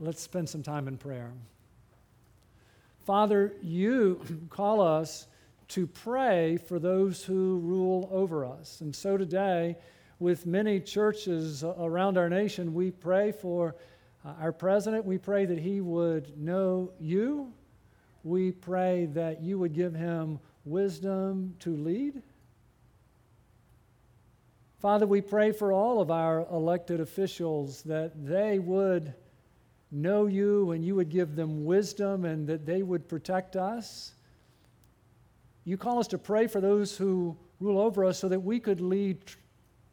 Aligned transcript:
let's 0.00 0.22
spend 0.22 0.48
some 0.48 0.62
time 0.62 0.88
in 0.88 0.96
prayer. 0.96 1.30
Father, 3.04 3.52
you 3.62 4.20
call 4.50 4.80
us 4.80 5.26
to 5.68 5.86
pray 5.86 6.56
for 6.56 6.78
those 6.78 7.22
who 7.22 7.58
rule 7.58 8.08
over 8.10 8.44
us. 8.44 8.80
And 8.80 8.96
so 8.96 9.16
today, 9.16 9.76
with 10.18 10.46
many 10.46 10.80
churches 10.80 11.62
around 11.62 12.18
our 12.18 12.28
nation, 12.28 12.74
we 12.74 12.90
pray 12.90 13.30
for 13.30 13.76
uh, 14.24 14.32
our 14.40 14.52
president. 14.52 15.04
We 15.04 15.18
pray 15.18 15.44
that 15.44 15.58
he 15.58 15.80
would 15.80 16.36
know 16.38 16.92
you. 16.98 17.52
We 18.24 18.52
pray 18.52 19.06
that 19.12 19.42
you 19.42 19.58
would 19.58 19.74
give 19.74 19.94
him 19.94 20.40
wisdom 20.64 21.54
to 21.60 21.76
lead. 21.76 22.22
Father, 24.78 25.06
we 25.06 25.20
pray 25.20 25.52
for 25.52 25.72
all 25.72 26.00
of 26.00 26.10
our 26.10 26.46
elected 26.50 27.00
officials 27.00 27.82
that 27.82 28.12
they 28.26 28.58
would 28.58 29.14
know 29.90 30.26
you 30.26 30.70
and 30.70 30.84
you 30.84 30.94
would 30.94 31.10
give 31.10 31.36
them 31.36 31.64
wisdom 31.64 32.24
and 32.24 32.46
that 32.46 32.66
they 32.66 32.82
would 32.82 33.08
protect 33.08 33.56
us. 33.56 34.12
You 35.64 35.76
call 35.76 35.98
us 35.98 36.08
to 36.08 36.18
pray 36.18 36.46
for 36.46 36.60
those 36.60 36.96
who 36.96 37.36
rule 37.60 37.78
over 37.78 38.04
us 38.04 38.18
so 38.18 38.28
that 38.28 38.40
we 38.40 38.60
could 38.60 38.80
lead 38.80 39.18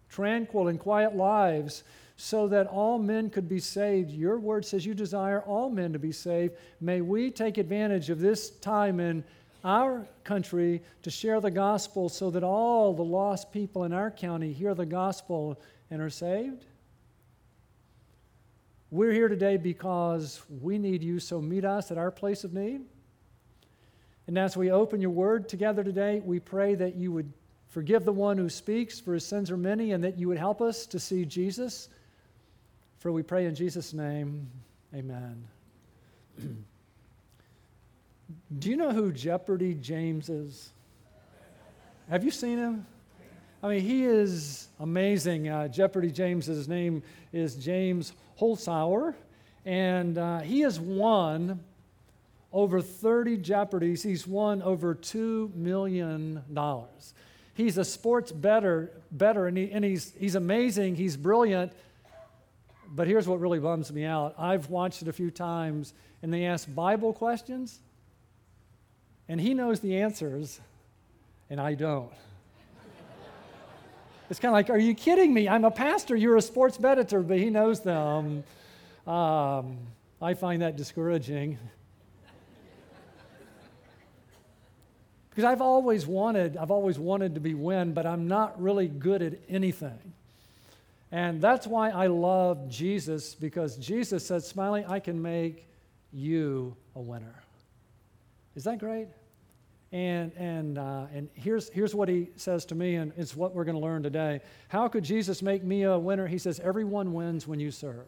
tranquil 0.10 0.68
and 0.68 0.80
quiet 0.80 1.16
lives 1.16 1.84
so 2.16 2.48
that 2.48 2.68
all 2.68 2.98
men 2.98 3.30
could 3.30 3.48
be 3.48 3.60
saved. 3.60 4.12
Your 4.12 4.40
word 4.40 4.66
says 4.66 4.86
you 4.86 4.96
desire 4.96 5.42
all 5.42 5.70
men 5.70 5.94
to 5.94 6.00
be 6.00 6.12
saved. 6.12 6.56
May 6.82 7.02
we 7.02 7.30
take 7.30 7.58
advantage 7.58 8.10
of 8.10 8.20
this 8.20 8.50
time 8.50 9.00
in 9.00 9.24
our 9.64 10.08
country 10.24 10.82
to 11.04 11.12
share 11.12 11.42
the 11.42 11.52
gospel 11.52 12.10
so 12.10 12.32
that 12.32 12.44
all 12.44 12.94
the 12.94 13.04
lost 13.04 13.52
people 13.52 13.84
in 13.84 13.94
our 13.94 14.10
county 14.10 14.52
hear 14.54 14.74
the 14.74 14.86
gospel 14.86 15.60
and 15.92 16.02
are 16.02 16.10
saved. 16.10 16.66
We're 18.90 19.12
here 19.12 19.28
today 19.28 19.58
because 19.58 20.42
we 20.62 20.78
need 20.78 21.04
you, 21.04 21.20
so 21.20 21.42
meet 21.42 21.66
us 21.66 21.92
at 21.92 21.98
our 21.98 22.10
place 22.10 22.46
of 22.46 22.54
need. 22.54 22.86
And 24.28 24.38
as 24.38 24.56
we 24.56 24.72
open 24.72 25.02
your 25.02 25.10
word 25.12 25.50
together 25.50 25.84
today, 25.84 26.22
we 26.24 26.40
pray 26.40 26.74
that 26.76 26.96
you 26.96 27.12
would 27.12 27.30
forgive 27.68 28.06
the 28.06 28.14
one 28.14 28.38
who 28.38 28.48
speaks, 28.48 28.98
for 28.98 29.14
his 29.14 29.26
sins 29.26 29.52
are 29.52 29.58
many, 29.58 29.92
and 29.92 30.02
that 30.06 30.18
you 30.18 30.30
would 30.30 30.38
help 30.38 30.62
us 30.62 30.86
to 30.88 31.02
see 31.02 31.26
Jesus. 31.26 31.90
For 33.00 33.12
we 33.12 33.24
pray 33.24 33.46
in 33.46 33.56
Jesus' 33.56 33.94
name, 33.94 34.50
amen. 34.96 35.46
Do 38.60 38.70
you 38.70 38.78
know 38.78 38.92
who 38.92 39.12
Jeopardy 39.12 39.74
James 39.74 40.30
is? 40.30 40.70
Have 42.10 42.24
you 42.24 42.32
seen 42.32 42.58
him? 42.58 42.86
I 43.62 43.68
mean, 43.68 43.82
he 43.82 44.06
is 44.06 44.70
amazing. 44.80 45.50
Uh, 45.50 45.68
Jeopardy 45.68 46.10
James, 46.10 46.46
his 46.46 46.70
name 46.70 47.04
is 47.34 47.56
James 47.56 48.14
Holzhauer, 48.40 49.16
and 49.66 50.18
uh, 50.18 50.40
he 50.40 50.62
has 50.62 50.80
won 50.80 51.60
over 52.54 52.82
30 52.82 53.38
Jeopardies. 53.38 54.04
He's 54.04 54.26
won 54.26 54.62
over 54.62 54.96
$2 54.96 55.54
million. 55.56 56.42
He's 57.54 57.78
a 57.78 57.86
sports 57.86 58.32
bettor, 58.32 58.92
bettor 59.12 59.48
and, 59.48 59.58
he, 59.58 59.72
and 59.72 59.84
he's, 59.84 60.14
he's 60.18 60.36
amazing, 60.36 60.96
he's 60.96 61.18
brilliant. 61.18 61.74
But 62.90 63.08
here's 63.08 63.28
what 63.28 63.40
really 63.40 63.60
bums 63.60 63.92
me 63.92 64.06
out 64.06 64.36
I've 64.38 64.70
watched 64.70 65.02
it 65.02 65.08
a 65.08 65.14
few 65.14 65.32
times, 65.32 65.94
and 66.22 66.34
they 66.34 66.46
ask 66.46 66.74
Bible 66.74 67.14
questions, 67.14 67.80
and 69.28 69.42
he 69.42 69.54
knows 69.54 69.80
the 69.80 69.98
answers, 69.98 70.62
and 71.50 71.60
I 71.60 71.74
don't. 71.74 72.12
It's 74.30 74.40
kind 74.40 74.50
of 74.50 74.54
like, 74.54 74.70
are 74.70 74.78
you 74.78 74.94
kidding 74.94 75.34
me? 75.34 75.48
I'm 75.48 75.64
a 75.64 75.72
pastor. 75.72 76.16
You're 76.16 76.36
a 76.36 76.42
sports 76.42 76.84
editor, 76.84 77.22
but 77.22 77.38
he 77.38 77.50
knows 77.50 77.80
them. 77.80 78.44
Um, 79.06 79.78
I 80.22 80.34
find 80.34 80.62
that 80.62 80.76
discouraging. 80.76 81.58
because 85.30 85.46
I've 85.46 85.62
always 85.62 86.06
wanted, 86.06 86.58
I've 86.58 86.72
always 86.72 87.00
wanted 87.00 87.36
to 87.36 87.40
be 87.40 87.54
win, 87.54 87.94
but 87.94 88.06
I'm 88.06 88.28
not 88.28 88.62
really 88.62 88.90
good 88.90 89.22
at 89.22 89.36
anything. 89.48 89.98
And 91.10 91.42
that's 91.42 91.66
why 91.66 91.92
I 91.92 92.08
love 92.08 92.70
Jesus, 92.70 93.34
because 93.34 93.78
Jesus 93.78 94.26
said, 94.26 94.44
Smiley, 94.44 94.84
I 94.86 95.00
can 95.00 95.22
make 95.22 95.70
you 96.12 96.76
a 96.96 97.00
winner. 97.00 97.36
Is 98.56 98.66
that 98.66 98.80
great? 98.80 99.08
And, 99.92 100.34
and, 100.34 100.78
uh, 100.78 101.06
and 101.14 101.30
here's, 101.34 101.70
here's 101.70 101.96
what 101.96 102.10
he 102.10 102.30
says 102.36 102.66
to 102.66 102.76
me, 102.76 102.96
and 102.96 103.14
it's 103.16 103.36
what 103.36 103.56
we're 103.56 103.64
going 103.64 103.78
to 103.78 103.82
learn 103.82 104.04
today. 104.04 104.42
How 104.68 104.88
could 104.90 105.04
Jesus 105.04 105.42
make 105.42 105.64
me 105.64 105.84
a 105.84 105.98
winner? 105.98 106.28
He 106.28 106.38
says, 106.38 106.60
Everyone 106.60 107.14
wins 107.14 107.48
when 107.48 107.60
you 107.60 107.72
serve. 107.72 108.08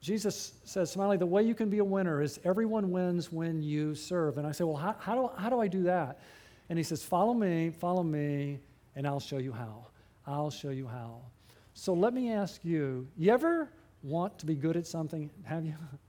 Jesus 0.00 0.52
says, 0.64 0.92
Smiley, 0.92 1.16
the 1.16 1.26
way 1.26 1.42
you 1.42 1.54
can 1.54 1.68
be 1.68 1.78
a 1.78 1.84
winner 1.84 2.22
is 2.22 2.38
everyone 2.44 2.92
wins 2.92 3.32
when 3.32 3.60
you 3.60 3.96
serve. 3.96 4.38
And 4.38 4.46
I 4.46 4.52
say, 4.52 4.62
Well, 4.62 4.76
how, 4.76 4.94
how, 5.00 5.14
do, 5.14 5.30
how 5.36 5.50
do 5.50 5.60
I 5.60 5.66
do 5.66 5.82
that? 5.84 6.20
And 6.68 6.78
he 6.78 6.84
says, 6.84 7.02
Follow 7.02 7.34
me, 7.34 7.70
follow 7.70 8.04
me, 8.04 8.60
and 8.94 9.06
I'll 9.06 9.20
show 9.20 9.38
you 9.38 9.52
how. 9.52 9.86
I'll 10.26 10.50
show 10.50 10.70
you 10.70 10.86
how. 10.86 11.22
So 11.74 11.92
let 11.92 12.14
me 12.14 12.32
ask 12.32 12.64
you 12.64 13.08
you 13.16 13.32
ever 13.32 13.68
want 14.04 14.38
to 14.38 14.46
be 14.46 14.54
good 14.54 14.76
at 14.76 14.86
something? 14.86 15.30
Have 15.44 15.64
you? 15.64 15.74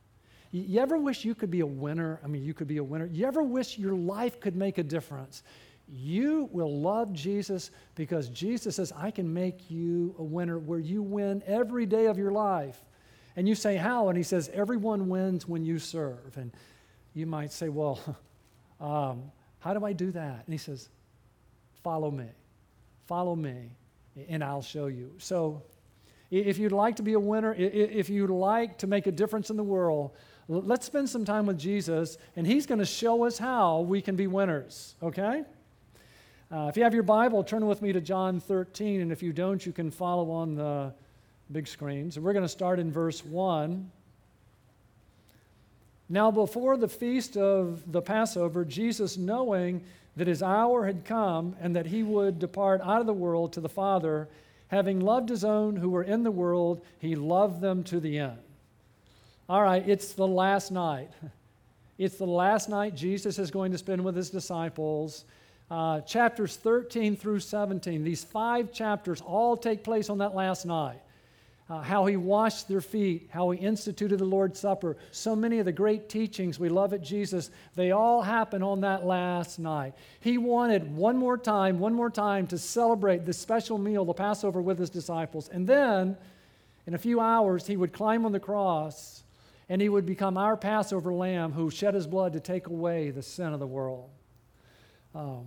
You 0.52 0.80
ever 0.80 0.98
wish 0.98 1.26
you 1.26 1.36
could 1.36 1.52
be 1.52 1.60
a 1.60 1.66
winner? 1.66 2.20
I 2.24 2.28
mean, 2.28 2.44
you 2.44 2.54
could 2.54 2.68
be 2.68 2.78
a 2.78 2.84
winner. 2.84 3.06
You 3.06 3.26
ever 3.26 3.44
wish 3.44 3.78
your 3.78 3.94
life 3.94 4.40
could 4.40 4.56
make 4.56 4.80
a 4.80 4.84
difference? 4.84 5.44
You 5.88 6.50
will 6.52 6.82
love 6.82 7.14
Jesus 7.14 7.72
because 7.96 8.30
Jesus 8.30 8.76
says, 8.76 8.92
I 8.96 9.12
can 9.12 9.32
make 9.32 9.70
you 9.70 10.16
a 10.18 10.24
winner 10.24 10.58
where 10.58 10.80
you 10.80 11.02
win 11.02 11.44
every 11.46 11.86
day 11.86 12.08
of 12.08 12.18
your 12.18 12.32
life. 12.32 12.82
And 13.36 13.48
you 13.48 13.56
say, 13.56 13.76
How? 13.76 14.10
And 14.10 14.18
he 14.18 14.24
says, 14.24 14.50
Everyone 14.54 15.08
wins 15.08 15.48
when 15.48 15.64
you 15.64 15.80
serve. 15.80 16.36
And 16.36 16.52
you 17.14 17.26
might 17.26 17.52
say, 17.52 17.70
Well, 17.70 18.00
um, 18.80 19.31
how 19.60 19.74
do 19.74 19.86
I 19.86 19.94
do 19.94 20.12
that? 20.12 20.44
And 20.46 20.54
he 20.54 20.58
says, 20.58 20.90
Follow 21.84 22.12
me. 22.12 22.28
Follow 23.08 23.36
me, 23.36 23.72
and 24.28 24.44
I'll 24.44 24.62
show 24.62 24.86
you. 24.86 25.12
So, 25.18 25.64
if 26.30 26.60
you'd 26.60 26.72
like 26.72 26.98
to 26.98 27.02
be 27.02 27.14
a 27.14 27.20
winner, 27.20 27.56
if 27.56 28.08
you'd 28.08 28.30
like 28.30 28.78
to 28.80 28.88
make 28.88 29.08
a 29.08 29.12
difference 29.12 29.50
in 29.50 29.58
the 29.58 29.64
world, 29.64 30.12
let's 30.50 30.86
spend 30.86 31.08
some 31.08 31.24
time 31.24 31.46
with 31.46 31.60
Jesus, 31.60 32.18
and 32.36 32.46
He's 32.46 32.66
going 32.66 32.80
to 32.80 32.86
show 32.86 33.24
us 33.26 33.38
how 33.38 33.82
we 33.82 34.02
can 34.02 34.16
be 34.16 34.28
winners, 34.28 34.96
okay? 35.02 35.44
Uh, 36.52 36.66
if 36.68 36.76
you 36.76 36.84
have 36.84 36.96
your 36.96 37.04
Bible, 37.04 37.44
turn 37.44 37.68
with 37.68 37.82
me 37.82 37.94
to 37.94 38.02
John 38.02 38.40
13, 38.40 39.02
and 39.02 39.12
if 39.12 39.22
you 39.22 39.32
don't, 39.32 39.64
you 39.64 39.72
can 39.72 39.92
follow 39.92 40.32
on 40.32 40.56
the 40.56 40.92
big 41.52 41.68
screens. 41.68 42.18
And 42.18 42.26
we're 42.26 42.34
going 42.34 42.44
to 42.44 42.50
start 42.50 42.80
in 42.80 42.92
verse 42.92 43.24
1. 43.24 43.92
Now, 46.10 46.32
before 46.32 46.76
the 46.76 46.88
feast 46.88 47.38
of 47.38 47.92
the 47.92 48.02
Passover, 48.02 48.66
Jesus, 48.66 49.16
knowing 49.16 49.84
that 50.16 50.26
his 50.26 50.42
hour 50.42 50.88
had 50.88 51.06
come 51.06 51.56
and 51.62 51.76
that 51.76 51.86
he 51.86 52.02
would 52.02 52.40
depart 52.40 52.81
out 52.81 53.00
of 53.00 53.06
the 53.06 53.14
world 53.14 53.54
to 53.54 53.62
the 53.62 53.70
Father, 53.70 54.28
having 54.70 55.00
loved 55.00 55.30
his 55.30 55.44
own 55.44 55.76
who 55.76 55.92
were 55.92 56.04
in 56.04 56.24
the 56.24 56.31
world, 56.31 56.84
he 56.98 57.16
loved 57.16 57.62
them 57.62 57.84
to 57.84 58.00
the 58.00 58.18
end. 58.18 58.40
All 59.50 59.64
right, 59.64 59.84
it's 59.90 60.14
the 60.14 60.28
last 60.28 60.72
night. 60.72 61.10
It's 61.98 62.16
the 62.16 62.26
last 62.26 62.70
night 62.70 62.96
Jesus 62.96 63.40
is 63.40 63.52
going 63.52 63.74
to 63.74 63.78
spend 63.78 64.02
with 64.02 64.16
his 64.16 64.30
disciples. 64.30 65.26
Uh, 65.70 66.00
chapters 66.00 66.56
13 66.56 67.18
through 67.18 67.42
17, 67.42 68.06
these 68.06 68.24
five 68.24 68.72
chapters 68.72 69.20
all 69.20 69.58
take 69.58 69.84
place 69.84 70.10
on 70.10 70.20
that 70.20 70.34
last 70.34 70.66
night. 70.66 71.02
Uh, 71.70 71.82
how 71.82 72.06
he 72.06 72.16
washed 72.16 72.70
their 72.70 72.80
feet, 72.80 73.28
how 73.34 73.50
he 73.50 73.60
instituted 73.60 74.18
the 74.18 74.24
Lord's 74.24 74.58
Supper. 74.58 74.96
So 75.12 75.36
many 75.36 75.60
of 75.60 75.66
the 75.66 75.74
great 75.74 76.08
teachings 76.08 76.58
we 76.58 76.70
love 76.70 76.94
at 76.94 77.02
Jesus, 77.02 77.52
they 77.76 77.92
all 77.92 78.22
happen 78.22 78.64
on 78.64 78.80
that 78.80 79.06
last 79.06 79.60
night. 79.60 79.94
He 80.22 80.38
wanted 80.38 80.96
one 80.96 81.18
more 81.18 81.38
time, 81.38 81.80
one 81.80 81.94
more 81.94 82.10
time 82.10 82.48
to 82.48 82.58
celebrate 82.58 83.26
this 83.26 83.38
special 83.38 83.78
meal, 83.78 84.06
the 84.06 84.14
Passover, 84.14 84.62
with 84.62 84.80
his 84.80 84.90
disciples. 84.90 85.50
And 85.50 85.68
then, 85.68 86.16
in 86.88 86.94
a 86.94 86.98
few 86.98 87.20
hours, 87.20 87.68
he 87.68 87.76
would 87.76 87.92
climb 87.92 88.26
on 88.26 88.31
the 88.31 88.40
cross 88.40 89.24
and 89.69 89.81
he 89.81 89.88
would 89.88 90.06
become 90.06 90.38
our 90.38 90.57
Passover 90.57 91.13
lamb 91.13 91.51
who 91.51 91.69
shed 91.69 91.94
his 91.94 92.07
blood 92.07 92.33
to 92.33 92.39
take 92.39 92.68
away 92.68 93.12
the 93.12 93.21
sin 93.21 93.54
of 93.54 93.60
the 93.60 93.68
world. 93.68 94.10
Um, 95.13 95.45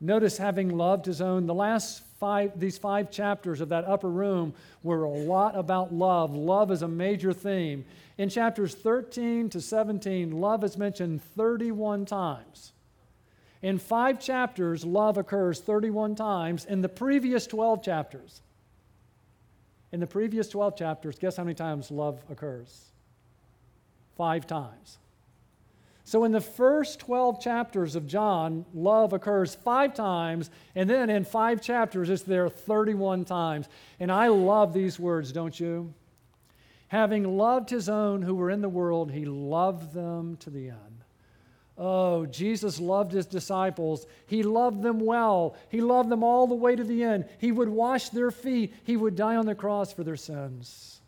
notice 0.00 0.38
having 0.38 0.70
loved 0.70 1.04
his 1.04 1.20
own, 1.20 1.46
the 1.46 1.54
last 1.54 2.04
five, 2.20 2.58
these 2.58 2.78
five 2.78 3.10
chapters 3.10 3.60
of 3.60 3.68
that 3.70 3.84
upper 3.84 4.08
room 4.08 4.54
were 4.84 5.04
a 5.04 5.10
lot 5.10 5.56
about 5.56 5.92
love. 5.92 6.34
Love 6.34 6.70
is 6.70 6.82
a 6.82 6.88
major 6.88 7.32
theme. 7.32 7.84
In 8.16 8.28
chapters 8.28 8.74
13 8.74 9.50
to 9.50 9.60
17, 9.60 10.30
love 10.30 10.62
is 10.62 10.78
mentioned 10.78 11.22
31 11.22 12.04
times. 12.06 12.72
In 13.62 13.78
five 13.78 14.20
chapters, 14.20 14.84
love 14.84 15.18
occurs 15.18 15.60
31 15.60 16.14
times. 16.14 16.64
In 16.64 16.80
the 16.80 16.88
previous 16.88 17.48
12 17.48 17.82
chapters, 17.82 18.40
in 19.92 20.00
the 20.00 20.06
previous 20.06 20.48
12 20.48 20.76
chapters, 20.76 21.18
guess 21.18 21.36
how 21.36 21.44
many 21.44 21.54
times 21.54 21.90
love 21.90 22.22
occurs? 22.30 22.90
Five 24.16 24.46
times. 24.46 24.98
So, 26.04 26.24
in 26.24 26.32
the 26.32 26.40
first 26.40 27.00
12 27.00 27.38
chapters 27.38 27.94
of 27.94 28.06
John, 28.06 28.64
love 28.72 29.12
occurs 29.12 29.54
five 29.54 29.92
times, 29.92 30.50
and 30.74 30.88
then 30.88 31.10
in 31.10 31.24
five 31.24 31.60
chapters, 31.60 32.08
it's 32.08 32.22
there 32.22 32.48
31 32.48 33.26
times. 33.26 33.68
And 34.00 34.10
I 34.10 34.28
love 34.28 34.72
these 34.72 34.98
words, 34.98 35.32
don't 35.32 35.58
you? 35.60 35.92
Having 36.88 37.36
loved 37.36 37.68
his 37.68 37.90
own 37.90 38.22
who 38.22 38.34
were 38.34 38.50
in 38.50 38.62
the 38.62 38.68
world, 38.70 39.12
he 39.12 39.26
loved 39.26 39.92
them 39.92 40.36
to 40.38 40.48
the 40.48 40.70
end. 40.70 40.97
Oh, 41.78 42.26
Jesus 42.26 42.80
loved 42.80 43.12
his 43.12 43.24
disciples. 43.24 44.04
He 44.26 44.42
loved 44.42 44.82
them 44.82 44.98
well. 44.98 45.54
He 45.68 45.80
loved 45.80 46.08
them 46.08 46.24
all 46.24 46.48
the 46.48 46.56
way 46.56 46.74
to 46.74 46.82
the 46.82 47.04
end. 47.04 47.26
He 47.38 47.52
would 47.52 47.68
wash 47.68 48.08
their 48.08 48.32
feet. 48.32 48.74
He 48.82 48.96
would 48.96 49.14
die 49.14 49.36
on 49.36 49.46
the 49.46 49.54
cross 49.54 49.92
for 49.92 50.02
their 50.02 50.16
sins. 50.16 51.00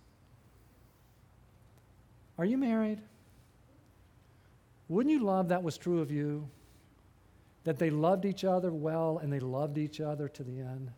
Are 2.39 2.45
you 2.45 2.57
married? 2.57 3.01
Wouldn't 4.89 5.13
you 5.13 5.25
love 5.25 5.49
that 5.49 5.65
was 5.65 5.77
true 5.77 6.01
of 6.01 6.13
you? 6.13 6.49
That 7.65 7.79
they 7.79 7.91
loved 7.91 8.25
each 8.25 8.45
other 8.45 8.73
well 8.73 9.19
and 9.19 9.33
they 9.33 9.41
loved 9.41 9.77
each 9.77 10.01
other 10.01 10.29
to 10.29 10.45
the 10.45 10.61
end? 10.61 10.91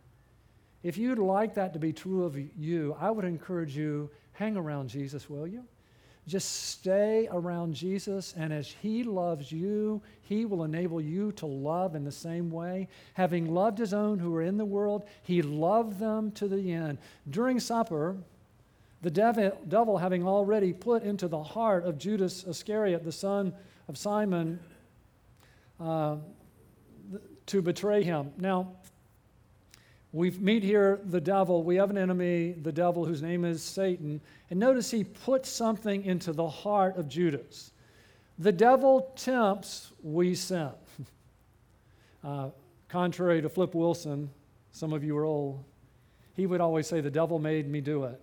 If 0.82 0.98
you'd 0.98 1.18
like 1.18 1.54
that 1.54 1.72
to 1.72 1.78
be 1.78 1.92
true 1.92 2.24
of 2.24 2.36
you, 2.58 2.94
I 3.00 3.10
would 3.10 3.24
encourage 3.24 3.74
you 3.74 4.10
hang 4.32 4.56
around 4.56 4.88
Jesus, 4.88 5.30
will 5.30 5.46
you? 5.46 5.64
Just 6.26 6.70
stay 6.70 7.28
around 7.32 7.74
Jesus, 7.74 8.32
and 8.36 8.52
as 8.52 8.68
He 8.80 9.02
loves 9.02 9.50
you, 9.50 10.00
He 10.22 10.44
will 10.44 10.62
enable 10.64 11.00
you 11.00 11.32
to 11.32 11.46
love 11.46 11.94
in 11.94 12.04
the 12.04 12.12
same 12.12 12.50
way. 12.50 12.88
Having 13.14 13.52
loved 13.52 13.78
His 13.78 13.92
own 13.92 14.18
who 14.18 14.34
are 14.36 14.42
in 14.42 14.56
the 14.56 14.64
world, 14.64 15.04
He 15.22 15.42
loved 15.42 15.98
them 15.98 16.30
to 16.32 16.46
the 16.46 16.72
end. 16.72 16.98
During 17.28 17.58
supper, 17.58 18.16
the 19.02 19.10
devil, 19.10 19.58
devil 19.66 19.98
having 19.98 20.24
already 20.24 20.72
put 20.72 21.02
into 21.02 21.26
the 21.26 21.42
heart 21.42 21.84
of 21.84 21.98
Judas 21.98 22.44
Iscariot, 22.44 23.02
the 23.02 23.10
son 23.10 23.52
of 23.88 23.98
Simon, 23.98 24.60
uh, 25.80 26.16
to 27.46 27.60
betray 27.62 28.04
him. 28.04 28.32
Now, 28.38 28.76
we 30.12 30.30
meet 30.32 30.62
here 30.62 31.00
the 31.06 31.20
devil. 31.20 31.62
We 31.62 31.76
have 31.76 31.88
an 31.90 31.96
enemy, 31.96 32.52
the 32.52 32.72
devil, 32.72 33.04
whose 33.04 33.22
name 33.22 33.44
is 33.44 33.62
Satan. 33.62 34.20
And 34.50 34.60
notice 34.60 34.90
he 34.90 35.04
puts 35.04 35.48
something 35.48 36.04
into 36.04 36.32
the 36.32 36.48
heart 36.48 36.98
of 36.98 37.08
Judas. 37.08 37.72
The 38.38 38.52
devil 38.52 39.12
tempts, 39.16 39.92
we 40.02 40.34
sin. 40.34 40.70
Uh, 42.24 42.50
contrary 42.86 43.42
to 43.42 43.48
Flip 43.48 43.74
Wilson, 43.74 44.30
some 44.70 44.92
of 44.92 45.02
you 45.02 45.18
are 45.18 45.24
old, 45.24 45.64
he 46.36 46.46
would 46.46 46.60
always 46.60 46.86
say, 46.86 47.00
The 47.00 47.10
devil 47.10 47.40
made 47.40 47.68
me 47.68 47.80
do 47.80 48.04
it. 48.04 48.20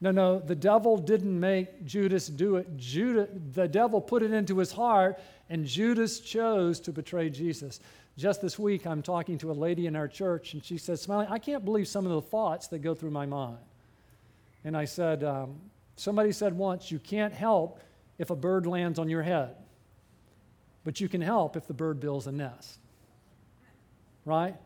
No, 0.00 0.10
no, 0.10 0.40
the 0.40 0.56
devil 0.56 0.96
didn't 0.96 1.38
make 1.38 1.84
Judas 1.84 2.26
do 2.26 2.56
it. 2.56 2.76
Judas, 2.76 3.28
the 3.52 3.68
devil 3.68 4.00
put 4.00 4.22
it 4.22 4.32
into 4.32 4.58
his 4.58 4.72
heart, 4.72 5.20
and 5.50 5.64
Judas 5.64 6.20
chose 6.20 6.80
to 6.80 6.90
betray 6.90 7.28
Jesus. 7.28 7.78
Just 8.16 8.42
this 8.42 8.58
week, 8.58 8.86
I'm 8.86 9.02
talking 9.02 9.38
to 9.38 9.50
a 9.50 9.54
lady 9.54 9.86
in 9.86 9.96
our 9.96 10.08
church, 10.08 10.52
and 10.52 10.64
she 10.64 10.76
said, 10.78 10.98
Smiley, 10.98 11.26
I 11.30 11.38
can't 11.38 11.64
believe 11.64 11.88
some 11.88 12.04
of 12.06 12.12
the 12.12 12.22
thoughts 12.22 12.68
that 12.68 12.80
go 12.80 12.94
through 12.94 13.10
my 13.10 13.26
mind. 13.26 13.58
And 14.64 14.76
I 14.76 14.84
said, 14.84 15.24
um, 15.24 15.56
Somebody 16.00 16.32
said 16.32 16.56
once, 16.56 16.90
you 16.90 16.98
can't 16.98 17.34
help 17.34 17.78
if 18.16 18.30
a 18.30 18.34
bird 18.34 18.64
lands 18.64 18.98
on 18.98 19.10
your 19.10 19.20
head, 19.20 19.54
but 20.82 20.98
you 20.98 21.10
can 21.10 21.20
help 21.20 21.58
if 21.58 21.66
the 21.66 21.74
bird 21.74 22.00
builds 22.00 22.26
a 22.26 22.32
nest. 22.32 22.78
Right? 24.24 24.56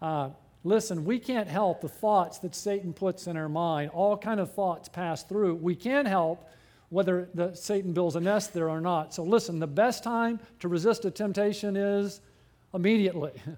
Uh, 0.00 0.28
listen, 0.62 1.04
we 1.04 1.18
can't 1.18 1.48
help 1.48 1.80
the 1.80 1.88
thoughts 1.88 2.38
that 2.38 2.54
Satan 2.54 2.92
puts 2.92 3.26
in 3.26 3.36
our 3.36 3.48
mind. 3.48 3.90
All 3.90 4.16
kind 4.16 4.38
of 4.38 4.54
thoughts 4.54 4.88
pass 4.88 5.24
through. 5.24 5.56
We 5.56 5.74
can 5.74 6.06
help 6.06 6.48
whether 6.90 7.28
the, 7.34 7.52
Satan 7.56 7.92
builds 7.92 8.14
a 8.14 8.20
nest 8.20 8.54
there 8.54 8.70
or 8.70 8.80
not. 8.80 9.12
So 9.12 9.24
listen, 9.24 9.58
the 9.58 9.66
best 9.66 10.04
time 10.04 10.38
to 10.60 10.68
resist 10.68 11.04
a 11.06 11.10
temptation 11.10 11.74
is 11.74 12.20
immediately. 12.74 13.32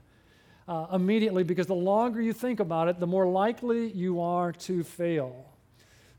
Uh, 0.69 0.87
immediately, 0.93 1.43
because 1.43 1.67
the 1.67 1.75
longer 1.75 2.21
you 2.21 2.35
think 2.35 2.61
about 2.61 2.89
it, 2.89 3.01
the 3.01 3.07
more 3.07 3.27
likely 3.27 3.91
you 3.93 4.21
are 4.21 4.53
to 4.53 4.85
fail. 4.85 5.47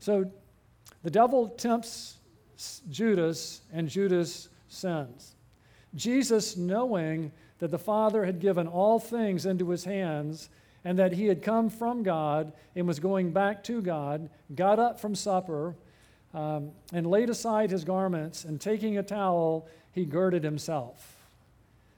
So 0.00 0.28
the 1.04 1.10
devil 1.10 1.50
tempts 1.50 2.18
Judas, 2.90 3.62
and 3.72 3.88
Judas 3.88 4.48
sins. 4.68 5.34
Jesus, 5.94 6.56
knowing 6.56 7.32
that 7.58 7.70
the 7.70 7.78
Father 7.78 8.24
had 8.24 8.38
given 8.38 8.66
all 8.66 8.98
things 8.98 9.46
into 9.46 9.70
his 9.70 9.84
hands, 9.84 10.50
and 10.84 10.98
that 10.98 11.12
he 11.12 11.26
had 11.26 11.42
come 11.42 11.68
from 11.68 12.02
God 12.02 12.52
and 12.74 12.86
was 12.86 12.98
going 13.00 13.32
back 13.32 13.62
to 13.64 13.82
God, 13.82 14.30
got 14.54 14.78
up 14.78 14.98
from 14.98 15.14
supper 15.14 15.74
um, 16.32 16.70
and 16.92 17.06
laid 17.06 17.28
aside 17.28 17.70
his 17.70 17.84
garments, 17.84 18.44
and 18.44 18.60
taking 18.60 18.98
a 18.98 19.02
towel, 19.02 19.68
he 19.92 20.04
girded 20.04 20.44
himself. 20.44 21.16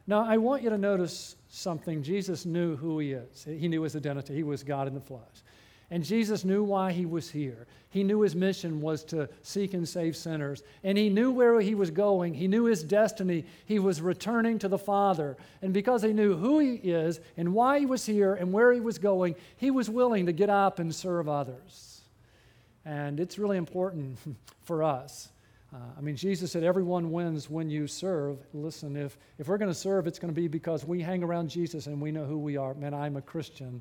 Now, 0.06 0.24
I 0.24 0.36
want 0.36 0.62
you 0.62 0.70
to 0.70 0.78
notice 0.78 1.36
something. 1.48 2.02
Jesus 2.02 2.44
knew 2.44 2.76
who 2.76 2.98
he 2.98 3.12
is, 3.12 3.44
he 3.44 3.68
knew 3.68 3.82
his 3.82 3.96
identity. 3.96 4.34
He 4.34 4.42
was 4.42 4.62
God 4.62 4.88
in 4.88 4.94
the 4.94 5.00
flesh. 5.00 5.22
And 5.90 6.02
Jesus 6.02 6.42
knew 6.42 6.64
why 6.64 6.92
he 6.92 7.04
was 7.04 7.30
here. 7.30 7.66
He 7.90 8.02
knew 8.02 8.22
his 8.22 8.34
mission 8.34 8.80
was 8.80 9.04
to 9.04 9.28
seek 9.42 9.74
and 9.74 9.86
save 9.86 10.16
sinners. 10.16 10.62
And 10.82 10.96
he 10.96 11.10
knew 11.10 11.30
where 11.30 11.60
he 11.60 11.74
was 11.74 11.90
going. 11.90 12.32
He 12.32 12.48
knew 12.48 12.64
his 12.64 12.82
destiny. 12.82 13.44
He 13.66 13.78
was 13.78 14.00
returning 14.00 14.58
to 14.60 14.68
the 14.68 14.78
Father. 14.78 15.36
And 15.60 15.74
because 15.74 16.00
he 16.00 16.14
knew 16.14 16.34
who 16.34 16.60
he 16.60 16.76
is 16.76 17.20
and 17.36 17.52
why 17.52 17.78
he 17.80 17.84
was 17.84 18.06
here 18.06 18.32
and 18.32 18.54
where 18.54 18.72
he 18.72 18.80
was 18.80 18.96
going, 18.96 19.34
he 19.58 19.70
was 19.70 19.90
willing 19.90 20.24
to 20.24 20.32
get 20.32 20.48
up 20.48 20.78
and 20.78 20.94
serve 20.94 21.28
others. 21.28 22.00
And 22.86 23.20
it's 23.20 23.38
really 23.38 23.58
important 23.58 24.18
for 24.62 24.82
us 24.82 25.28
uh, 25.74 25.78
I 25.96 26.00
mean, 26.02 26.16
Jesus 26.16 26.52
said, 26.52 26.64
everyone 26.64 27.10
wins 27.12 27.48
when 27.48 27.70
you 27.70 27.86
serve. 27.86 28.38
Listen, 28.52 28.94
if, 28.94 29.16
if 29.38 29.48
we're 29.48 29.56
going 29.56 29.70
to 29.70 29.74
serve, 29.74 30.06
it's 30.06 30.18
going 30.18 30.32
to 30.32 30.38
be 30.38 30.46
because 30.46 30.84
we 30.84 31.00
hang 31.00 31.22
around 31.22 31.48
Jesus 31.48 31.86
and 31.86 31.98
we 31.98 32.12
know 32.12 32.26
who 32.26 32.36
we 32.36 32.58
are. 32.58 32.74
Man, 32.74 32.92
I'm 32.92 33.16
a 33.16 33.22
Christian. 33.22 33.80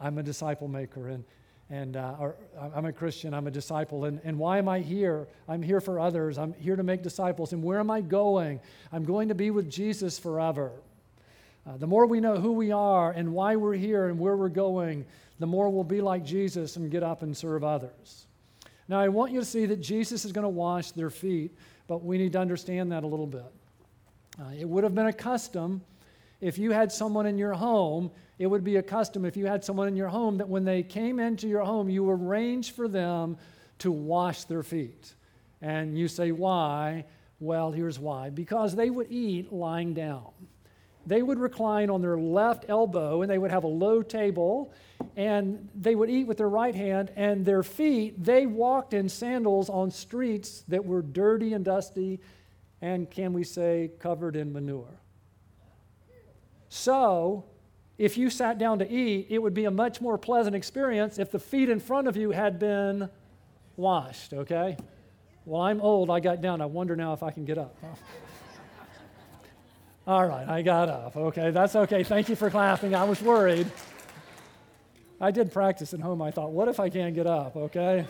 I'm 0.00 0.16
a 0.16 0.22
disciple 0.22 0.66
maker. 0.66 1.08
And, 1.08 1.24
and 1.68 1.96
uh, 1.98 2.16
or, 2.18 2.36
I'm 2.74 2.86
a 2.86 2.92
Christian. 2.92 3.34
I'm 3.34 3.46
a 3.46 3.50
disciple. 3.50 4.06
And, 4.06 4.18
and 4.24 4.38
why 4.38 4.56
am 4.56 4.66
I 4.66 4.80
here? 4.80 5.28
I'm 5.46 5.60
here 5.60 5.82
for 5.82 6.00
others. 6.00 6.38
I'm 6.38 6.54
here 6.54 6.74
to 6.74 6.82
make 6.82 7.02
disciples. 7.02 7.52
And 7.52 7.62
where 7.62 7.80
am 7.80 7.90
I 7.90 8.00
going? 8.00 8.58
I'm 8.90 9.04
going 9.04 9.28
to 9.28 9.34
be 9.34 9.50
with 9.50 9.70
Jesus 9.70 10.18
forever. 10.18 10.72
Uh, 11.66 11.76
the 11.76 11.86
more 11.86 12.06
we 12.06 12.20
know 12.20 12.36
who 12.36 12.52
we 12.52 12.72
are 12.72 13.10
and 13.10 13.34
why 13.34 13.56
we're 13.56 13.74
here 13.74 14.08
and 14.08 14.18
where 14.18 14.38
we're 14.38 14.48
going, 14.48 15.04
the 15.38 15.46
more 15.46 15.68
we'll 15.68 15.84
be 15.84 16.00
like 16.00 16.24
Jesus 16.24 16.76
and 16.76 16.90
get 16.90 17.02
up 17.02 17.22
and 17.22 17.36
serve 17.36 17.62
others. 17.62 18.26
Now, 18.90 18.98
I 18.98 19.06
want 19.06 19.30
you 19.30 19.38
to 19.38 19.46
see 19.46 19.66
that 19.66 19.80
Jesus 19.80 20.24
is 20.24 20.32
going 20.32 20.42
to 20.42 20.48
wash 20.48 20.90
their 20.90 21.10
feet, 21.10 21.56
but 21.86 22.04
we 22.04 22.18
need 22.18 22.32
to 22.32 22.40
understand 22.40 22.90
that 22.90 23.04
a 23.04 23.06
little 23.06 23.28
bit. 23.28 23.46
Uh, 24.36 24.50
it 24.58 24.68
would 24.68 24.82
have 24.82 24.96
been 24.96 25.06
a 25.06 25.12
custom 25.12 25.80
if 26.40 26.58
you 26.58 26.72
had 26.72 26.90
someone 26.90 27.24
in 27.24 27.38
your 27.38 27.52
home, 27.52 28.10
it 28.40 28.48
would 28.48 28.64
be 28.64 28.76
a 28.76 28.82
custom 28.82 29.24
if 29.24 29.36
you 29.36 29.46
had 29.46 29.62
someone 29.62 29.86
in 29.86 29.94
your 29.94 30.08
home 30.08 30.38
that 30.38 30.48
when 30.48 30.64
they 30.64 30.82
came 30.82 31.20
into 31.20 31.46
your 31.46 31.64
home, 31.64 31.88
you 31.88 32.10
arranged 32.10 32.74
for 32.74 32.88
them 32.88 33.36
to 33.78 33.92
wash 33.92 34.42
their 34.44 34.64
feet. 34.64 35.14
And 35.62 35.96
you 35.96 36.08
say, 36.08 36.32
why? 36.32 37.04
Well, 37.38 37.70
here's 37.70 38.00
why. 38.00 38.30
Because 38.30 38.74
they 38.74 38.90
would 38.90 39.12
eat 39.12 39.52
lying 39.52 39.94
down. 39.94 40.32
They 41.10 41.22
would 41.22 41.40
recline 41.40 41.90
on 41.90 42.02
their 42.02 42.16
left 42.16 42.66
elbow 42.68 43.22
and 43.22 43.28
they 43.28 43.36
would 43.36 43.50
have 43.50 43.64
a 43.64 43.68
low 43.68 44.00
table 44.00 44.72
and 45.16 45.68
they 45.74 45.96
would 45.96 46.08
eat 46.08 46.28
with 46.28 46.38
their 46.38 46.48
right 46.48 46.74
hand, 46.74 47.10
and 47.16 47.44
their 47.44 47.64
feet, 47.64 48.22
they 48.22 48.46
walked 48.46 48.94
in 48.94 49.08
sandals 49.08 49.68
on 49.68 49.90
streets 49.90 50.62
that 50.68 50.84
were 50.84 51.02
dirty 51.02 51.52
and 51.52 51.64
dusty, 51.64 52.20
and 52.80 53.10
can 53.10 53.32
we 53.32 53.42
say, 53.42 53.90
covered 53.98 54.36
in 54.36 54.52
manure. 54.52 55.00
So, 56.68 57.44
if 57.98 58.16
you 58.16 58.30
sat 58.30 58.58
down 58.58 58.78
to 58.78 58.88
eat, 58.88 59.26
it 59.30 59.38
would 59.38 59.54
be 59.54 59.64
a 59.64 59.70
much 59.70 60.00
more 60.00 60.16
pleasant 60.16 60.54
experience 60.54 61.18
if 61.18 61.32
the 61.32 61.40
feet 61.40 61.68
in 61.68 61.80
front 61.80 62.06
of 62.06 62.16
you 62.16 62.30
had 62.30 62.58
been 62.60 63.10
washed, 63.76 64.32
okay? 64.32 64.76
Well, 65.44 65.62
I'm 65.62 65.80
old, 65.80 66.08
I 66.08 66.20
got 66.20 66.40
down. 66.40 66.60
I 66.60 66.66
wonder 66.66 66.94
now 66.94 67.14
if 67.14 67.22
I 67.24 67.32
can 67.32 67.44
get 67.44 67.58
up. 67.58 67.76
All 70.10 70.26
right, 70.26 70.48
I 70.48 70.62
got 70.62 70.88
up. 70.88 71.16
Okay, 71.16 71.52
that's 71.52 71.76
okay. 71.76 72.02
Thank 72.02 72.28
you 72.28 72.34
for 72.34 72.50
clapping. 72.50 72.96
I 72.96 73.04
was 73.04 73.22
worried. 73.22 73.70
I 75.20 75.30
did 75.30 75.52
practice 75.52 75.94
at 75.94 76.00
home. 76.00 76.20
I 76.20 76.32
thought, 76.32 76.50
what 76.50 76.66
if 76.66 76.80
I 76.80 76.88
can't 76.88 77.14
get 77.14 77.28
up, 77.28 77.54
okay? 77.54 78.04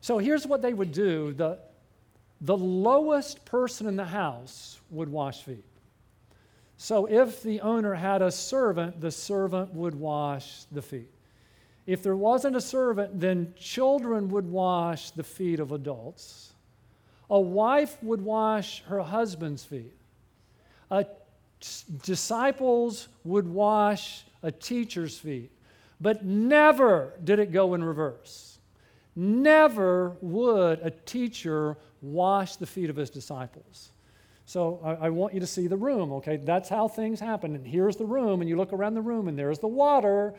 so 0.00 0.18
here's 0.18 0.46
what 0.46 0.62
they 0.62 0.72
would 0.72 0.92
do 0.92 1.32
the, 1.32 1.58
the 2.42 2.56
lowest 2.56 3.44
person 3.44 3.88
in 3.88 3.96
the 3.96 4.04
house 4.04 4.78
would 4.88 5.08
wash 5.08 5.42
feet. 5.42 5.64
So 6.76 7.06
if 7.06 7.42
the 7.42 7.60
owner 7.62 7.94
had 7.94 8.22
a 8.22 8.30
servant, 8.30 9.00
the 9.00 9.10
servant 9.10 9.74
would 9.74 9.96
wash 9.96 10.62
the 10.70 10.80
feet. 10.80 11.10
If 11.88 12.04
there 12.04 12.14
wasn't 12.14 12.54
a 12.54 12.60
servant, 12.60 13.18
then 13.18 13.52
children 13.58 14.28
would 14.28 14.46
wash 14.46 15.10
the 15.10 15.24
feet 15.24 15.58
of 15.58 15.72
adults. 15.72 16.49
A 17.30 17.40
wife 17.40 17.96
would 18.02 18.20
wash 18.20 18.82
her 18.84 19.00
husband's 19.00 19.64
feet. 19.64 19.94
A 20.90 21.06
disciples 22.02 23.08
would 23.24 23.46
wash 23.46 24.24
a 24.42 24.50
teacher's 24.50 25.18
feet, 25.18 25.52
but 26.00 26.24
never 26.24 27.14
did 27.22 27.38
it 27.38 27.52
go 27.52 27.74
in 27.74 27.84
reverse. 27.84 28.58
Never 29.14 30.16
would 30.20 30.80
a 30.82 30.90
teacher 30.90 31.76
wash 32.00 32.56
the 32.56 32.66
feet 32.66 32.90
of 32.90 32.96
his 32.96 33.10
disciples. 33.10 33.90
So 34.46 34.80
I, 34.82 35.06
I, 35.06 35.10
want 35.10 35.34
you 35.34 35.40
to 35.40 35.46
see 35.46 35.68
the 35.68 35.76
room, 35.76 36.12
okay? 36.14 36.36
That's 36.36 36.68
how 36.68 36.88
things 36.88 37.20
happen. 37.20 37.54
And 37.54 37.64
here's 37.64 37.96
the 37.96 38.04
room, 38.04 38.40
and 38.40 38.48
you 38.48 38.56
look 38.56 38.72
around 38.72 38.94
the 38.94 39.02
room, 39.02 39.28
and 39.28 39.38
there's 39.38 39.60
the 39.60 39.68
water, 39.68 40.34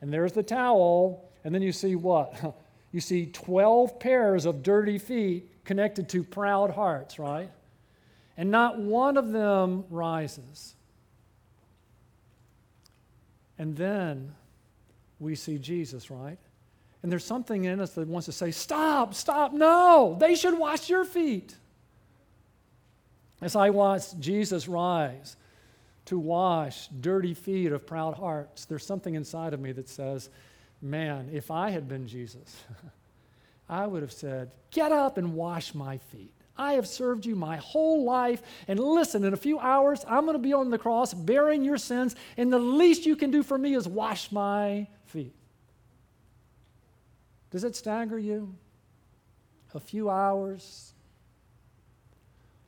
and 0.00 0.12
there's 0.12 0.32
the 0.32 0.42
towel, 0.42 1.30
and 1.44 1.54
then 1.54 1.62
you 1.62 1.70
see 1.70 1.94
what? 1.94 2.56
You 2.92 3.00
see 3.00 3.26
12 3.26 3.98
pairs 3.98 4.44
of 4.44 4.62
dirty 4.62 4.98
feet 4.98 5.64
connected 5.64 6.08
to 6.10 6.22
proud 6.22 6.70
hearts, 6.70 7.18
right? 7.18 7.50
And 8.36 8.50
not 8.50 8.78
one 8.78 9.16
of 9.16 9.32
them 9.32 9.84
rises. 9.90 10.74
And 13.58 13.76
then 13.76 14.34
we 15.18 15.34
see 15.34 15.58
Jesus, 15.58 16.10
right? 16.10 16.38
And 17.02 17.10
there's 17.10 17.24
something 17.24 17.64
in 17.64 17.80
us 17.80 17.92
that 17.92 18.06
wants 18.08 18.26
to 18.26 18.32
say, 18.32 18.50
Stop, 18.50 19.14
stop, 19.14 19.52
no, 19.52 20.16
they 20.20 20.34
should 20.34 20.58
wash 20.58 20.88
your 20.88 21.04
feet. 21.04 21.54
As 23.40 23.56
I 23.56 23.70
watch 23.70 24.16
Jesus 24.20 24.68
rise 24.68 25.36
to 26.04 26.18
wash 26.18 26.88
dirty 26.88 27.34
feet 27.34 27.72
of 27.72 27.86
proud 27.86 28.14
hearts, 28.14 28.66
there's 28.66 28.86
something 28.86 29.14
inside 29.14 29.52
of 29.52 29.60
me 29.60 29.72
that 29.72 29.88
says, 29.88 30.30
Man, 30.82 31.30
if 31.32 31.50
I 31.50 31.70
had 31.70 31.88
been 31.88 32.08
Jesus, 32.08 32.64
I 33.68 33.86
would 33.86 34.02
have 34.02 34.12
said, 34.12 34.50
Get 34.70 34.92
up 34.92 35.16
and 35.16 35.34
wash 35.34 35.74
my 35.74 35.98
feet. 35.98 36.32
I 36.56 36.74
have 36.74 36.86
served 36.86 37.24
you 37.24 37.34
my 37.34 37.56
whole 37.56 38.04
life. 38.04 38.42
And 38.68 38.78
listen, 38.78 39.24
in 39.24 39.32
a 39.32 39.38
few 39.38 39.58
hours, 39.58 40.04
I'm 40.06 40.24
going 40.24 40.34
to 40.34 40.42
be 40.42 40.52
on 40.52 40.70
the 40.70 40.78
cross 40.78 41.14
bearing 41.14 41.64
your 41.64 41.78
sins, 41.78 42.14
and 42.36 42.52
the 42.52 42.58
least 42.58 43.06
you 43.06 43.16
can 43.16 43.30
do 43.30 43.42
for 43.42 43.56
me 43.56 43.74
is 43.74 43.88
wash 43.88 44.30
my 44.30 44.88
feet. 45.06 45.34
Does 47.50 47.64
it 47.64 47.76
stagger 47.76 48.18
you? 48.18 48.54
A 49.74 49.80
few 49.80 50.10
hours 50.10 50.92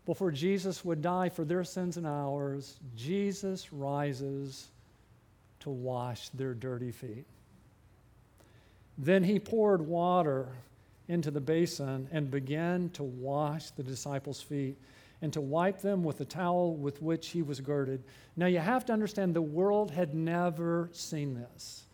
before 0.06 0.30
Jesus 0.30 0.84
would 0.84 1.00
die 1.00 1.30
for 1.30 1.44
their 1.44 1.64
sins 1.64 1.96
and 1.96 2.06
ours, 2.06 2.78
Jesus 2.94 3.72
rises 3.72 4.68
to 5.60 5.70
wash 5.70 6.28
their 6.30 6.52
dirty 6.52 6.92
feet. 6.92 7.24
Then 8.96 9.24
he 9.24 9.38
poured 9.38 9.82
water 9.82 10.48
into 11.08 11.30
the 11.30 11.40
basin 11.40 12.08
and 12.12 12.30
began 12.30 12.90
to 12.90 13.02
wash 13.02 13.70
the 13.70 13.82
disciples' 13.82 14.40
feet 14.40 14.76
and 15.20 15.32
to 15.32 15.40
wipe 15.40 15.80
them 15.80 16.04
with 16.04 16.18
the 16.18 16.24
towel 16.24 16.74
with 16.74 17.02
which 17.02 17.28
he 17.28 17.42
was 17.42 17.60
girded. 17.60 18.02
Now, 18.36 18.46
you 18.46 18.58
have 18.58 18.84
to 18.86 18.92
understand 18.92 19.34
the 19.34 19.42
world 19.42 19.90
had 19.90 20.14
never 20.14 20.88
seen 20.92 21.34
this. 21.34 21.84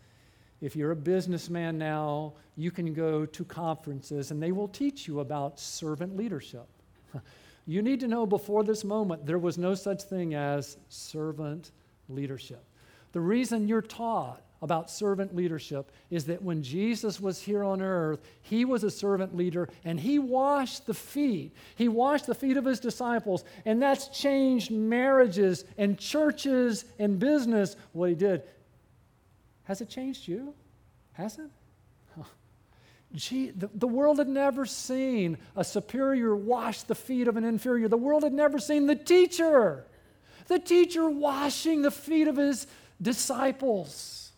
If 0.61 0.75
you're 0.75 0.91
a 0.91 0.95
businessman 0.95 1.77
now, 1.77 2.33
you 2.55 2.71
can 2.71 2.93
go 2.93 3.25
to 3.25 3.45
conferences 3.45 4.31
and 4.31 4.41
they 4.41 4.51
will 4.51 4.67
teach 4.67 5.07
you 5.07 5.19
about 5.19 5.59
servant 5.59 6.15
leadership. 6.15 6.67
You 7.67 7.83
need 7.83 7.99
to 7.99 8.07
know 8.07 8.25
before 8.25 8.63
this 8.63 8.83
moment, 8.83 9.27
there 9.27 9.37
was 9.37 9.59
no 9.59 9.75
such 9.75 10.01
thing 10.01 10.33
as 10.33 10.77
servant 10.89 11.71
leadership. 12.09 12.63
The 13.11 13.21
reason 13.21 13.67
you're 13.67 13.83
taught 13.83 14.41
about 14.61 14.91
servant 14.91 15.35
leadership 15.35 15.91
is 16.09 16.25
that 16.25 16.43
when 16.43 16.61
Jesus 16.61 17.19
was 17.19 17.41
here 17.41 17.63
on 17.63 17.81
earth, 17.81 18.21
he 18.41 18.63
was 18.63 18.83
a 18.83 18.91
servant 18.91 19.35
leader 19.35 19.67
and 19.83 19.99
he 19.99 20.19
washed 20.19 20.85
the 20.85 20.93
feet. 20.93 21.55
He 21.75 21.87
washed 21.87 22.27
the 22.27 22.35
feet 22.35 22.57
of 22.57 22.65
his 22.65 22.79
disciples, 22.79 23.43
and 23.65 23.81
that's 23.81 24.07
changed 24.09 24.69
marriages 24.69 25.65
and 25.77 25.97
churches 25.97 26.85
and 26.99 27.17
business. 27.17 27.75
What 27.93 28.09
he 28.09 28.15
did 28.15 28.43
has 29.63 29.81
it 29.81 29.89
changed 29.89 30.27
you? 30.27 30.53
Has 31.13 31.39
it? 31.39 31.49
Gee, 33.13 33.49
the, 33.49 33.69
the 33.73 33.87
world 33.87 34.19
had 34.19 34.29
never 34.29 34.65
seen 34.65 35.37
a 35.55 35.63
superior 35.63 36.33
wash 36.35 36.83
the 36.83 36.95
feet 36.95 37.27
of 37.27 37.35
an 37.35 37.43
inferior. 37.43 37.89
The 37.89 37.97
world 37.97 38.23
had 38.23 38.33
never 38.33 38.57
seen 38.57 38.87
the 38.87 38.95
teacher, 38.95 39.85
the 40.47 40.59
teacher 40.59 41.09
washing 41.09 41.81
the 41.81 41.91
feet 41.91 42.27
of 42.27 42.37
his 42.37 42.67
disciples. 43.01 44.30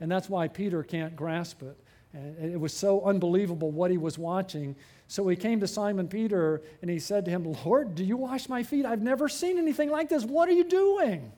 And 0.00 0.10
that's 0.10 0.28
why 0.28 0.48
Peter 0.48 0.82
can't 0.82 1.14
grasp 1.14 1.62
it. 1.62 1.76
It 2.42 2.58
was 2.58 2.74
so 2.74 3.02
unbelievable 3.02 3.70
what 3.70 3.90
he 3.90 3.98
was 3.98 4.18
watching. 4.18 4.74
So 5.06 5.28
he 5.28 5.36
came 5.36 5.60
to 5.60 5.68
Simon 5.68 6.08
Peter 6.08 6.62
and 6.82 6.90
he 6.90 6.98
said 6.98 7.24
to 7.26 7.30
him, 7.30 7.54
Lord, 7.64 7.94
do 7.94 8.04
you 8.04 8.16
wash 8.16 8.48
my 8.48 8.62
feet? 8.62 8.84
I've 8.84 9.02
never 9.02 9.28
seen 9.28 9.58
anything 9.58 9.90
like 9.90 10.08
this. 10.08 10.24
What 10.24 10.48
are 10.48 10.52
you 10.52 10.64
doing? 10.64 11.30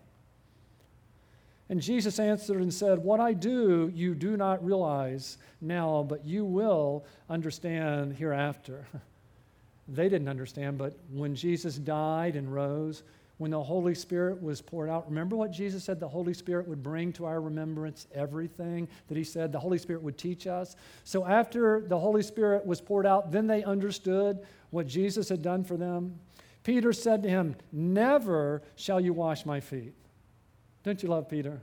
And 1.68 1.80
Jesus 1.80 2.18
answered 2.18 2.60
and 2.60 2.72
said, 2.72 2.98
What 2.98 3.20
I 3.20 3.32
do, 3.32 3.90
you 3.94 4.14
do 4.14 4.36
not 4.36 4.64
realize 4.64 5.38
now, 5.60 6.04
but 6.06 6.24
you 6.24 6.44
will 6.44 7.06
understand 7.30 8.14
hereafter. 8.14 8.86
they 9.88 10.08
didn't 10.08 10.28
understand, 10.28 10.76
but 10.76 10.98
when 11.10 11.34
Jesus 11.34 11.76
died 11.76 12.36
and 12.36 12.52
rose, 12.52 13.02
when 13.42 13.50
the 13.50 13.60
Holy 13.60 13.92
Spirit 13.96 14.40
was 14.40 14.62
poured 14.62 14.88
out, 14.88 15.08
remember 15.08 15.34
what 15.34 15.50
Jesus 15.50 15.82
said 15.82 15.98
the 15.98 16.06
Holy 16.06 16.32
Spirit 16.32 16.68
would 16.68 16.80
bring 16.80 17.12
to 17.14 17.24
our 17.24 17.40
remembrance 17.40 18.06
everything 18.14 18.86
that 19.08 19.16
He 19.16 19.24
said 19.24 19.50
the 19.50 19.58
Holy 19.58 19.78
Spirit 19.78 20.00
would 20.00 20.16
teach 20.16 20.46
us? 20.46 20.76
So 21.02 21.26
after 21.26 21.80
the 21.80 21.98
Holy 21.98 22.22
Spirit 22.22 22.64
was 22.64 22.80
poured 22.80 23.04
out, 23.04 23.32
then 23.32 23.48
they 23.48 23.64
understood 23.64 24.46
what 24.70 24.86
Jesus 24.86 25.28
had 25.28 25.42
done 25.42 25.64
for 25.64 25.76
them. 25.76 26.20
Peter 26.62 26.92
said 26.92 27.24
to 27.24 27.28
him, 27.28 27.56
Never 27.72 28.62
shall 28.76 29.00
you 29.00 29.12
wash 29.12 29.44
my 29.44 29.58
feet. 29.58 29.92
Don't 30.84 31.02
you 31.02 31.08
love 31.08 31.28
Peter? 31.28 31.60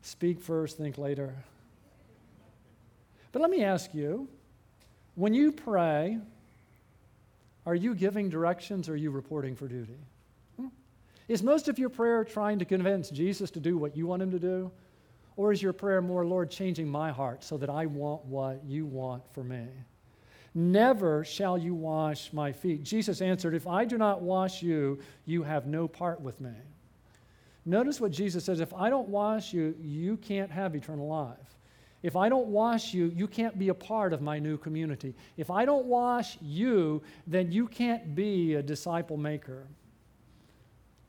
Speak 0.00 0.40
first, 0.40 0.78
think 0.78 0.96
later. 0.96 1.34
But 3.32 3.42
let 3.42 3.50
me 3.50 3.62
ask 3.62 3.92
you 3.92 4.28
when 5.14 5.34
you 5.34 5.52
pray, 5.52 6.16
are 7.66 7.74
you 7.74 7.94
giving 7.94 8.30
directions 8.30 8.88
or 8.88 8.94
are 8.94 8.96
you 8.96 9.10
reporting 9.10 9.56
for 9.56 9.68
duty? 9.68 9.98
Is 11.28 11.42
most 11.42 11.68
of 11.68 11.78
your 11.78 11.88
prayer 11.88 12.24
trying 12.24 12.58
to 12.58 12.64
convince 12.64 13.10
Jesus 13.10 13.50
to 13.52 13.60
do 13.60 13.78
what 13.78 13.96
you 13.96 14.06
want 14.06 14.22
him 14.22 14.30
to 14.30 14.38
do? 14.38 14.70
Or 15.36 15.52
is 15.52 15.62
your 15.62 15.72
prayer 15.72 16.00
more, 16.00 16.24
Lord, 16.24 16.50
changing 16.50 16.88
my 16.88 17.10
heart 17.10 17.42
so 17.42 17.56
that 17.58 17.70
I 17.70 17.86
want 17.86 18.24
what 18.24 18.62
you 18.64 18.86
want 18.86 19.22
for 19.32 19.42
me? 19.42 19.66
Never 20.54 21.24
shall 21.24 21.58
you 21.58 21.74
wash 21.74 22.32
my 22.32 22.52
feet. 22.52 22.84
Jesus 22.84 23.20
answered, 23.20 23.54
If 23.54 23.66
I 23.66 23.84
do 23.84 23.98
not 23.98 24.22
wash 24.22 24.62
you, 24.62 25.00
you 25.26 25.42
have 25.42 25.66
no 25.66 25.88
part 25.88 26.20
with 26.20 26.40
me. 26.40 26.52
Notice 27.66 28.00
what 28.00 28.12
Jesus 28.12 28.44
says 28.44 28.60
if 28.60 28.74
I 28.74 28.90
don't 28.90 29.08
wash 29.08 29.52
you, 29.52 29.74
you 29.80 30.16
can't 30.18 30.50
have 30.50 30.76
eternal 30.76 31.08
life. 31.08 31.58
If 32.02 32.16
I 32.16 32.28
don't 32.28 32.48
wash 32.48 32.92
you, 32.92 33.10
you 33.16 33.26
can't 33.26 33.58
be 33.58 33.70
a 33.70 33.74
part 33.74 34.12
of 34.12 34.20
my 34.20 34.38
new 34.38 34.58
community. 34.58 35.14
If 35.38 35.50
I 35.50 35.64
don't 35.64 35.86
wash 35.86 36.36
you, 36.42 37.02
then 37.26 37.50
you 37.50 37.66
can't 37.66 38.14
be 38.14 38.54
a 38.54 38.62
disciple 38.62 39.16
maker. 39.16 39.66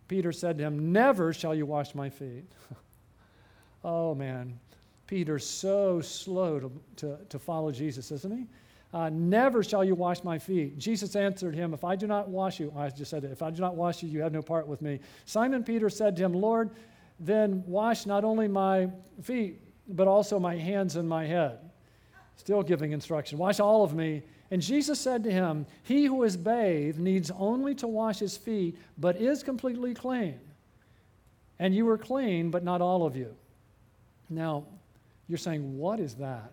Peter 0.07 0.31
said 0.31 0.57
to 0.57 0.63
him, 0.63 0.91
Never 0.91 1.33
shall 1.33 1.55
you 1.55 1.65
wash 1.65 1.95
my 1.95 2.09
feet. 2.09 2.45
oh, 3.83 4.13
man. 4.15 4.59
Peter's 5.07 5.47
so 5.47 6.01
slow 6.01 6.59
to, 6.59 6.71
to, 6.97 7.17
to 7.29 7.39
follow 7.39 7.71
Jesus, 7.71 8.12
isn't 8.12 8.38
he? 8.38 8.45
Uh, 8.93 9.09
Never 9.09 9.63
shall 9.63 9.83
you 9.83 9.95
wash 9.95 10.24
my 10.24 10.39
feet. 10.39 10.77
Jesus 10.77 11.15
answered 11.15 11.53
him, 11.53 11.74
If 11.74 11.83
I 11.83 11.95
do 11.95 12.07
not 12.07 12.29
wash 12.29 12.59
you, 12.59 12.74
I 12.77 12.89
just 12.89 13.12
said 13.12 13.24
it, 13.24 13.31
if 13.31 13.41
I 13.41 13.51
do 13.51 13.62
not 13.62 13.75
wash 13.75 14.01
you, 14.01 14.09
you 14.09 14.21
have 14.21 14.31
no 14.31 14.41
part 14.41 14.67
with 14.67 14.81
me. 14.81 15.00
Simon 15.25 15.63
Peter 15.63 15.89
said 15.89 16.15
to 16.15 16.24
him, 16.24 16.33
Lord, 16.33 16.71
then 17.19 17.63
wash 17.65 18.05
not 18.05 18.24
only 18.24 18.47
my 18.47 18.89
feet, 19.21 19.62
but 19.88 20.07
also 20.07 20.39
my 20.39 20.55
hands 20.55 20.95
and 20.95 21.07
my 21.07 21.25
head. 21.25 21.59
Still 22.38 22.63
giving 22.63 22.91
instruction. 22.91 23.38
Wash 23.38 23.59
all 23.59 23.83
of 23.83 23.93
me. 23.93 24.24
And 24.52 24.62
Jesus 24.62 25.00
said 25.00 25.24
to 25.24 25.32
him, 25.32 25.66
He 25.84 26.06
who 26.06 26.24
is 26.24 26.38
bathed 26.38 27.00
needs 27.00 27.32
only 27.38 27.74
to 27.75 27.88
wash 27.88 28.20
his 28.20 28.38
feet, 28.38 28.78
but 28.98 29.16
is 29.18 29.44
completely 29.44 29.94
clean. 29.94 30.40
And 31.58 31.74
you 31.74 31.88
are 31.90 31.98
clean, 31.98 32.52
but 32.52 32.64
not 32.64 32.82
all 32.82 33.06
of 33.06 33.16
you. 33.16 33.36
Now, 34.30 34.66
you're 35.28 35.38
saying, 35.38 35.78
What 35.78 36.00
is 36.00 36.16
that? 36.16 36.52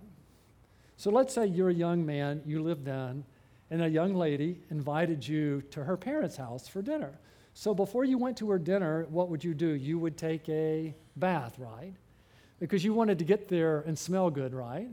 So 0.96 1.10
let's 1.10 1.34
say 1.34 1.46
you're 1.46 1.70
a 1.70 1.74
young 1.74 2.06
man, 2.06 2.42
you 2.46 2.62
live 2.62 2.84
then, 2.84 3.24
and 3.70 3.82
a 3.82 3.88
young 3.88 4.14
lady 4.14 4.60
invited 4.70 5.26
you 5.26 5.62
to 5.70 5.82
her 5.82 5.96
parents' 5.96 6.36
house 6.36 6.68
for 6.68 6.80
dinner. 6.80 7.18
So 7.54 7.74
before 7.74 8.04
you 8.04 8.18
went 8.18 8.36
to 8.38 8.50
her 8.50 8.58
dinner, 8.58 9.06
what 9.10 9.28
would 9.28 9.42
you 9.42 9.54
do? 9.54 9.68
You 9.68 9.98
would 9.98 10.16
take 10.16 10.48
a 10.48 10.94
bath, 11.16 11.58
right? 11.58 11.92
Because 12.60 12.84
you 12.84 12.94
wanted 12.94 13.18
to 13.18 13.24
get 13.24 13.48
there 13.48 13.80
and 13.80 13.98
smell 13.98 14.30
good, 14.30 14.54
right? 14.54 14.88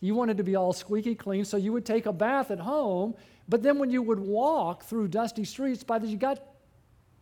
You 0.00 0.14
wanted 0.14 0.36
to 0.36 0.44
be 0.44 0.56
all 0.56 0.72
squeaky 0.72 1.14
clean, 1.14 1.44
so 1.44 1.56
you 1.56 1.72
would 1.72 1.84
take 1.84 2.06
a 2.06 2.12
bath 2.12 2.50
at 2.50 2.60
home, 2.60 3.14
but 3.48 3.62
then 3.62 3.78
when 3.78 3.90
you 3.90 4.02
would 4.02 4.20
walk 4.20 4.84
through 4.84 5.08
dusty 5.08 5.44
streets, 5.44 5.82
by 5.82 5.98
the 5.98 6.06
time 6.06 6.12
you 6.12 6.18
got 6.18 6.42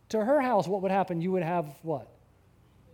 to 0.09 0.23
her 0.23 0.41
house, 0.41 0.67
what 0.67 0.81
would 0.81 0.91
happen? 0.91 1.21
You 1.21 1.31
would 1.31 1.43
have 1.43 1.65
what? 1.81 2.07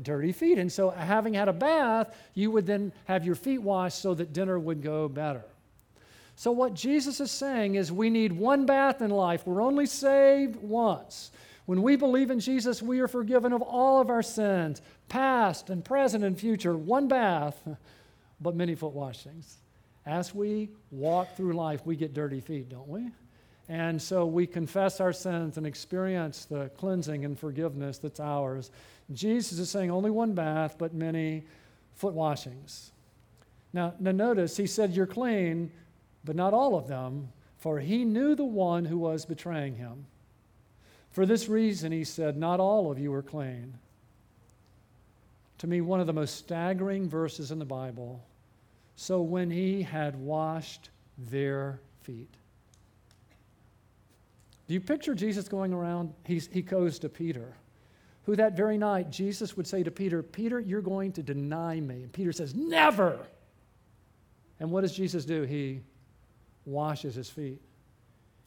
dirty 0.01 0.31
feet. 0.31 0.57
And 0.57 0.71
so, 0.71 0.89
having 0.89 1.33
had 1.33 1.47
a 1.47 1.53
bath, 1.53 2.15
you 2.33 2.51
would 2.51 2.65
then 2.65 2.91
have 3.05 3.25
your 3.25 3.35
feet 3.35 3.59
washed 3.59 3.99
so 3.99 4.13
that 4.15 4.33
dinner 4.33 4.57
would 4.57 4.81
go 4.81 5.07
better. 5.07 5.43
So, 6.35 6.51
what 6.51 6.73
Jesus 6.73 7.19
is 7.19 7.31
saying 7.31 7.75
is 7.75 7.91
we 7.91 8.09
need 8.09 8.31
one 8.31 8.65
bath 8.65 9.01
in 9.01 9.11
life. 9.11 9.45
We're 9.45 9.61
only 9.61 9.85
saved 9.85 10.55
once. 10.57 11.31
When 11.65 11.81
we 11.81 11.95
believe 11.95 12.29
in 12.29 12.39
Jesus, 12.39 12.81
we 12.81 12.99
are 12.99 13.07
forgiven 13.07 13.53
of 13.53 13.61
all 13.61 14.01
of 14.01 14.09
our 14.09 14.23
sins, 14.23 14.81
past 15.07 15.69
and 15.69 15.83
present 15.83 16.23
and 16.23 16.37
future. 16.37 16.75
One 16.75 17.07
bath, 17.07 17.61
but 18.41 18.55
many 18.55 18.75
foot 18.75 18.93
washings. 18.93 19.57
As 20.05 20.35
we 20.35 20.69
walk 20.91 21.35
through 21.35 21.53
life, 21.53 21.85
we 21.85 21.95
get 21.95 22.13
dirty 22.13 22.41
feet, 22.41 22.69
don't 22.69 22.87
we? 22.87 23.09
And 23.69 24.01
so 24.01 24.25
we 24.25 24.45
confess 24.45 24.99
our 24.99 25.13
sins 25.13 25.57
and 25.57 25.65
experience 25.65 26.45
the 26.45 26.69
cleansing 26.77 27.23
and 27.23 27.39
forgiveness 27.39 27.97
that's 27.97 28.19
ours. 28.19 28.71
Jesus 29.13 29.59
is 29.59 29.69
saying 29.69 29.89
only 29.89 30.11
one 30.11 30.33
bath, 30.33 30.75
but 30.77 30.93
many 30.93 31.43
foot 31.95 32.13
washings. 32.13 32.91
Now, 33.71 33.93
now 33.99 34.11
notice, 34.11 34.57
he 34.57 34.67
said, 34.67 34.91
You're 34.91 35.07
clean, 35.07 35.71
but 36.25 36.35
not 36.35 36.53
all 36.53 36.75
of 36.75 36.87
them, 36.87 37.29
for 37.57 37.79
he 37.79 38.03
knew 38.03 38.35
the 38.35 38.43
one 38.43 38.85
who 38.85 38.97
was 38.97 39.25
betraying 39.25 39.75
him. 39.75 40.05
For 41.11 41.25
this 41.25 41.47
reason, 41.47 41.91
he 41.91 42.03
said, 42.03 42.35
Not 42.35 42.59
all 42.59 42.91
of 42.91 42.99
you 42.99 43.13
are 43.13 43.23
clean. 43.23 43.75
To 45.59 45.67
me, 45.67 45.79
one 45.79 46.01
of 46.01 46.07
the 46.07 46.13
most 46.13 46.35
staggering 46.35 47.07
verses 47.07 47.51
in 47.51 47.59
the 47.59 47.65
Bible. 47.65 48.21
So 48.95 49.21
when 49.21 49.49
he 49.49 49.81
had 49.81 50.15
washed 50.15 50.89
their 51.17 51.79
feet. 52.03 52.29
Do 54.67 54.73
you 54.73 54.79
picture 54.79 55.13
Jesus 55.13 55.47
going 55.47 55.73
around? 55.73 56.13
He's, 56.25 56.47
he 56.47 56.61
goes 56.61 56.99
to 56.99 57.09
Peter, 57.09 57.53
who 58.25 58.35
that 58.35 58.55
very 58.55 58.77
night 58.77 59.09
Jesus 59.09 59.57
would 59.57 59.67
say 59.67 59.83
to 59.83 59.91
Peter, 59.91 60.23
Peter, 60.23 60.59
you're 60.59 60.81
going 60.81 61.11
to 61.13 61.23
deny 61.23 61.79
me. 61.79 62.03
And 62.03 62.13
Peter 62.13 62.31
says, 62.31 62.55
Never. 62.55 63.19
And 64.59 64.71
what 64.71 64.81
does 64.81 64.95
Jesus 64.95 65.25
do? 65.25 65.43
He 65.43 65.81
washes 66.65 67.15
his 67.15 67.29
feet. 67.29 67.59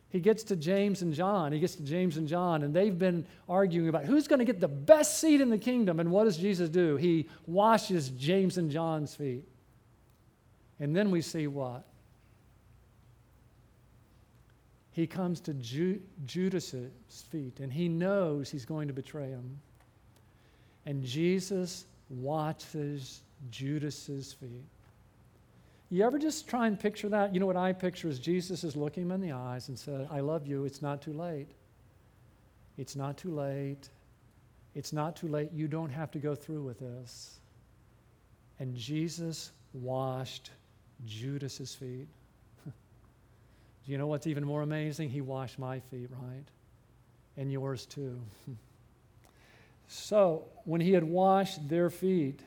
He 0.08 0.20
gets 0.20 0.44
to 0.44 0.56
James 0.56 1.02
and 1.02 1.12
John. 1.12 1.52
He 1.52 1.58
gets 1.58 1.74
to 1.74 1.82
James 1.82 2.16
and 2.16 2.26
John, 2.26 2.62
and 2.62 2.72
they've 2.72 2.98
been 2.98 3.26
arguing 3.48 3.88
about 3.88 4.04
who's 4.04 4.26
going 4.26 4.38
to 4.38 4.44
get 4.44 4.60
the 4.60 4.68
best 4.68 5.20
seat 5.20 5.42
in 5.42 5.50
the 5.50 5.58
kingdom. 5.58 6.00
And 6.00 6.10
what 6.10 6.24
does 6.24 6.38
Jesus 6.38 6.70
do? 6.70 6.96
He 6.96 7.28
washes 7.46 8.08
James 8.10 8.56
and 8.56 8.70
John's 8.70 9.14
feet. 9.14 9.44
And 10.78 10.95
then 10.95 11.11
we 11.11 11.23
see 11.23 11.47
what? 11.47 11.85
he 14.97 15.06
comes 15.06 15.40
to 15.40 15.52
Ju- 15.52 16.00
Judas's 16.25 16.90
feet 17.30 17.61
and 17.61 17.71
he 17.71 17.87
knows 17.87 18.50
he's 18.50 18.64
going 18.64 18.88
to 18.88 18.95
betray 18.95 19.28
him. 19.28 19.61
And 20.87 21.04
Jesus 21.04 21.85
watches 22.09 23.21
Judas's 23.50 24.33
feet. 24.33 24.64
You 25.90 26.02
ever 26.02 26.18
just 26.18 26.49
try 26.49 26.66
and 26.66 26.80
picture 26.80 27.11
that? 27.11 27.35
You 27.35 27.40
know 27.40 27.47
what 27.47 27.59
I 27.59 27.75
picture 27.75 28.09
is 28.09 28.18
Jesus 28.18 28.64
is 28.64 28.75
looking 28.75 29.02
him 29.02 29.12
in 29.12 29.21
the 29.21 29.33
eyes 29.33 29.68
and 29.68 29.78
said, 29.78 30.09
I 30.11 30.21
love 30.21 30.47
you. 30.47 30.64
It's 30.64 30.80
not 30.80 31.02
too 31.02 31.12
late. 31.12 31.50
It's 32.78 32.97
not 32.97 33.18
too 33.18 33.35
late. 33.35 33.90
It's 34.75 34.95
not 34.95 35.14
too 35.14 35.28
late. 35.28 35.50
You 35.52 35.68
don't 35.68 35.90
have 35.90 36.11
to 36.12 36.18
go 36.18 36.35
through 36.35 36.62
with 36.62 36.80
this. 36.80 37.38
And 38.61 38.75
Jesus 38.75 39.52
washed 39.75 40.52
Judas's 41.04 41.74
feet. 41.74 42.08
Do 42.64 42.72
you 43.84 43.98
know 43.98 44.06
what's 44.06 44.26
even 44.26 44.44
more 44.44 44.62
amazing? 44.62 45.10
He 45.10 45.20
washed 45.20 45.58
my 45.58 45.80
feet, 45.80 46.08
right? 46.10 46.44
And 47.36 47.52
yours 47.52 47.86
too. 47.86 48.18
so, 49.88 50.44
when 50.64 50.80
he 50.80 50.92
had 50.92 51.04
washed 51.04 51.68
their 51.68 51.90
feet 51.90 52.40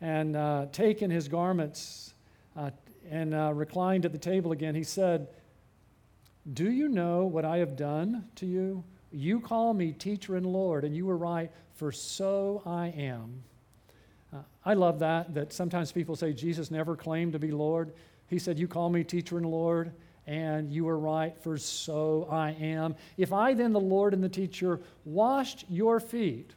and 0.00 0.36
uh, 0.36 0.66
taken 0.72 1.10
his 1.10 1.28
garments 1.28 2.14
uh, 2.56 2.70
and 3.10 3.34
uh, 3.34 3.52
reclined 3.54 4.04
at 4.04 4.12
the 4.12 4.18
table 4.18 4.52
again, 4.52 4.74
he 4.74 4.84
said, 4.84 5.28
Do 6.52 6.70
you 6.70 6.88
know 6.88 7.24
what 7.24 7.44
I 7.44 7.58
have 7.58 7.76
done 7.76 8.26
to 8.36 8.46
you? 8.46 8.84
You 9.10 9.40
call 9.40 9.72
me 9.72 9.92
teacher 9.92 10.36
and 10.36 10.44
Lord, 10.44 10.84
and 10.84 10.94
you 10.94 11.06
were 11.06 11.16
right, 11.16 11.50
for 11.74 11.90
so 11.92 12.62
I 12.66 12.88
am. 12.88 13.42
Uh, 14.32 14.38
I 14.64 14.74
love 14.74 14.98
that, 14.98 15.34
that 15.34 15.52
sometimes 15.52 15.92
people 15.92 16.16
say 16.16 16.32
Jesus 16.32 16.70
never 16.70 16.96
claimed 16.96 17.32
to 17.32 17.38
be 17.38 17.50
Lord. 17.50 17.92
He 18.26 18.38
said, 18.38 18.58
You 18.58 18.68
call 18.68 18.90
me 18.90 19.04
teacher 19.04 19.38
and 19.38 19.46
Lord 19.46 19.92
and 20.28 20.70
you 20.70 20.86
are 20.86 20.98
right, 20.98 21.36
for 21.42 21.56
so 21.56 22.28
I 22.30 22.50
am. 22.50 22.94
If 23.16 23.32
I, 23.32 23.54
then, 23.54 23.72
the 23.72 23.80
Lord 23.80 24.12
and 24.12 24.22
the 24.22 24.28
teacher, 24.28 24.78
washed 25.06 25.64
your 25.70 25.98
feet, 26.00 26.52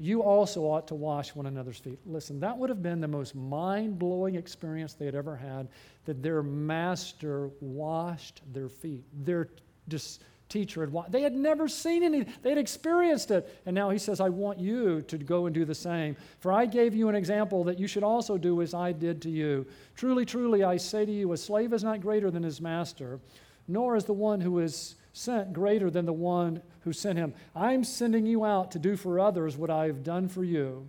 you 0.00 0.22
also 0.22 0.62
ought 0.62 0.88
to 0.88 0.94
wash 0.94 1.34
one 1.34 1.44
another's 1.44 1.78
feet. 1.78 1.98
Listen, 2.06 2.40
that 2.40 2.56
would 2.56 2.70
have 2.70 2.82
been 2.82 3.02
the 3.02 3.08
most 3.08 3.34
mind 3.34 3.98
blowing 3.98 4.36
experience 4.36 4.94
they 4.94 5.04
had 5.04 5.14
ever 5.14 5.36
had 5.36 5.68
that 6.06 6.22
their 6.22 6.42
master 6.42 7.50
washed 7.60 8.40
their 8.54 8.70
feet. 8.70 9.04
Their 9.26 9.50
just 9.88 10.22
teacher 10.48 10.80
had 10.80 10.90
watched. 10.90 11.12
They 11.12 11.22
had 11.22 11.34
never 11.34 11.68
seen 11.68 12.02
any, 12.02 12.24
they 12.42 12.50
had 12.50 12.58
experienced 12.58 13.30
it. 13.30 13.60
And 13.66 13.74
now 13.74 13.90
he 13.90 13.98
says, 13.98 14.20
I 14.20 14.28
want 14.28 14.58
you 14.58 15.02
to 15.02 15.18
go 15.18 15.46
and 15.46 15.54
do 15.54 15.64
the 15.64 15.74
same. 15.74 16.16
For 16.40 16.52
I 16.52 16.66
gave 16.66 16.94
you 16.94 17.08
an 17.08 17.14
example 17.14 17.64
that 17.64 17.78
you 17.78 17.86
should 17.86 18.02
also 18.02 18.38
do 18.38 18.62
as 18.62 18.74
I 18.74 18.92
did 18.92 19.22
to 19.22 19.30
you. 19.30 19.66
Truly, 19.96 20.24
truly, 20.24 20.64
I 20.64 20.76
say 20.76 21.04
to 21.04 21.12
you, 21.12 21.32
a 21.32 21.36
slave 21.36 21.72
is 21.72 21.84
not 21.84 22.00
greater 22.00 22.30
than 22.30 22.42
his 22.42 22.60
master, 22.60 23.20
nor 23.66 23.96
is 23.96 24.04
the 24.04 24.12
one 24.12 24.40
who 24.40 24.58
is 24.58 24.94
sent 25.12 25.52
greater 25.52 25.90
than 25.90 26.06
the 26.06 26.12
one 26.12 26.62
who 26.80 26.92
sent 26.92 27.18
him. 27.18 27.34
I'm 27.54 27.84
sending 27.84 28.24
you 28.24 28.44
out 28.44 28.70
to 28.72 28.78
do 28.78 28.96
for 28.96 29.18
others 29.18 29.56
what 29.56 29.70
I 29.70 29.86
have 29.86 30.04
done 30.04 30.28
for 30.28 30.44
you. 30.44 30.88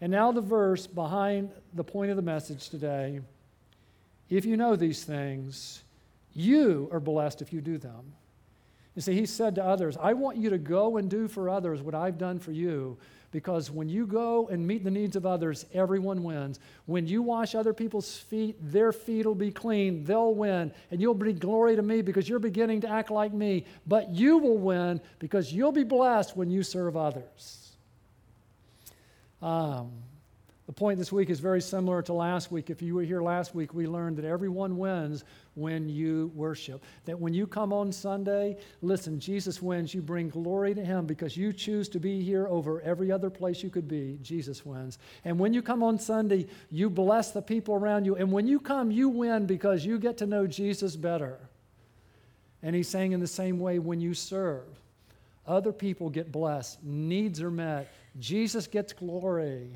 And 0.00 0.12
now 0.12 0.32
the 0.32 0.40
verse 0.40 0.86
behind 0.86 1.50
the 1.74 1.84
point 1.84 2.10
of 2.10 2.16
the 2.16 2.22
message 2.22 2.68
today. 2.68 3.20
If 4.28 4.44
you 4.44 4.56
know 4.56 4.76
these 4.76 5.04
things, 5.04 5.82
you 6.34 6.88
are 6.92 7.00
blessed 7.00 7.40
if 7.40 7.52
you 7.52 7.60
do 7.60 7.78
them. 7.78 8.12
You 8.98 9.02
see, 9.02 9.14
he 9.14 9.26
said 9.26 9.54
to 9.54 9.64
others, 9.64 9.96
I 9.96 10.12
want 10.14 10.38
you 10.38 10.50
to 10.50 10.58
go 10.58 10.96
and 10.96 11.08
do 11.08 11.28
for 11.28 11.48
others 11.48 11.80
what 11.80 11.94
I've 11.94 12.18
done 12.18 12.40
for 12.40 12.50
you. 12.50 12.98
Because 13.30 13.70
when 13.70 13.88
you 13.88 14.08
go 14.08 14.48
and 14.48 14.66
meet 14.66 14.82
the 14.82 14.90
needs 14.90 15.14
of 15.14 15.24
others, 15.24 15.66
everyone 15.72 16.24
wins. 16.24 16.58
When 16.86 17.06
you 17.06 17.22
wash 17.22 17.54
other 17.54 17.72
people's 17.72 18.16
feet, 18.16 18.56
their 18.60 18.90
feet 18.90 19.24
will 19.24 19.36
be 19.36 19.52
clean. 19.52 20.02
They'll 20.02 20.34
win. 20.34 20.72
And 20.90 21.00
you'll 21.00 21.14
bring 21.14 21.38
glory 21.38 21.76
to 21.76 21.82
me 21.82 22.02
because 22.02 22.28
you're 22.28 22.40
beginning 22.40 22.80
to 22.80 22.90
act 22.90 23.12
like 23.12 23.32
me. 23.32 23.66
But 23.86 24.10
you 24.10 24.38
will 24.38 24.58
win 24.58 25.00
because 25.20 25.52
you'll 25.52 25.70
be 25.70 25.84
blessed 25.84 26.36
when 26.36 26.50
you 26.50 26.64
serve 26.64 26.96
others. 26.96 27.76
Um, 29.40 29.92
the 30.68 30.74
point 30.74 30.98
this 30.98 31.10
week 31.10 31.30
is 31.30 31.40
very 31.40 31.62
similar 31.62 32.02
to 32.02 32.12
last 32.12 32.52
week. 32.52 32.68
If 32.68 32.82
you 32.82 32.94
were 32.94 33.02
here 33.02 33.22
last 33.22 33.54
week, 33.54 33.72
we 33.72 33.86
learned 33.86 34.18
that 34.18 34.26
everyone 34.26 34.76
wins 34.76 35.24
when 35.54 35.88
you 35.88 36.30
worship. 36.34 36.84
That 37.06 37.18
when 37.18 37.32
you 37.32 37.46
come 37.46 37.72
on 37.72 37.90
Sunday, 37.90 38.58
listen, 38.82 39.18
Jesus 39.18 39.62
wins. 39.62 39.94
You 39.94 40.02
bring 40.02 40.28
glory 40.28 40.74
to 40.74 40.84
Him 40.84 41.06
because 41.06 41.38
you 41.38 41.54
choose 41.54 41.88
to 41.88 41.98
be 41.98 42.22
here 42.22 42.46
over 42.48 42.82
every 42.82 43.10
other 43.10 43.30
place 43.30 43.62
you 43.62 43.70
could 43.70 43.88
be. 43.88 44.18
Jesus 44.20 44.66
wins. 44.66 44.98
And 45.24 45.38
when 45.38 45.54
you 45.54 45.62
come 45.62 45.82
on 45.82 45.98
Sunday, 45.98 46.46
you 46.70 46.90
bless 46.90 47.30
the 47.30 47.40
people 47.40 47.74
around 47.74 48.04
you. 48.04 48.16
And 48.16 48.30
when 48.30 48.46
you 48.46 48.60
come, 48.60 48.90
you 48.90 49.08
win 49.08 49.46
because 49.46 49.86
you 49.86 49.98
get 49.98 50.18
to 50.18 50.26
know 50.26 50.46
Jesus 50.46 50.96
better. 50.96 51.38
And 52.62 52.76
He's 52.76 52.88
saying 52.88 53.12
in 53.12 53.20
the 53.20 53.26
same 53.26 53.58
way 53.58 53.78
when 53.78 54.02
you 54.02 54.12
serve, 54.12 54.66
other 55.46 55.72
people 55.72 56.10
get 56.10 56.30
blessed, 56.30 56.84
needs 56.84 57.40
are 57.40 57.50
met, 57.50 57.90
Jesus 58.18 58.66
gets 58.66 58.92
glory 58.92 59.70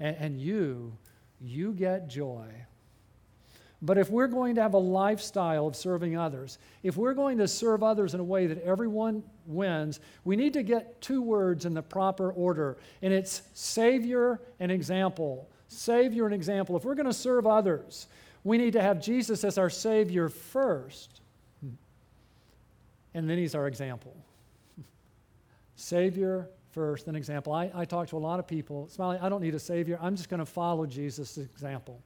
and, 0.00 0.16
and 0.16 0.40
you, 0.40 0.96
you 1.40 1.72
get 1.72 2.08
joy. 2.08 2.48
But 3.82 3.96
if 3.96 4.10
we're 4.10 4.26
going 4.26 4.56
to 4.56 4.62
have 4.62 4.74
a 4.74 4.78
lifestyle 4.78 5.66
of 5.66 5.74
serving 5.74 6.16
others, 6.16 6.58
if 6.82 6.96
we're 6.96 7.14
going 7.14 7.38
to 7.38 7.48
serve 7.48 7.82
others 7.82 8.12
in 8.12 8.20
a 8.20 8.24
way 8.24 8.46
that 8.46 8.62
everyone 8.62 9.22
wins, 9.46 10.00
we 10.24 10.36
need 10.36 10.52
to 10.54 10.62
get 10.62 11.00
two 11.00 11.22
words 11.22 11.64
in 11.64 11.72
the 11.72 11.82
proper 11.82 12.30
order, 12.30 12.76
and 13.00 13.12
it's 13.12 13.42
Savior 13.54 14.40
and 14.58 14.70
example. 14.70 15.48
Savior 15.68 16.26
and 16.26 16.34
example. 16.34 16.76
If 16.76 16.84
we're 16.84 16.94
going 16.94 17.06
to 17.06 17.12
serve 17.12 17.46
others, 17.46 18.06
we 18.44 18.58
need 18.58 18.74
to 18.74 18.82
have 18.82 19.00
Jesus 19.00 19.44
as 19.44 19.56
our 19.56 19.70
Savior 19.70 20.28
first, 20.28 21.22
and 23.14 23.30
then 23.30 23.38
He's 23.38 23.54
our 23.54 23.66
example. 23.66 24.14
Savior 25.74 26.50
first, 26.72 27.08
an 27.08 27.16
example. 27.16 27.52
I, 27.52 27.70
I 27.74 27.84
talk 27.84 28.08
to 28.08 28.16
a 28.16 28.18
lot 28.18 28.38
of 28.38 28.46
people, 28.46 28.88
Smiley, 28.88 29.18
I 29.20 29.28
don't 29.28 29.42
need 29.42 29.54
a 29.54 29.58
Savior. 29.58 29.98
I'm 30.00 30.16
just 30.16 30.28
going 30.28 30.40
to 30.40 30.46
follow 30.46 30.86
Jesus' 30.86 31.38
example. 31.38 32.00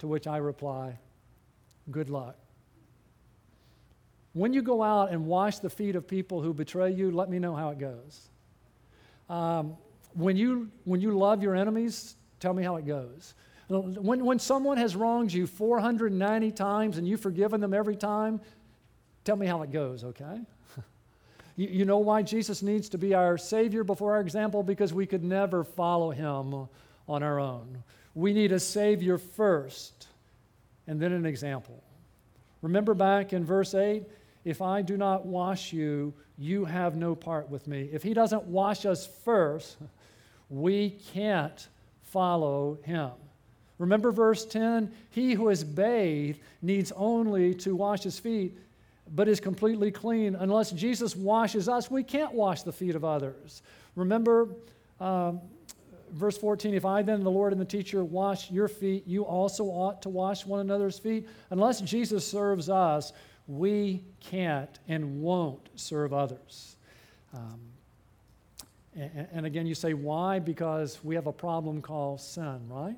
To 0.00 0.06
which 0.06 0.26
I 0.26 0.36
reply, 0.36 0.98
good 1.90 2.10
luck. 2.10 2.36
When 4.34 4.52
you 4.52 4.60
go 4.60 4.82
out 4.82 5.10
and 5.10 5.24
wash 5.24 5.60
the 5.60 5.70
feet 5.70 5.96
of 5.96 6.06
people 6.06 6.42
who 6.42 6.52
betray 6.52 6.92
you, 6.92 7.10
let 7.10 7.30
me 7.30 7.38
know 7.38 7.54
how 7.54 7.70
it 7.70 7.78
goes. 7.78 8.28
Um, 9.30 9.76
when, 10.12 10.36
you, 10.36 10.70
when 10.84 11.00
you 11.00 11.16
love 11.16 11.42
your 11.42 11.54
enemies, 11.56 12.16
tell 12.38 12.52
me 12.52 12.62
how 12.62 12.76
it 12.76 12.86
goes. 12.86 13.34
When, 13.68 14.24
when 14.24 14.38
someone 14.38 14.76
has 14.76 14.94
wronged 14.94 15.32
you 15.32 15.46
490 15.46 16.52
times 16.52 16.98
and 16.98 17.08
you've 17.08 17.20
forgiven 17.20 17.60
them 17.60 17.72
every 17.72 17.96
time, 17.96 18.40
tell 19.24 19.36
me 19.36 19.46
how 19.46 19.62
it 19.62 19.72
goes, 19.72 20.04
okay? 20.04 20.40
You, 21.56 21.68
you 21.68 21.84
know 21.84 21.98
why 21.98 22.22
Jesus 22.22 22.62
needs 22.62 22.88
to 22.90 22.98
be 22.98 23.14
our 23.14 23.36
Savior 23.36 23.82
before 23.82 24.14
our 24.14 24.20
example? 24.20 24.62
Because 24.62 24.92
we 24.92 25.06
could 25.06 25.24
never 25.24 25.64
follow 25.64 26.10
Him 26.10 26.68
on 27.08 27.22
our 27.22 27.40
own. 27.40 27.82
We 28.14 28.32
need 28.32 28.52
a 28.52 28.60
Savior 28.60 29.18
first 29.18 30.06
and 30.86 31.00
then 31.00 31.12
an 31.12 31.26
example. 31.26 31.82
Remember 32.62 32.94
back 32.94 33.32
in 33.32 33.44
verse 33.44 33.74
8 33.74 34.04
if 34.44 34.62
I 34.62 34.80
do 34.80 34.96
not 34.96 35.26
wash 35.26 35.72
you, 35.72 36.14
you 36.38 36.66
have 36.66 36.94
no 36.94 37.16
part 37.16 37.50
with 37.50 37.66
me. 37.66 37.88
If 37.92 38.04
He 38.04 38.14
doesn't 38.14 38.44
wash 38.44 38.86
us 38.86 39.04
first, 39.24 39.76
we 40.48 40.90
can't 41.12 41.66
follow 42.02 42.78
Him. 42.84 43.10
Remember 43.78 44.10
verse 44.10 44.46
10? 44.46 44.92
He 45.10 45.34
who 45.34 45.48
is 45.48 45.64
bathed 45.64 46.40
needs 46.62 46.92
only 46.96 47.54
to 47.56 47.74
wash 47.74 48.04
his 48.04 48.18
feet 48.18 48.56
but 49.14 49.28
is 49.28 49.40
completely 49.40 49.90
clean. 49.90 50.34
Unless 50.34 50.72
Jesus 50.72 51.14
washes 51.14 51.68
us, 51.68 51.90
we 51.90 52.02
can't 52.02 52.32
wash 52.32 52.62
the 52.62 52.72
feet 52.72 52.94
of 52.94 53.04
others. 53.04 53.62
Remember, 53.94 54.48
um, 55.00 55.40
verse 56.12 56.36
14 56.36 56.74
If 56.74 56.84
I 56.84 57.02
then, 57.02 57.22
the 57.22 57.30
Lord 57.30 57.52
and 57.52 57.60
the 57.60 57.66
teacher, 57.66 58.04
wash 58.04 58.50
your 58.50 58.68
feet, 58.68 59.06
you 59.06 59.24
also 59.24 59.64
ought 59.64 60.02
to 60.02 60.08
wash 60.08 60.44
one 60.44 60.60
another's 60.60 60.98
feet. 60.98 61.28
Unless 61.50 61.82
Jesus 61.82 62.26
serves 62.26 62.68
us, 62.68 63.12
we 63.46 64.04
can't 64.20 64.78
and 64.88 65.20
won't 65.20 65.68
serve 65.76 66.12
others. 66.12 66.76
Um, 67.34 67.60
and, 68.94 69.28
and, 69.30 69.46
again, 69.46 69.66
you 69.66 69.74
say, 69.74 69.92
why? 69.92 70.38
Because 70.38 70.98
we 71.04 71.14
have 71.14 71.26
a 71.26 71.32
problem 71.32 71.82
called 71.82 72.20
sin, 72.20 72.60
right? 72.68 72.96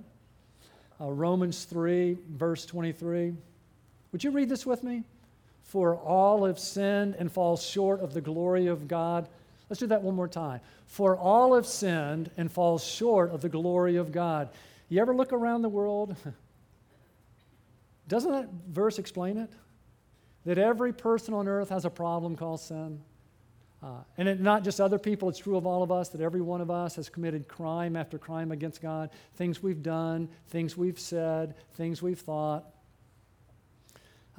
Uh, 1.00 1.10
Romans 1.10 1.64
3, 1.64 2.16
verse 2.30 2.64
23. 2.66 3.34
Would 4.12 4.24
you 4.24 4.30
read 4.30 4.48
this 4.48 4.64
with 4.64 4.84
me? 4.84 5.02
For 5.68 5.96
all 5.96 6.46
have 6.46 6.58
sinned 6.58 7.14
and 7.18 7.30
fall 7.30 7.58
short 7.58 8.00
of 8.00 8.14
the 8.14 8.22
glory 8.22 8.68
of 8.68 8.88
God. 8.88 9.28
Let's 9.68 9.80
do 9.80 9.86
that 9.88 10.02
one 10.02 10.14
more 10.14 10.26
time. 10.26 10.62
For 10.86 11.14
all 11.14 11.54
have 11.56 11.66
sinned 11.66 12.30
and 12.38 12.50
fall 12.50 12.78
short 12.78 13.30
of 13.32 13.42
the 13.42 13.50
glory 13.50 13.96
of 13.96 14.10
God. 14.10 14.48
You 14.88 15.02
ever 15.02 15.14
look 15.14 15.30
around 15.30 15.60
the 15.60 15.68
world? 15.68 16.16
Doesn't 18.08 18.32
that 18.32 18.48
verse 18.66 18.98
explain 18.98 19.36
it? 19.36 19.50
That 20.46 20.56
every 20.56 20.94
person 20.94 21.34
on 21.34 21.46
earth 21.46 21.68
has 21.68 21.84
a 21.84 21.90
problem 21.90 22.34
called 22.34 22.60
sin. 22.60 23.02
Uh, 23.82 23.98
and 24.16 24.26
it, 24.26 24.40
not 24.40 24.64
just 24.64 24.80
other 24.80 24.98
people, 24.98 25.28
it's 25.28 25.38
true 25.38 25.58
of 25.58 25.66
all 25.66 25.82
of 25.82 25.92
us 25.92 26.08
that 26.08 26.22
every 26.22 26.40
one 26.40 26.62
of 26.62 26.70
us 26.70 26.96
has 26.96 27.10
committed 27.10 27.46
crime 27.46 27.94
after 27.94 28.16
crime 28.16 28.52
against 28.52 28.80
God. 28.80 29.10
Things 29.34 29.62
we've 29.62 29.82
done, 29.82 30.30
things 30.48 30.78
we've 30.78 30.98
said, 30.98 31.56
things 31.74 32.00
we've 32.00 32.18
thought. 32.18 32.64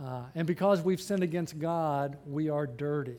Uh, 0.01 0.23
and 0.33 0.47
because 0.47 0.81
we've 0.81 1.01
sinned 1.01 1.23
against 1.23 1.59
God, 1.59 2.17
we 2.25 2.49
are 2.49 2.65
dirty. 2.65 3.17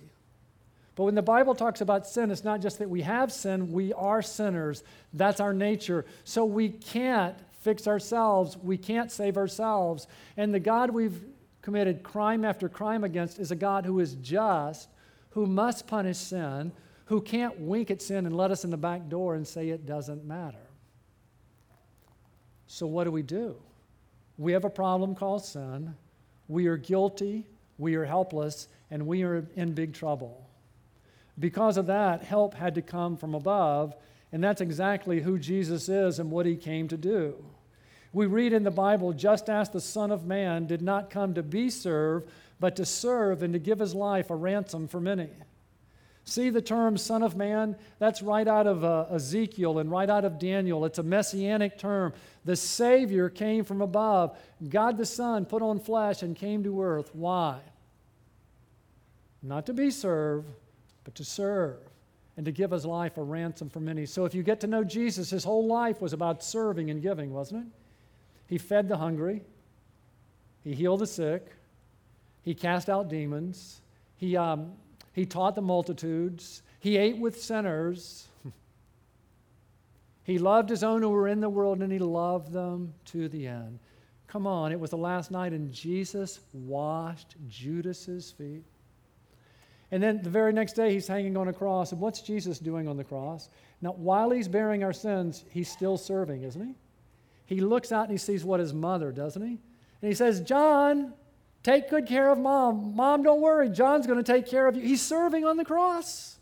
But 0.95 1.05
when 1.05 1.15
the 1.15 1.23
Bible 1.23 1.55
talks 1.55 1.81
about 1.81 2.07
sin, 2.07 2.31
it's 2.31 2.45
not 2.45 2.61
just 2.61 2.79
that 2.79 2.89
we 2.89 3.03
have 3.03 3.33
sin, 3.33 3.73
we 3.73 3.93
are 3.93 4.23
sinners. 4.23 4.83
That's 5.13 5.41
our 5.41 5.53
nature. 5.53 6.05
So 6.25 6.45
we 6.45 6.71
can't 6.71 7.37
fix 7.61 7.87
ourselves, 7.87 8.57
we 8.57 8.79
can't 8.79 9.13
save 9.13 9.37
ourselves. 9.37 10.07
And 10.37 10.55
the 10.55 10.61
God 10.61 10.91
we've 10.91 11.23
committed 11.63 12.03
crime 12.03 12.45
after 12.45 12.69
crime 12.69 13.05
against 13.05 13.39
is 13.39 13.51
a 13.51 13.57
God 13.57 13.85
who 13.85 14.01
is 14.01 14.15
just, 14.17 14.89
who 15.31 15.47
must 15.47 15.87
punish 15.87 16.17
sin, 16.17 16.73
who 17.07 17.21
can't 17.21 17.59
wink 17.61 17.91
at 17.91 18.01
sin 18.01 18.25
and 18.25 18.37
let 18.37 18.51
us 18.51 18.65
in 18.65 18.71
the 18.71 18.77
back 18.77 19.09
door 19.09 19.35
and 19.35 19.47
say 19.47 19.69
it 19.69 19.85
doesn't 19.85 20.25
matter. 20.25 20.71
So, 22.67 22.87
what 22.87 23.05
do 23.05 23.11
we 23.11 23.23
do? 23.23 23.57
We 24.39 24.53
have 24.53 24.65
a 24.65 24.71
problem 24.71 25.15
called 25.15 25.45
sin. 25.45 25.95
We 26.51 26.67
are 26.67 26.77
guilty, 26.77 27.47
we 27.79 27.95
are 27.95 28.05
helpless, 28.05 28.67
and 28.91 29.07
we 29.07 29.23
are 29.23 29.47
in 29.55 29.73
big 29.73 29.95
trouble. 29.95 30.49
Because 31.39 31.77
of 31.77 31.87
that, 31.87 32.25
help 32.25 32.55
had 32.55 32.75
to 32.75 32.83
come 32.83 33.17
from 33.17 33.37
above, 33.37 33.95
and 34.33 34.43
that's 34.43 34.61
exactly 34.61 35.21
who 35.21 35.39
Jesus 35.39 35.89
is 35.89 36.19
and 36.19 36.29
what 36.29 36.47
he 36.47 36.57
came 36.57 36.89
to 36.89 36.97
do. 36.97 37.37
We 38.13 38.27
read 38.27 38.53
in 38.53 38.65
the 38.65 38.73
Bible, 38.73 39.13
just 39.13 39.49
as 39.49 39.71
the 39.71 39.81
Son 39.81 40.11
of 40.11 40.27
Man 40.27 40.67
did 40.67 40.83
not 40.83 41.09
come 41.09 41.35
to 41.35 41.43
be 41.45 41.71
served, 41.71 42.29
but 42.59 42.75
to 42.75 42.85
serve 42.85 43.45
and 43.45 43.53
to 43.53 43.61
give 43.61 43.79
his 43.79 43.95
life 43.95 44.29
a 44.29 44.35
ransom 44.35 44.89
for 44.89 45.01
many. 45.01 45.29
See 46.31 46.51
the 46.51 46.63
term 46.63 46.97
Son 46.97 47.25
of 47.25 47.37
Man? 47.37 47.75
That's 47.99 48.23
right 48.23 48.47
out 48.47 48.69
of 48.69 48.85
uh, 48.85 49.07
Ezekiel 49.11 49.81
and 49.81 49.91
right 49.91 50.09
out 50.09 50.25
of 50.25 50.39
Daniel. 50.39 50.85
It's 50.85 51.01
a 51.01 51.03
messianic 51.03 51.77
term. 51.77 52.13
The 52.45 52.55
Savior 52.55 53.29
came 53.29 53.65
from 53.65 53.83
above. 53.83 54.39
God 54.69 54.97
the 54.97 55.07
Son 55.07 55.45
put 55.45 55.61
on 55.61 55.81
flesh 55.81 56.23
and 56.23 56.37
came 56.37 56.63
to 56.63 56.83
earth. 56.83 57.11
Why? 57.15 57.59
Not 59.43 59.67
to 59.67 59.73
be 59.73 59.91
served, 59.91 60.49
but 61.03 61.17
to 61.17 61.25
serve 61.25 61.79
and 62.37 62.47
to 62.47 62.53
give 62.53 62.71
his 62.71 62.87
life 62.87 63.17
a 63.17 63.23
ransom 63.25 63.69
for 63.69 63.81
many. 63.81 64.07
So 64.07 64.25
if 64.25 64.33
you 64.33 64.45
get 64.45 64.61
to 64.61 64.69
know 64.69 64.85
Jesus, 64.85 65.31
his 65.31 65.43
whole 65.43 65.67
life 65.67 66.01
was 66.01 66.13
about 66.13 66.45
serving 66.45 66.91
and 66.91 67.03
giving, 67.03 67.33
wasn't 67.33 67.67
it? 67.67 67.73
He 68.47 68.57
fed 68.57 68.89
the 68.89 68.97
hungry, 68.97 69.43
he 70.63 70.75
healed 70.75 71.01
the 71.01 71.09
sick, 71.09 71.49
he 72.43 72.55
cast 72.55 72.89
out 72.89 73.09
demons, 73.09 73.81
he 74.17 74.37
um, 74.37 74.73
he 75.13 75.27
taught 75.27 75.55
the 75.55 75.63
multitudes. 75.63 76.63
He 76.79 76.97
ate 76.97 77.19
with 77.19 77.43
sinners. 77.43 78.29
he 80.25 80.39
loved 80.39 80.69
his 80.69 80.85
own 80.85 81.03
who 81.03 81.11
were 81.11 81.29
in 81.29 81.41
the 81.41 81.49
world, 81.49 81.83
and 81.83 81.93
he 81.93 81.99
loved 81.99 82.53
them 82.53 82.95
to 83.07 83.29
the 83.29 83.47
end. 83.47 83.79
Come 84.27 84.47
on, 84.47 84.71
it 84.71 84.79
was 84.79 84.91
the 84.91 84.97
last 84.97 85.31
night, 85.31 85.53
and 85.53 85.73
Jesus 85.73 86.41
washed 86.53 87.35
Judas's 87.49 88.31
feet. 88.31 88.65
And 89.91 90.01
then 90.01 90.23
the 90.23 90.31
very 90.31 90.53
next 90.53 90.75
day, 90.75 90.93
he's 90.93 91.09
hanging 91.09 91.37
on 91.37 91.49
a 91.49 91.53
cross. 91.53 91.91
And 91.91 92.01
what's 92.01 92.21
Jesus 92.21 92.61
doing 92.61 92.87
on 92.87 92.97
the 92.97 93.03
cross? 93.03 93.49
Now, 93.83 93.93
while 93.93 94.31
he's 94.31 94.47
bearing 94.47 94.85
our 94.85 94.93
sins, 94.93 95.45
he's 95.51 95.69
still 95.69 95.97
serving, 95.97 96.45
isn't 96.45 96.65
he? 96.65 96.75
He 97.47 97.61
looks 97.61 97.91
out 97.91 98.05
and 98.05 98.13
he 98.13 98.19
sees 98.19 98.45
what 98.45 98.61
his 98.61 98.73
mother, 98.73 99.11
doesn't 99.11 99.43
he? 99.43 99.59
And 100.03 100.09
he 100.09 100.15
says, 100.15 100.41
John, 100.41 101.13
Take 101.63 101.91
good 101.91 102.07
care 102.07 102.31
of 102.31 102.39
mom. 102.39 102.95
Mom, 102.97 103.23
don't 103.23 103.41
worry. 103.41 103.69
John's 103.69 104.07
going 104.07 104.23
to 104.23 104.33
take 104.33 104.47
care 104.47 104.67
of 104.67 104.77
you. 104.77 104.83
He's 104.83 105.03
serving 105.03 105.45
on 105.45 105.57
the 105.57 105.65
cross. 105.65 106.39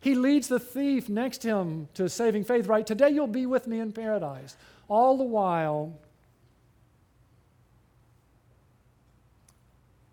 He 0.00 0.14
leads 0.14 0.48
the 0.48 0.58
thief 0.58 1.08
next 1.08 1.38
to 1.38 1.48
him 1.48 1.88
to 1.94 2.08
saving 2.08 2.44
faith, 2.44 2.66
right? 2.66 2.86
Today 2.86 3.10
you'll 3.10 3.26
be 3.26 3.46
with 3.46 3.66
me 3.66 3.80
in 3.80 3.92
paradise. 3.92 4.56
All 4.88 5.16
the 5.16 5.24
while, 5.24 5.98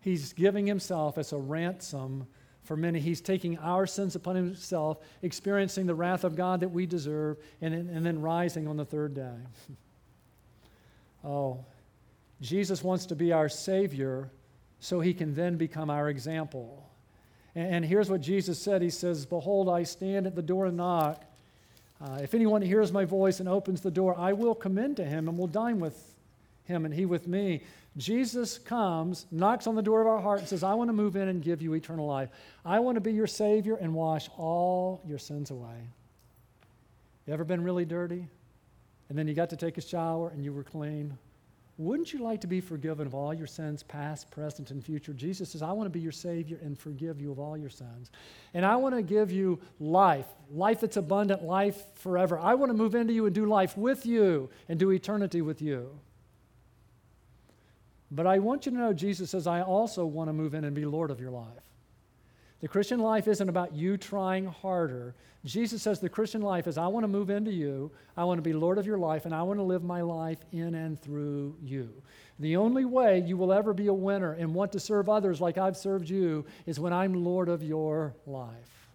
he's 0.01 0.33
giving 0.33 0.67
himself 0.67 1.17
as 1.17 1.31
a 1.31 1.37
ransom 1.37 2.27
for 2.63 2.75
many. 2.75 2.99
He's 2.99 3.21
taking 3.21 3.57
our 3.59 3.87
sins 3.87 4.15
upon 4.15 4.35
himself, 4.35 4.99
experiencing 5.21 5.87
the 5.87 5.95
wrath 5.95 6.25
of 6.25 6.35
God 6.35 6.59
that 6.59 6.69
we 6.69 6.85
deserve, 6.85 7.37
and, 7.61 7.73
and 7.73 8.05
then 8.05 8.21
rising 8.21 8.67
on 8.67 8.75
the 8.75 8.85
third 8.85 9.13
day. 9.13 9.37
oh, 11.23 11.65
Jesus 12.41 12.83
wants 12.83 13.07
to 13.07 13.15
be 13.15 13.31
our 13.31 13.49
Savior 13.49 14.29
so 14.79 14.99
he 14.99 15.13
can 15.13 15.33
then 15.33 15.57
become 15.57 15.89
our 15.89 16.09
example. 16.09 16.87
And, 17.55 17.83
here's 17.83 18.09
what 18.09 18.21
Jesus 18.21 18.61
said 18.61 18.83
He 18.83 18.91
says, 18.91 19.25
Behold, 19.25 19.67
I 19.67 19.83
stand 19.83 20.27
at 20.27 20.35
the 20.35 20.43
door 20.43 20.67
and 20.67 20.77
knock. 20.77 21.23
Uh, 21.99 22.19
if 22.21 22.35
anyone 22.35 22.61
hears 22.61 22.91
my 22.91 23.05
voice 23.05 23.39
and 23.39 23.49
opens 23.49 23.81
the 23.81 23.89
door, 23.89 24.15
I 24.17 24.33
will 24.33 24.53
come 24.53 24.77
in 24.77 24.93
to 24.95 25.03
him 25.03 25.27
and 25.27 25.35
will 25.35 25.47
dine 25.47 25.79
with 25.79 26.13
him 26.65 26.85
and 26.85 26.93
he 26.93 27.07
with 27.07 27.27
me. 27.27 27.63
Jesus 27.97 28.59
comes, 28.59 29.25
knocks 29.31 29.65
on 29.65 29.73
the 29.73 29.81
door 29.81 30.01
of 30.01 30.07
our 30.07 30.19
heart, 30.19 30.39
and 30.39 30.47
says, 30.47 30.61
I 30.61 30.75
want 30.75 30.89
to 30.89 30.93
move 30.93 31.15
in 31.15 31.27
and 31.27 31.41
give 31.41 31.63
you 31.63 31.73
eternal 31.73 32.05
life. 32.05 32.29
I 32.63 32.79
want 32.79 32.97
to 32.97 33.01
be 33.01 33.13
your 33.13 33.25
Savior 33.25 33.75
and 33.75 33.95
wash 33.95 34.29
all 34.37 35.01
your 35.07 35.17
sins 35.17 35.49
away. 35.49 35.89
You 37.25 37.33
ever 37.33 37.43
been 37.43 37.63
really 37.63 37.85
dirty? 37.85 38.27
And 39.09 39.17
then 39.17 39.27
you 39.27 39.33
got 39.33 39.49
to 39.49 39.57
take 39.57 39.79
a 39.79 39.81
shower 39.81 40.29
and 40.29 40.45
you 40.45 40.53
were 40.53 40.63
clean? 40.63 41.17
Wouldn't 41.77 42.11
you 42.11 42.19
like 42.19 42.41
to 42.41 42.47
be 42.47 42.59
forgiven 42.59 43.05
of 43.05 43.13
all 43.13 43.33
your 43.33 43.45
sins, 43.45 43.83
past, 43.83 44.31
present, 44.31 44.71
and 44.71 44.83
future? 44.83 45.13
Jesus 45.13 45.51
says, 45.51 45.61
I 45.61 45.71
want 45.73 45.85
to 45.85 45.91
be 45.91 45.99
your 45.99 46.11
Savior 46.11 46.57
and 46.63 46.77
forgive 46.77 47.21
you 47.21 47.31
of 47.31 47.37
all 47.37 47.55
your 47.55 47.69
sins. 47.69 48.09
And 48.55 48.65
I 48.65 48.75
want 48.77 48.95
to 48.95 49.03
give 49.03 49.31
you 49.31 49.59
life, 49.79 50.25
life 50.51 50.79
that's 50.81 50.97
abundant, 50.97 51.43
life 51.43 51.83
forever. 51.93 52.39
I 52.39 52.55
want 52.55 52.71
to 52.71 52.77
move 52.77 52.95
into 52.95 53.13
you 53.13 53.27
and 53.27 53.35
do 53.35 53.45
life 53.45 53.77
with 53.77 54.07
you 54.07 54.49
and 54.67 54.79
do 54.79 54.89
eternity 54.89 55.43
with 55.43 55.61
you. 55.61 55.99
But 58.09 58.25
I 58.25 58.39
want 58.39 58.65
you 58.65 58.71
to 58.71 58.77
know, 58.77 58.93
Jesus 58.93 59.29
says, 59.29 59.45
I 59.45 59.61
also 59.61 60.05
want 60.05 60.29
to 60.29 60.33
move 60.33 60.55
in 60.55 60.63
and 60.63 60.75
be 60.75 60.85
Lord 60.85 61.11
of 61.11 61.19
your 61.19 61.31
life. 61.31 61.66
The 62.61 62.67
Christian 62.67 62.99
life 62.99 63.27
isn't 63.27 63.49
about 63.49 63.75
you 63.75 63.97
trying 63.97 64.45
harder. 64.45 65.13
Jesus 65.45 65.83
says 65.83 65.99
the 65.99 66.09
Christian 66.09 66.41
life 66.41 66.65
is 66.67 66.77
I 66.77 66.87
want 66.87 67.03
to 67.03 67.07
move 67.07 67.29
into 67.29 67.51
you, 67.51 67.91
I 68.15 68.23
want 68.23 68.39
to 68.39 68.41
be 68.41 68.53
Lord 68.53 68.79
of 68.79 68.85
your 68.87 68.97
life, 68.97 69.25
and 69.25 69.33
I 69.33 69.43
want 69.43 69.59
to 69.59 69.63
live 69.63 69.83
my 69.83 70.01
life 70.01 70.39
in 70.51 70.73
and 70.73 70.99
through 70.99 71.55
you. 71.61 71.89
The 72.39 72.57
only 72.57 72.83
way 72.85 73.19
you 73.19 73.37
will 73.37 73.53
ever 73.53 73.73
be 73.73 73.87
a 73.87 73.93
winner 73.93 74.33
and 74.33 74.53
want 74.53 74.71
to 74.71 74.79
serve 74.79 75.07
others 75.07 75.39
like 75.39 75.57
I've 75.57 75.77
served 75.77 76.09
you 76.09 76.45
is 76.65 76.79
when 76.79 76.93
I'm 76.93 77.13
Lord 77.13 77.47
of 77.47 77.61
your 77.61 78.15
life. 78.25 78.89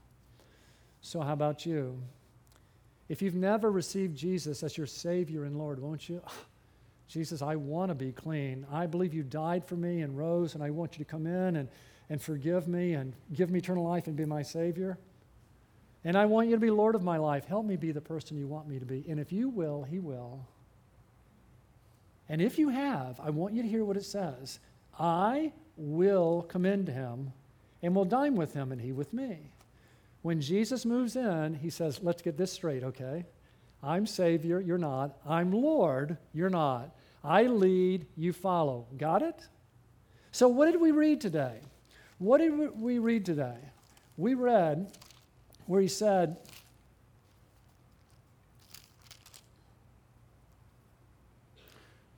So, 1.00 1.20
how 1.20 1.32
about 1.32 1.64
you? 1.64 1.98
If 3.08 3.22
you've 3.22 3.34
never 3.34 3.70
received 3.70 4.16
Jesus 4.16 4.62
as 4.62 4.76
your 4.76 4.86
Savior 4.86 5.44
and 5.44 5.56
Lord, 5.56 5.78
won't 5.78 6.08
you? 6.08 6.20
Jesus, 7.08 7.42
I 7.42 7.56
want 7.56 7.90
to 7.90 7.94
be 7.94 8.10
clean. 8.10 8.66
I 8.72 8.86
believe 8.86 9.12
you 9.12 9.22
died 9.22 9.64
for 9.64 9.76
me 9.76 10.00
and 10.00 10.16
rose, 10.16 10.54
and 10.54 10.64
I 10.64 10.70
want 10.70 10.98
you 10.98 11.04
to 11.04 11.10
come 11.10 11.26
in 11.26 11.56
and 11.56 11.68
and 12.08 12.20
forgive 12.20 12.68
me 12.68 12.94
and 12.94 13.14
give 13.32 13.50
me 13.50 13.58
eternal 13.58 13.84
life 13.84 14.06
and 14.06 14.16
be 14.16 14.24
my 14.24 14.42
Savior. 14.42 14.98
And 16.04 16.16
I 16.16 16.26
want 16.26 16.48
you 16.48 16.56
to 16.56 16.60
be 16.60 16.70
Lord 16.70 16.94
of 16.94 17.02
my 17.02 17.16
life. 17.16 17.44
Help 17.44 17.64
me 17.64 17.76
be 17.76 17.92
the 17.92 18.00
person 18.00 18.36
you 18.36 18.46
want 18.46 18.68
me 18.68 18.78
to 18.78 18.84
be. 18.84 19.04
And 19.08 19.20
if 19.20 19.32
you 19.32 19.48
will, 19.48 19.84
He 19.84 19.98
will. 19.98 20.46
And 22.28 22.40
if 22.40 22.58
you 22.58 22.70
have, 22.70 23.20
I 23.20 23.30
want 23.30 23.54
you 23.54 23.62
to 23.62 23.68
hear 23.68 23.84
what 23.84 23.96
it 23.96 24.04
says 24.04 24.58
I 24.98 25.52
will 25.76 26.42
commend 26.42 26.88
Him 26.88 27.32
and 27.82 27.94
will 27.94 28.04
dine 28.04 28.34
with 28.34 28.52
Him 28.52 28.72
and 28.72 28.80
He 28.80 28.92
with 28.92 29.12
me. 29.12 29.52
When 30.22 30.40
Jesus 30.40 30.84
moves 30.84 31.16
in, 31.16 31.54
He 31.54 31.70
says, 31.70 32.00
Let's 32.02 32.22
get 32.22 32.36
this 32.36 32.52
straight, 32.52 32.82
okay? 32.82 33.24
I'm 33.82 34.06
Savior, 34.06 34.60
you're 34.60 34.78
not. 34.78 35.16
I'm 35.26 35.50
Lord, 35.50 36.16
you're 36.32 36.50
not. 36.50 36.94
I 37.24 37.44
lead, 37.44 38.06
you 38.16 38.32
follow. 38.32 38.86
Got 38.96 39.22
it? 39.22 39.46
So, 40.30 40.48
what 40.48 40.70
did 40.70 40.80
we 40.80 40.92
read 40.92 41.20
today? 41.20 41.60
What 42.22 42.38
did 42.38 42.80
we 42.80 43.00
read 43.00 43.26
today? 43.26 43.56
We 44.16 44.34
read 44.34 44.92
where 45.66 45.80
he 45.80 45.88
said, 45.88 46.36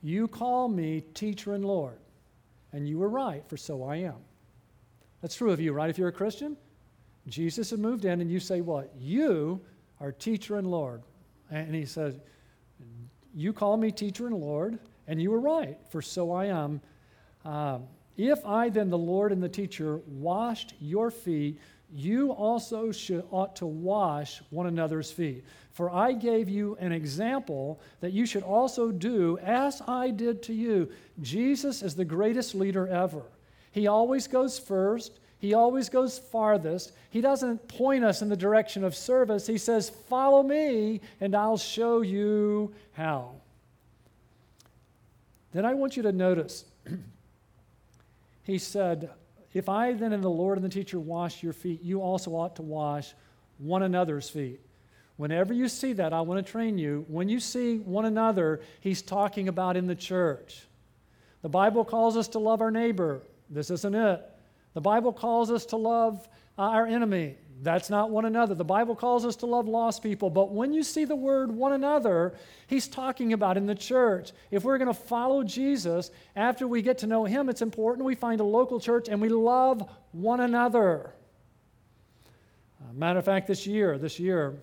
You 0.03 0.27
call 0.27 0.69
me 0.69 1.01
teacher 1.15 1.55
and 1.55 1.65
Lord. 1.65 1.97
And 2.71 2.87
you 2.87 2.99
were 2.99 3.09
right, 3.09 3.43
for 3.49 3.57
so 3.57 3.81
I 3.81 3.95
am. 3.95 4.17
That's 5.23 5.33
true 5.33 5.51
of 5.51 5.59
you, 5.59 5.73
right? 5.73 5.89
If 5.89 5.97
you're 5.97 6.09
a 6.09 6.11
Christian, 6.11 6.55
Jesus 7.27 7.71
had 7.71 7.79
moved 7.79 8.05
in, 8.05 8.21
and 8.21 8.29
you 8.29 8.39
say, 8.39 8.61
What? 8.61 8.93
You 8.95 9.59
are 9.99 10.11
teacher 10.11 10.57
and 10.57 10.69
Lord. 10.69 11.01
And 11.49 11.73
he 11.73 11.85
says, 11.85 12.19
You 13.33 13.53
call 13.53 13.75
me 13.75 13.91
teacher 13.91 14.27
and 14.27 14.35
Lord, 14.35 14.77
and 15.07 15.19
you 15.19 15.31
were 15.31 15.39
right, 15.39 15.79
for 15.89 16.03
so 16.03 16.31
I 16.31 16.45
am. 16.45 16.79
Um, 17.43 17.87
if 18.17 18.45
I, 18.45 18.69
then, 18.69 18.89
the 18.89 18.97
Lord 18.97 19.31
and 19.31 19.41
the 19.41 19.49
teacher, 19.49 19.99
washed 20.07 20.73
your 20.79 21.11
feet, 21.11 21.59
you 21.93 22.31
also 22.31 22.91
should, 22.91 23.25
ought 23.31 23.55
to 23.57 23.65
wash 23.65 24.41
one 24.49 24.67
another's 24.67 25.11
feet. 25.11 25.43
For 25.71 25.89
I 25.89 26.13
gave 26.13 26.49
you 26.49 26.77
an 26.79 26.91
example 26.91 27.79
that 27.99 28.13
you 28.13 28.25
should 28.25 28.43
also 28.43 28.91
do 28.91 29.37
as 29.39 29.81
I 29.87 30.09
did 30.09 30.41
to 30.43 30.53
you. 30.53 30.89
Jesus 31.21 31.81
is 31.81 31.95
the 31.95 32.05
greatest 32.05 32.55
leader 32.55 32.87
ever. 32.87 33.23
He 33.71 33.87
always 33.87 34.27
goes 34.27 34.57
first, 34.57 35.19
he 35.37 35.53
always 35.53 35.89
goes 35.89 36.17
farthest. 36.17 36.93
He 37.09 37.21
doesn't 37.21 37.67
point 37.67 38.03
us 38.03 38.21
in 38.21 38.29
the 38.29 38.37
direction 38.37 38.83
of 38.83 38.95
service. 38.95 39.45
He 39.45 39.57
says, 39.57 39.89
Follow 39.89 40.41
me, 40.41 41.01
and 41.21 41.35
I'll 41.35 41.57
show 41.57 42.01
you 42.01 42.73
how. 42.93 43.35
Then 45.51 45.65
I 45.65 45.73
want 45.73 45.97
you 45.97 46.03
to 46.03 46.11
notice, 46.11 46.65
he 48.45 48.59
said, 48.59 49.09
If 49.53 49.67
I 49.67 49.93
then 49.93 50.13
and 50.13 50.23
the 50.23 50.29
Lord 50.29 50.57
and 50.57 50.63
the 50.63 50.69
teacher 50.69 50.99
wash 50.99 51.43
your 51.43 51.51
feet, 51.51 51.81
you 51.81 52.01
also 52.01 52.31
ought 52.31 52.55
to 52.57 52.61
wash 52.61 53.13
one 53.57 53.83
another's 53.83 54.29
feet. 54.29 54.61
Whenever 55.17 55.53
you 55.53 55.67
see 55.67 55.93
that, 55.93 56.13
I 56.13 56.21
want 56.21 56.45
to 56.45 56.51
train 56.51 56.77
you. 56.77 57.05
When 57.07 57.27
you 57.27 57.39
see 57.39 57.79
one 57.79 58.05
another, 58.05 58.61
he's 58.81 59.01
talking 59.01 59.47
about 59.47 59.77
in 59.77 59.87
the 59.87 59.95
church. 59.95 60.67
The 61.41 61.49
Bible 61.49 61.85
calls 61.85 62.17
us 62.17 62.27
to 62.29 62.39
love 62.39 62.61
our 62.61 62.71
neighbor. 62.71 63.23
This 63.49 63.71
isn't 63.71 63.95
it. 63.95 64.21
The 64.73 64.81
Bible 64.81 65.13
calls 65.13 65.49
us 65.49 65.65
to 65.67 65.77
love 65.77 66.27
uh, 66.57 66.63
our 66.63 66.85
enemy. 66.85 67.37
That's 67.61 67.89
not 67.89 68.09
one 68.09 68.25
another. 68.25 68.53
The 68.53 68.65
Bible 68.65 68.95
calls 68.95 69.25
us 69.25 69.37
to 69.37 69.45
love 69.45 69.67
lost 69.67 70.03
people. 70.03 70.29
But 70.29 70.51
when 70.51 70.73
you 70.73 70.83
see 70.83 71.05
the 71.05 71.15
word 71.15 71.51
one 71.51 71.71
another, 71.71 72.33
he's 72.67 72.87
talking 72.87 73.33
about 73.33 73.55
in 73.55 73.65
the 73.65 73.75
church. 73.75 74.31
If 74.51 74.63
we're 74.63 74.77
going 74.77 74.93
to 74.93 74.93
follow 74.93 75.43
Jesus, 75.43 76.11
after 76.35 76.67
we 76.67 76.81
get 76.81 76.97
to 76.99 77.07
know 77.07 77.23
him, 77.23 77.49
it's 77.49 77.61
important 77.61 78.05
we 78.05 78.15
find 78.15 78.41
a 78.41 78.43
local 78.45 78.79
church 78.79 79.07
and 79.07 79.21
we 79.21 79.29
love 79.29 79.89
one 80.11 80.41
another. 80.41 81.13
Uh, 82.81 82.93
matter 82.93 83.19
of 83.19 83.25
fact, 83.25 83.47
this 83.47 83.65
year, 83.65 83.97
this 83.97 84.19
year, 84.19 84.55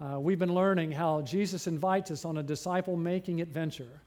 uh, 0.00 0.20
we've 0.20 0.38
been 0.38 0.54
learning 0.54 0.92
how 0.92 1.22
Jesus 1.22 1.66
invites 1.66 2.10
us 2.10 2.24
on 2.24 2.38
a 2.38 2.42
disciple 2.42 2.96
making 2.96 3.40
adventure. 3.40 4.00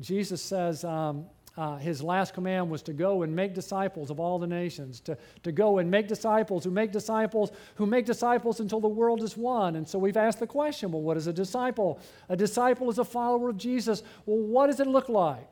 Jesus 0.00 0.42
says, 0.42 0.84
um, 0.84 1.24
uh, 1.56 1.76
his 1.76 2.02
last 2.02 2.32
command 2.32 2.70
was 2.70 2.82
to 2.82 2.94
go 2.94 3.22
and 3.22 3.36
make 3.36 3.52
disciples 3.52 4.10
of 4.10 4.18
all 4.18 4.38
the 4.38 4.46
nations, 4.46 5.00
to, 5.00 5.18
to 5.42 5.52
go 5.52 5.78
and 5.78 5.90
make 5.90 6.08
disciples 6.08 6.64
who 6.64 6.70
make 6.70 6.92
disciples 6.92 7.52
who 7.74 7.84
make 7.84 8.06
disciples 8.06 8.60
until 8.60 8.80
the 8.80 8.88
world 8.88 9.22
is 9.22 9.36
one. 9.36 9.76
And 9.76 9.86
so 9.86 9.98
we've 9.98 10.16
asked 10.16 10.40
the 10.40 10.46
question 10.46 10.92
well, 10.92 11.02
what 11.02 11.18
is 11.18 11.26
a 11.26 11.32
disciple? 11.32 12.00
A 12.30 12.36
disciple 12.36 12.88
is 12.88 12.98
a 12.98 13.04
follower 13.04 13.50
of 13.50 13.58
Jesus. 13.58 14.02
Well, 14.24 14.38
what 14.38 14.68
does 14.68 14.80
it 14.80 14.86
look 14.86 15.10
like 15.10 15.46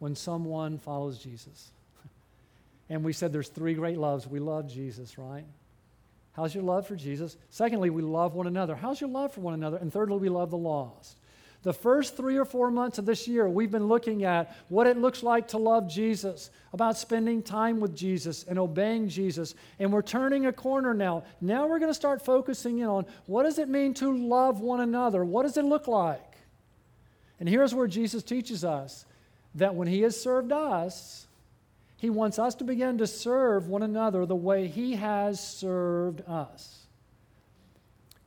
when 0.00 0.16
someone 0.16 0.78
follows 0.78 1.18
Jesus? 1.18 1.70
And 2.90 3.02
we 3.04 3.14
said 3.14 3.32
there's 3.32 3.48
three 3.48 3.72
great 3.72 3.96
loves. 3.96 4.26
We 4.26 4.38
love 4.38 4.68
Jesus, 4.68 5.16
right? 5.16 5.46
How's 6.32 6.54
your 6.54 6.64
love 6.64 6.86
for 6.86 6.96
Jesus? 6.96 7.38
Secondly, 7.48 7.88
we 7.88 8.02
love 8.02 8.34
one 8.34 8.46
another. 8.46 8.74
How's 8.74 9.00
your 9.00 9.08
love 9.08 9.32
for 9.32 9.40
one 9.40 9.54
another? 9.54 9.78
And 9.78 9.90
thirdly, 9.90 10.18
we 10.18 10.28
love 10.28 10.50
the 10.50 10.58
lost. 10.58 11.16
The 11.62 11.72
first 11.72 12.16
three 12.16 12.36
or 12.36 12.44
four 12.44 12.72
months 12.72 12.98
of 12.98 13.06
this 13.06 13.28
year, 13.28 13.48
we've 13.48 13.70
been 13.70 13.86
looking 13.86 14.24
at 14.24 14.56
what 14.68 14.88
it 14.88 14.96
looks 14.96 15.22
like 15.22 15.48
to 15.48 15.58
love 15.58 15.88
Jesus, 15.88 16.50
about 16.72 16.96
spending 16.96 17.40
time 17.40 17.78
with 17.78 17.94
Jesus 17.94 18.44
and 18.44 18.58
obeying 18.58 19.08
Jesus. 19.08 19.54
And 19.78 19.92
we're 19.92 20.02
turning 20.02 20.46
a 20.46 20.52
corner 20.52 20.92
now. 20.92 21.22
Now 21.40 21.68
we're 21.68 21.78
going 21.78 21.90
to 21.90 21.94
start 21.94 22.24
focusing 22.24 22.80
in 22.80 22.86
on 22.86 23.06
what 23.26 23.44
does 23.44 23.60
it 23.60 23.68
mean 23.68 23.94
to 23.94 24.12
love 24.12 24.60
one 24.60 24.80
another? 24.80 25.24
What 25.24 25.44
does 25.44 25.56
it 25.56 25.64
look 25.64 25.86
like? 25.86 26.20
And 27.38 27.48
here's 27.48 27.74
where 27.74 27.86
Jesus 27.86 28.24
teaches 28.24 28.64
us 28.64 29.04
that 29.54 29.76
when 29.76 29.86
He 29.86 30.02
has 30.02 30.20
served 30.20 30.50
us, 30.50 31.28
He 31.96 32.10
wants 32.10 32.40
us 32.40 32.56
to 32.56 32.64
begin 32.64 32.98
to 32.98 33.06
serve 33.06 33.68
one 33.68 33.84
another 33.84 34.26
the 34.26 34.34
way 34.34 34.66
He 34.66 34.96
has 34.96 35.38
served 35.38 36.22
us. 36.28 36.86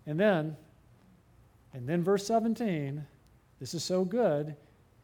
And 0.06 0.17
then, 0.17 0.56
and 1.74 1.89
then 1.89 2.02
verse 2.02 2.26
17 2.28 3.06
this 3.65 3.73
is 3.73 3.84
so 3.84 4.06
good. 4.06 4.56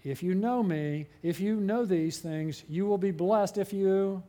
If 0.04 0.22
you 0.22 0.36
know 0.36 0.62
me, 0.62 1.08
if 1.24 1.40
you 1.40 1.56
know 1.56 1.84
these 1.84 2.20
things, 2.20 2.64
you 2.70 2.86
will 2.86 3.00
be 3.00 3.10
blessed 3.10 3.58
if 3.58 3.74
you 3.74 4.22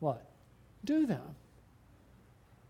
what? 0.00 0.24
Do 0.86 1.04
them. 1.04 1.36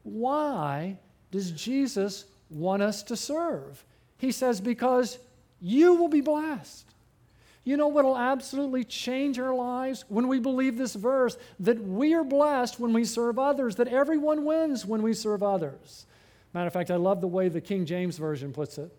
Why 0.03 0.99
does 1.31 1.53
Jesus 1.53 2.25
want 2.51 2.83
us 2.83 3.05
to 3.05 3.17
serve? 3.17 3.85
He 4.19 4.33
says, 4.33 4.61
because 4.61 5.21
you 5.61 5.95
will 5.95 6.09
be 6.09 6.21
blessed. 6.21 6.85
You 7.63 7.77
know 7.77 7.87
what 7.87 8.05
will 8.05 8.19
absolutely 8.19 8.83
change 8.83 9.39
our 9.39 9.55
lives 9.55 10.05
when 10.09 10.27
we 10.27 10.41
believe 10.41 10.77
this 10.77 10.97
verse 10.97 11.37
that 11.61 11.81
we 11.81 12.13
are 12.13 12.25
blessed 12.25 12.81
when 12.81 12.93
we 12.93 13.05
serve 13.05 13.39
others, 13.39 13.77
that 13.77 13.87
everyone 13.87 14.45
wins 14.45 14.85
when 14.85 15.03
we 15.03 15.15
serve 15.15 15.45
others. 15.45 16.07
Matter 16.53 16.67
of 16.67 16.73
fact, 16.73 16.91
I 16.91 16.97
love 16.97 17.21
the 17.21 17.29
way 17.29 17.49
the 17.49 17.61
King 17.61 17.87
James 17.87 18.19
Version 18.19 18.53
puts 18.53 18.79
it. 18.79 18.93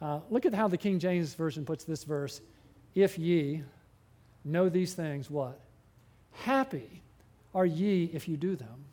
Uh, 0.00 0.20
look 0.30 0.46
at 0.46 0.54
how 0.54 0.68
the 0.68 0.78
King 0.78 0.98
James 0.98 1.34
Version 1.34 1.64
puts 1.64 1.84
this 1.84 2.04
verse. 2.04 2.40
If 2.94 3.18
ye 3.18 3.62
know 4.44 4.68
these 4.68 4.94
things, 4.94 5.30
what? 5.30 5.60
Happy 6.32 7.02
are 7.54 7.66
ye 7.66 8.10
if 8.12 8.28
you 8.28 8.36
do 8.36 8.56
them. 8.56 8.84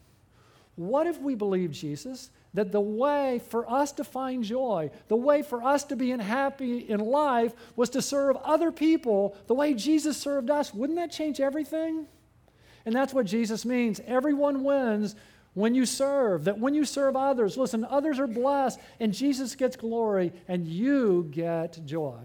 What 0.75 1.07
if 1.07 1.19
we 1.19 1.33
believe, 1.33 1.71
Jesus, 1.71 2.29
that 2.53 2.71
the 2.71 2.81
way 2.81 3.41
for 3.49 3.69
us 3.69 3.91
to 3.93 4.03
find 4.03 4.43
joy, 4.43 4.91
the 5.07 5.15
way 5.15 5.41
for 5.41 5.63
us 5.63 5.83
to 5.85 5.95
be 5.95 6.09
happy 6.09 6.79
in 6.79 6.99
life 6.99 7.53
was 7.75 7.89
to 7.91 8.01
serve 8.01 8.37
other 8.37 8.71
people 8.71 9.35
the 9.47 9.55
way 9.55 9.73
Jesus 9.73 10.17
served 10.17 10.51
us? 10.51 10.73
Wouldn't 10.73 10.97
that 10.97 11.11
change 11.11 11.39
everything? 11.39 12.05
And 12.85 12.95
that's 12.95 13.13
what 13.13 13.25
Jesus 13.25 13.65
means. 13.65 13.99
Everyone 14.05 14.63
wins 14.63 15.15
when 15.57 15.73
you 15.73 15.87
serve, 15.87 16.43
that 16.43 16.59
when 16.59 16.75
you 16.75 16.85
serve 16.85 17.15
others, 17.15 17.57
listen, 17.57 17.83
others 17.83 18.19
are 18.19 18.27
blessed 18.27 18.79
and 18.99 19.11
Jesus 19.11 19.55
gets 19.55 19.75
glory 19.75 20.31
and 20.47 20.67
you 20.67 21.27
get 21.31 21.83
joy. 21.83 22.19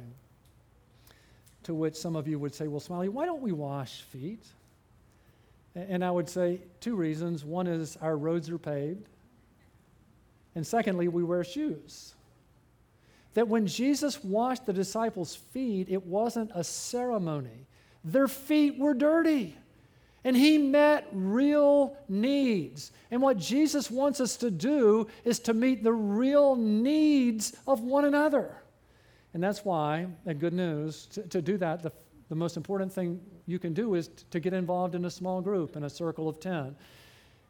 To 1.63 1.73
which 1.73 1.97
some 1.97 2.15
of 2.15 2.29
you 2.29 2.39
would 2.39 2.55
say, 2.55 2.69
Well, 2.69 2.79
Smiley, 2.79 3.09
why 3.09 3.25
don't 3.25 3.41
we 3.41 3.53
wash 3.53 4.03
feet? 4.03 4.45
And 5.75 6.05
I 6.05 6.11
would 6.11 6.29
say 6.29 6.61
two 6.81 6.95
reasons. 6.95 7.43
One 7.43 7.67
is 7.67 7.97
our 8.03 8.19
roads 8.19 8.51
are 8.51 8.59
paved, 8.59 9.09
and 10.55 10.67
secondly, 10.67 11.09
we 11.09 11.25
wear 11.25 11.43
shoes. 11.43 12.13
That 13.33 13.49
when 13.49 13.67
Jesus 13.67 14.23
washed 14.23 14.67
the 14.67 14.75
disciples' 14.75 15.37
feet, 15.37 15.89
it 15.89 16.05
wasn't 16.05 16.51
a 16.55 16.63
ceremony, 16.63 17.67
their 18.05 18.29
feet 18.29 18.79
were 18.79 18.93
dirty. 18.93 19.57
And 20.25 20.37
he 20.37 20.57
met 20.57 21.09
real 21.13 21.97
needs. 22.09 22.93
And 23.11 23.21
what 23.21 23.39
Jesus 23.39 23.91
wants 23.91 24.21
us 24.21 24.37
to 24.37 24.51
do 24.51 25.09
is 25.25 25.41
to 25.41 25.55
meet 25.55 25.83
the 25.83 25.93
real 25.93 26.55
needs 26.55 27.57
of 27.67 27.81
one 27.81 28.05
another. 28.05 28.63
And 29.35 29.43
that's 29.43 29.65
why, 29.65 30.07
and 30.27 30.39
good 30.39 30.53
news, 30.53 31.07
to, 31.07 31.23
to 31.23 31.43
do 31.43 31.57
that, 31.59 31.83
the, 31.83 31.91
the 32.29 32.35
most 32.35 32.57
important 32.57 32.93
thing 32.93 33.21
you 33.47 33.59
can 33.59 33.75
do 33.75 33.95
is 33.95 34.09
to 34.31 34.39
get 34.39 34.53
involved 34.53 34.95
in 34.95 35.05
a 35.07 35.11
small 35.11 35.41
group, 35.41 35.75
in 35.75 35.85
a 35.85 35.91
circle 35.91 36.29
of 36.29 36.39
10. 36.39 36.77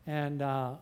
And, 0.07 0.43
uh, 0.43 0.75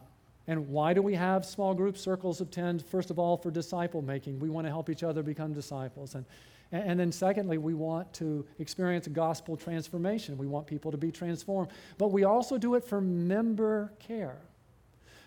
and 0.47 0.69
why 0.69 0.95
do 0.95 1.03
we 1.03 1.15
have 1.15 1.45
small 1.45 1.75
group 1.75 1.97
circles 1.97 2.41
of 2.41 2.51
10? 2.51 2.81
First 2.81 3.11
of 3.11 3.19
all, 3.19 3.37
for 3.37 3.51
disciple 3.51 4.03
making. 4.03 4.39
We 4.39 4.51
want 4.51 4.67
to 4.67 4.71
help 4.71 4.91
each 4.91 5.03
other 5.03 5.23
become 5.23 5.53
disciples. 5.53 6.15
And 6.15 6.25
and, 6.73 7.01
then, 7.01 7.11
secondly, 7.11 7.59
we 7.59 7.75
want 7.75 8.13
to 8.15 8.47
experience 8.61 9.09
gospel 9.09 9.57
transformation. 9.57 10.39
We 10.39 10.47
want 10.47 10.69
people 10.69 10.93
to 10.93 10.97
be 10.97 11.11
transformed. 11.11 11.71
But 11.99 12.09
we 12.09 12.23
also 12.23 12.59
do 12.59 12.77
it 12.77 12.85
for 12.85 13.01
member 13.01 13.93
care. 13.99 14.39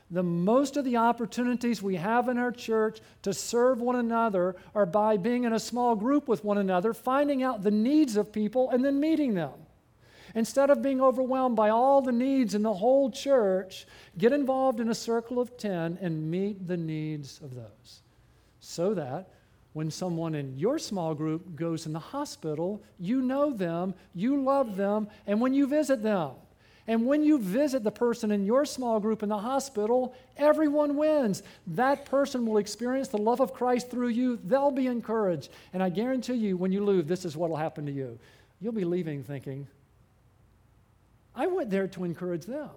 The 0.09 0.23
most 0.23 0.77
of 0.77 0.85
the 0.85 0.97
opportunities 0.97 1.81
we 1.81 1.95
have 1.95 2.29
in 2.29 2.37
our 2.37 2.51
church 2.51 3.01
to 3.23 3.33
serve 3.33 3.81
one 3.81 3.97
another 3.97 4.55
are 4.73 4.85
by 4.85 5.17
being 5.17 5.43
in 5.43 5.53
a 5.53 5.59
small 5.59 5.95
group 5.95 6.27
with 6.27 6.45
one 6.45 6.59
another, 6.59 6.93
finding 6.93 7.43
out 7.43 7.63
the 7.63 7.71
needs 7.71 8.15
of 8.15 8.31
people, 8.31 8.69
and 8.69 8.85
then 8.85 8.99
meeting 8.99 9.33
them. 9.33 9.53
Instead 10.35 10.69
of 10.69 10.81
being 10.81 11.01
overwhelmed 11.01 11.55
by 11.55 11.69
all 11.69 12.01
the 12.01 12.11
needs 12.11 12.55
in 12.55 12.63
the 12.63 12.73
whole 12.73 13.11
church, 13.11 13.85
get 14.17 14.31
involved 14.31 14.79
in 14.79 14.89
a 14.89 14.95
circle 14.95 15.39
of 15.39 15.57
10 15.57 15.97
and 16.01 16.31
meet 16.31 16.67
the 16.67 16.77
needs 16.77 17.39
of 17.41 17.53
those 17.53 18.01
so 18.59 18.93
that 18.93 19.29
when 19.73 19.91
someone 19.91 20.35
in 20.35 20.57
your 20.57 20.79
small 20.79 21.13
group 21.15 21.55
goes 21.55 21.85
in 21.85 21.93
the 21.93 21.99
hospital, 21.99 22.81
you 22.99 23.21
know 23.21 23.51
them, 23.51 23.93
you 24.13 24.41
love 24.41 24.77
them, 24.77 25.07
and 25.27 25.41
when 25.41 25.53
you 25.53 25.67
visit 25.67 26.01
them, 26.01 26.31
And 26.87 27.05
when 27.05 27.23
you 27.23 27.39
visit 27.39 27.83
the 27.83 27.91
person 27.91 28.31
in 28.31 28.45
your 28.45 28.65
small 28.65 28.99
group 28.99 29.23
in 29.23 29.29
the 29.29 29.37
hospital, 29.37 30.13
everyone 30.35 30.97
wins. 30.97 31.41
That 31.67 32.05
person 32.05 32.45
will 32.45 32.57
experience 32.57 33.07
the 33.07 33.17
love 33.17 33.39
of 33.39 33.53
Christ 33.53 33.89
through 33.89 34.09
you. 34.09 34.37
They'll 34.43 34.71
be 34.71 34.87
encouraged. 34.87 35.49
And 35.71 35.81
I 35.81 35.89
guarantee 35.89 36.33
you, 36.33 36.57
when 36.57 36.73
you 36.73 36.83
leave, 36.83 37.07
this 37.07 37.23
is 37.23 37.37
what 37.37 37.49
will 37.49 37.57
happen 37.57 37.85
to 37.85 37.91
you. 37.91 38.19
You'll 38.59 38.73
be 38.73 38.83
leaving 38.83 39.23
thinking, 39.23 39.67
I 41.35 41.47
went 41.47 41.69
there 41.69 41.87
to 41.87 42.03
encourage 42.03 42.45
them. 42.45 42.69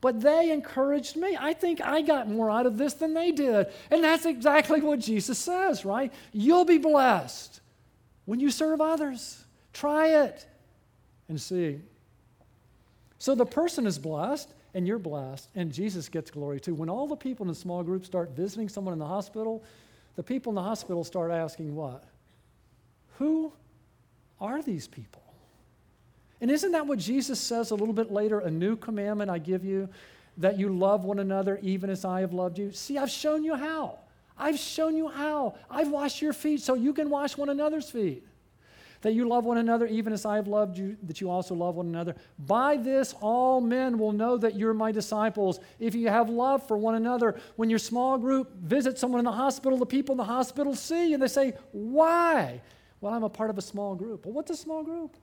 But 0.00 0.20
they 0.20 0.50
encouraged 0.50 1.16
me. 1.16 1.36
I 1.38 1.52
think 1.52 1.80
I 1.80 2.02
got 2.02 2.28
more 2.28 2.50
out 2.50 2.66
of 2.66 2.76
this 2.76 2.94
than 2.94 3.14
they 3.14 3.32
did. 3.32 3.68
And 3.90 4.04
that's 4.04 4.26
exactly 4.26 4.80
what 4.80 4.98
Jesus 5.00 5.38
says, 5.38 5.84
right? 5.84 6.12
You'll 6.32 6.66
be 6.66 6.78
blessed 6.78 7.60
when 8.26 8.40
you 8.40 8.50
serve 8.50 8.80
others. 8.80 9.42
Try 9.72 10.24
it 10.24 10.46
and 11.28 11.40
see. 11.40 11.80
So 13.18 13.34
the 13.34 13.46
person 13.46 13.86
is 13.86 13.98
blessed, 13.98 14.52
and 14.74 14.86
you're 14.86 14.98
blessed, 14.98 15.48
and 15.54 15.72
Jesus 15.72 16.08
gets 16.08 16.30
glory 16.30 16.60
too. 16.60 16.74
When 16.74 16.90
all 16.90 17.06
the 17.06 17.16
people 17.16 17.44
in 17.44 17.48
the 17.48 17.54
small 17.54 17.82
group 17.82 18.04
start 18.04 18.30
visiting 18.36 18.68
someone 18.68 18.92
in 18.92 18.98
the 18.98 19.06
hospital, 19.06 19.64
the 20.16 20.22
people 20.22 20.50
in 20.50 20.54
the 20.54 20.62
hospital 20.62 21.02
start 21.02 21.30
asking 21.30 21.74
what? 21.74 22.04
Who 23.18 23.52
are 24.38 24.60
these 24.62 24.86
people? 24.86 25.22
And 26.40 26.50
isn't 26.50 26.72
that 26.72 26.86
what 26.86 26.98
Jesus 26.98 27.40
says 27.40 27.70
a 27.70 27.74
little 27.74 27.94
bit 27.94 28.12
later? 28.12 28.40
A 28.40 28.50
new 28.50 28.76
commandment 28.76 29.30
I 29.30 29.38
give 29.38 29.64
you, 29.64 29.88
that 30.38 30.58
you 30.58 30.68
love 30.68 31.04
one 31.04 31.18
another 31.18 31.58
even 31.62 31.88
as 31.88 32.04
I 32.04 32.20
have 32.20 32.32
loved 32.32 32.58
you. 32.58 32.72
See, 32.72 32.98
I've 32.98 33.10
shown 33.10 33.42
you 33.42 33.54
how. 33.54 33.98
I've 34.38 34.58
shown 34.58 34.96
you 34.96 35.08
how. 35.08 35.54
I've 35.70 35.90
washed 35.90 36.20
your 36.20 36.34
feet 36.34 36.60
so 36.60 36.74
you 36.74 36.92
can 36.92 37.08
wash 37.08 37.36
one 37.36 37.48
another's 37.48 37.90
feet 37.90 38.22
that 39.02 39.12
you 39.12 39.28
love 39.28 39.44
one 39.44 39.58
another 39.58 39.86
even 39.86 40.12
as 40.12 40.26
I 40.26 40.34
have 40.34 40.48
loved 40.48 40.76
you, 40.78 40.96
that 41.04 41.20
you 41.20 41.30
also 41.30 41.54
love 41.54 41.76
one 41.76 41.86
another. 41.86 42.16
By 42.38 42.76
this, 42.76 43.14
all 43.20 43.60
men 43.60 43.98
will 43.98 44.10
know 44.10 44.36
that 44.36 44.56
you're 44.56 44.74
my 44.74 44.90
disciples 44.90 45.60
if 45.78 45.94
you 45.94 46.08
have 46.08 46.28
love 46.28 46.66
for 46.66 46.76
one 46.76 46.96
another. 46.96 47.38
When 47.54 47.70
your 47.70 47.78
small 47.78 48.18
group 48.18 48.52
visits 48.56 49.00
someone 49.00 49.20
in 49.20 49.24
the 49.24 49.30
hospital, 49.30 49.78
the 49.78 49.86
people 49.86 50.14
in 50.14 50.16
the 50.16 50.24
hospital 50.24 50.74
see 50.74 51.14
and 51.14 51.22
they 51.22 51.28
say, 51.28 51.54
Why? 51.70 52.60
Well, 53.00 53.14
I'm 53.14 53.22
a 53.22 53.28
part 53.28 53.50
of 53.50 53.58
a 53.58 53.62
small 53.62 53.94
group. 53.94 54.24
Well, 54.24 54.34
what's 54.34 54.50
a 54.50 54.56
small 54.56 54.82
group? 54.82 55.16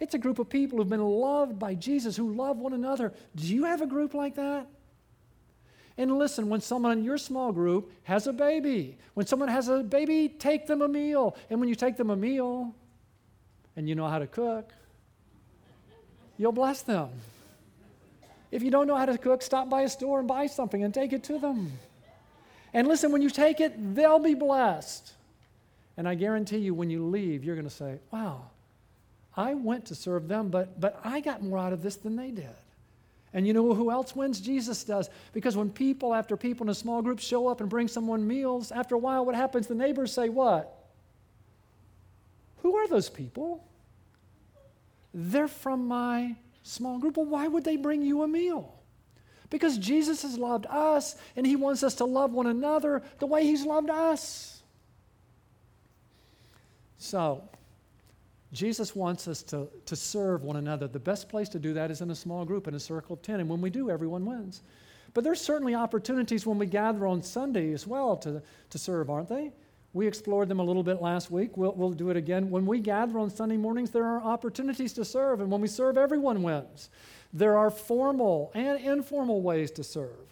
It's 0.00 0.14
a 0.14 0.18
group 0.18 0.38
of 0.38 0.48
people 0.48 0.78
who've 0.78 0.88
been 0.88 1.04
loved 1.04 1.58
by 1.58 1.74
Jesus, 1.74 2.16
who 2.16 2.32
love 2.32 2.56
one 2.56 2.72
another. 2.72 3.12
Do 3.36 3.46
you 3.46 3.64
have 3.64 3.82
a 3.82 3.86
group 3.86 4.14
like 4.14 4.34
that? 4.36 4.66
And 5.98 6.18
listen, 6.18 6.48
when 6.48 6.62
someone 6.62 6.92
in 6.98 7.04
your 7.04 7.18
small 7.18 7.52
group 7.52 7.92
has 8.04 8.26
a 8.26 8.32
baby, 8.32 8.96
when 9.12 9.26
someone 9.26 9.50
has 9.50 9.68
a 9.68 9.82
baby, 9.82 10.28
take 10.28 10.66
them 10.66 10.80
a 10.80 10.88
meal. 10.88 11.36
And 11.50 11.60
when 11.60 11.68
you 11.68 11.74
take 11.74 11.98
them 11.98 12.08
a 12.08 12.16
meal, 12.16 12.74
and 13.76 13.88
you 13.88 13.94
know 13.94 14.06
how 14.08 14.18
to 14.18 14.26
cook, 14.26 14.72
you'll 16.38 16.52
bless 16.52 16.82
them. 16.82 17.10
If 18.50 18.62
you 18.62 18.70
don't 18.70 18.86
know 18.86 18.96
how 18.96 19.06
to 19.06 19.18
cook, 19.18 19.42
stop 19.42 19.68
by 19.68 19.82
a 19.82 19.88
store 19.88 20.18
and 20.18 20.26
buy 20.26 20.46
something 20.46 20.82
and 20.82 20.92
take 20.92 21.12
it 21.12 21.22
to 21.24 21.38
them. 21.38 21.72
And 22.72 22.88
listen, 22.88 23.12
when 23.12 23.22
you 23.22 23.30
take 23.30 23.60
it, 23.60 23.94
they'll 23.94 24.18
be 24.18 24.34
blessed. 24.34 25.12
And 25.96 26.08
I 26.08 26.14
guarantee 26.14 26.58
you, 26.58 26.72
when 26.72 26.88
you 26.88 27.04
leave, 27.04 27.44
you're 27.44 27.56
going 27.56 27.68
to 27.68 27.74
say, 27.74 27.98
wow, 28.10 28.44
I 29.36 29.54
went 29.54 29.86
to 29.86 29.94
serve 29.94 30.28
them, 30.28 30.48
but, 30.48 30.80
but 30.80 31.00
I 31.04 31.20
got 31.20 31.42
more 31.42 31.58
out 31.58 31.72
of 31.72 31.82
this 31.82 31.96
than 31.96 32.16
they 32.16 32.30
did. 32.30 32.48
And 33.32 33.46
you 33.46 33.52
know 33.52 33.74
who 33.74 33.90
else 33.90 34.16
wins? 34.16 34.40
Jesus 34.40 34.82
does. 34.82 35.08
Because 35.32 35.56
when 35.56 35.70
people 35.70 36.14
after 36.14 36.36
people 36.36 36.66
in 36.66 36.70
a 36.70 36.74
small 36.74 37.00
group 37.00 37.20
show 37.20 37.46
up 37.46 37.60
and 37.60 37.70
bring 37.70 37.86
someone 37.86 38.26
meals, 38.26 38.72
after 38.72 38.96
a 38.96 38.98
while, 38.98 39.24
what 39.24 39.36
happens? 39.36 39.68
The 39.68 39.74
neighbors 39.74 40.12
say, 40.12 40.28
What? 40.28 40.76
Who 42.62 42.74
are 42.76 42.88
those 42.88 43.08
people? 43.08 43.64
They're 45.14 45.48
from 45.48 45.86
my 45.86 46.36
small 46.62 46.98
group. 46.98 47.16
Well, 47.16 47.26
why 47.26 47.46
would 47.46 47.64
they 47.64 47.76
bring 47.76 48.02
you 48.02 48.22
a 48.22 48.28
meal? 48.28 48.74
Because 49.48 49.78
Jesus 49.78 50.22
has 50.22 50.38
loved 50.38 50.66
us 50.66 51.16
and 51.36 51.46
he 51.46 51.56
wants 51.56 51.82
us 51.82 51.94
to 51.96 52.04
love 52.04 52.32
one 52.32 52.46
another 52.46 53.02
the 53.18 53.26
way 53.26 53.44
he's 53.44 53.64
loved 53.64 53.90
us. 53.90 54.62
So, 56.98 57.48
Jesus 58.52 58.96
wants 58.96 59.28
us 59.28 59.42
to, 59.44 59.68
to 59.86 59.94
serve 59.94 60.42
one 60.42 60.56
another. 60.56 60.88
The 60.88 60.98
best 60.98 61.28
place 61.28 61.48
to 61.50 61.58
do 61.58 61.72
that 61.74 61.90
is 61.90 62.00
in 62.00 62.10
a 62.10 62.14
small 62.14 62.44
group, 62.44 62.66
in 62.66 62.74
a 62.74 62.80
circle 62.80 63.14
of 63.14 63.22
10. 63.22 63.40
And 63.40 63.48
when 63.48 63.60
we 63.60 63.70
do, 63.70 63.90
everyone 63.90 64.24
wins. 64.24 64.62
But 65.14 65.24
there's 65.24 65.40
certainly 65.40 65.74
opportunities 65.74 66.46
when 66.46 66.58
we 66.58 66.66
gather 66.66 67.06
on 67.06 67.22
Sunday 67.22 67.72
as 67.72 67.86
well 67.86 68.16
to, 68.18 68.42
to 68.70 68.78
serve, 68.78 69.10
aren't 69.10 69.28
they? 69.28 69.52
We 69.92 70.06
explored 70.06 70.48
them 70.48 70.60
a 70.60 70.64
little 70.64 70.84
bit 70.84 71.02
last 71.02 71.30
week. 71.30 71.56
We'll, 71.56 71.72
we'll 71.72 71.90
do 71.90 72.10
it 72.10 72.16
again. 72.16 72.50
When 72.50 72.64
we 72.64 72.78
gather 72.78 73.18
on 73.18 73.28
Sunday 73.28 73.56
mornings, 73.56 73.90
there 73.90 74.04
are 74.04 74.22
opportunities 74.22 74.92
to 74.94 75.04
serve. 75.04 75.40
And 75.40 75.50
when 75.50 75.60
we 75.60 75.68
serve, 75.68 75.98
everyone 75.98 76.42
wins. 76.42 76.90
There 77.32 77.56
are 77.56 77.70
formal 77.70 78.52
and 78.54 78.80
informal 78.80 79.42
ways 79.42 79.70
to 79.72 79.84
serve. 79.84 80.29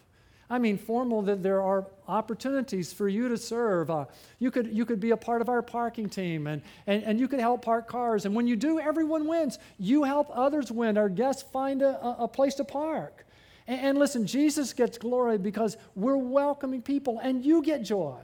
I 0.51 0.59
mean, 0.59 0.79
formal 0.79 1.23
that 1.23 1.43
there 1.43 1.63
are 1.63 1.87
opportunities 2.07 2.93
for 2.93 3.07
you 3.07 3.29
to 3.29 3.37
serve. 3.37 3.91
Uh, 3.91 4.07
you, 4.39 4.51
could, 4.51 4.75
you 4.75 4.87
could 4.87 4.99
be 4.99 5.11
a 5.11 5.17
part 5.17 5.43
of 5.43 5.49
our 5.49 5.61
parking 5.61 6.09
team 6.09 6.47
and, 6.47 6.63
and, 6.87 7.03
and 7.05 7.21
you 7.21 7.29
could 7.29 7.41
help 7.41 7.63
park 7.63 7.87
cars. 7.87 8.25
And 8.25 8.35
when 8.35 8.47
you 8.47 8.57
do, 8.57 8.81
everyone 8.81 9.27
wins. 9.27 9.59
You 9.79 10.05
help 10.05 10.31
others 10.33 10.73
win. 10.73 10.97
Our 10.97 11.11
guests 11.11 11.43
find 11.53 11.83
a, 11.83 12.17
a 12.19 12.29
place 12.29 12.55
to 12.57 12.65
park. 12.65 13.27
And, 13.67 13.81
and 13.81 13.99
listen, 13.99 14.27
Jesus 14.27 14.73
gets 14.73 14.97
glory 14.97 15.37
because 15.37 15.77
we're 15.95 16.17
welcoming 16.17 16.81
people 16.81 17.19
and 17.19 17.45
you 17.45 17.63
get 17.63 17.83
joy 17.83 18.19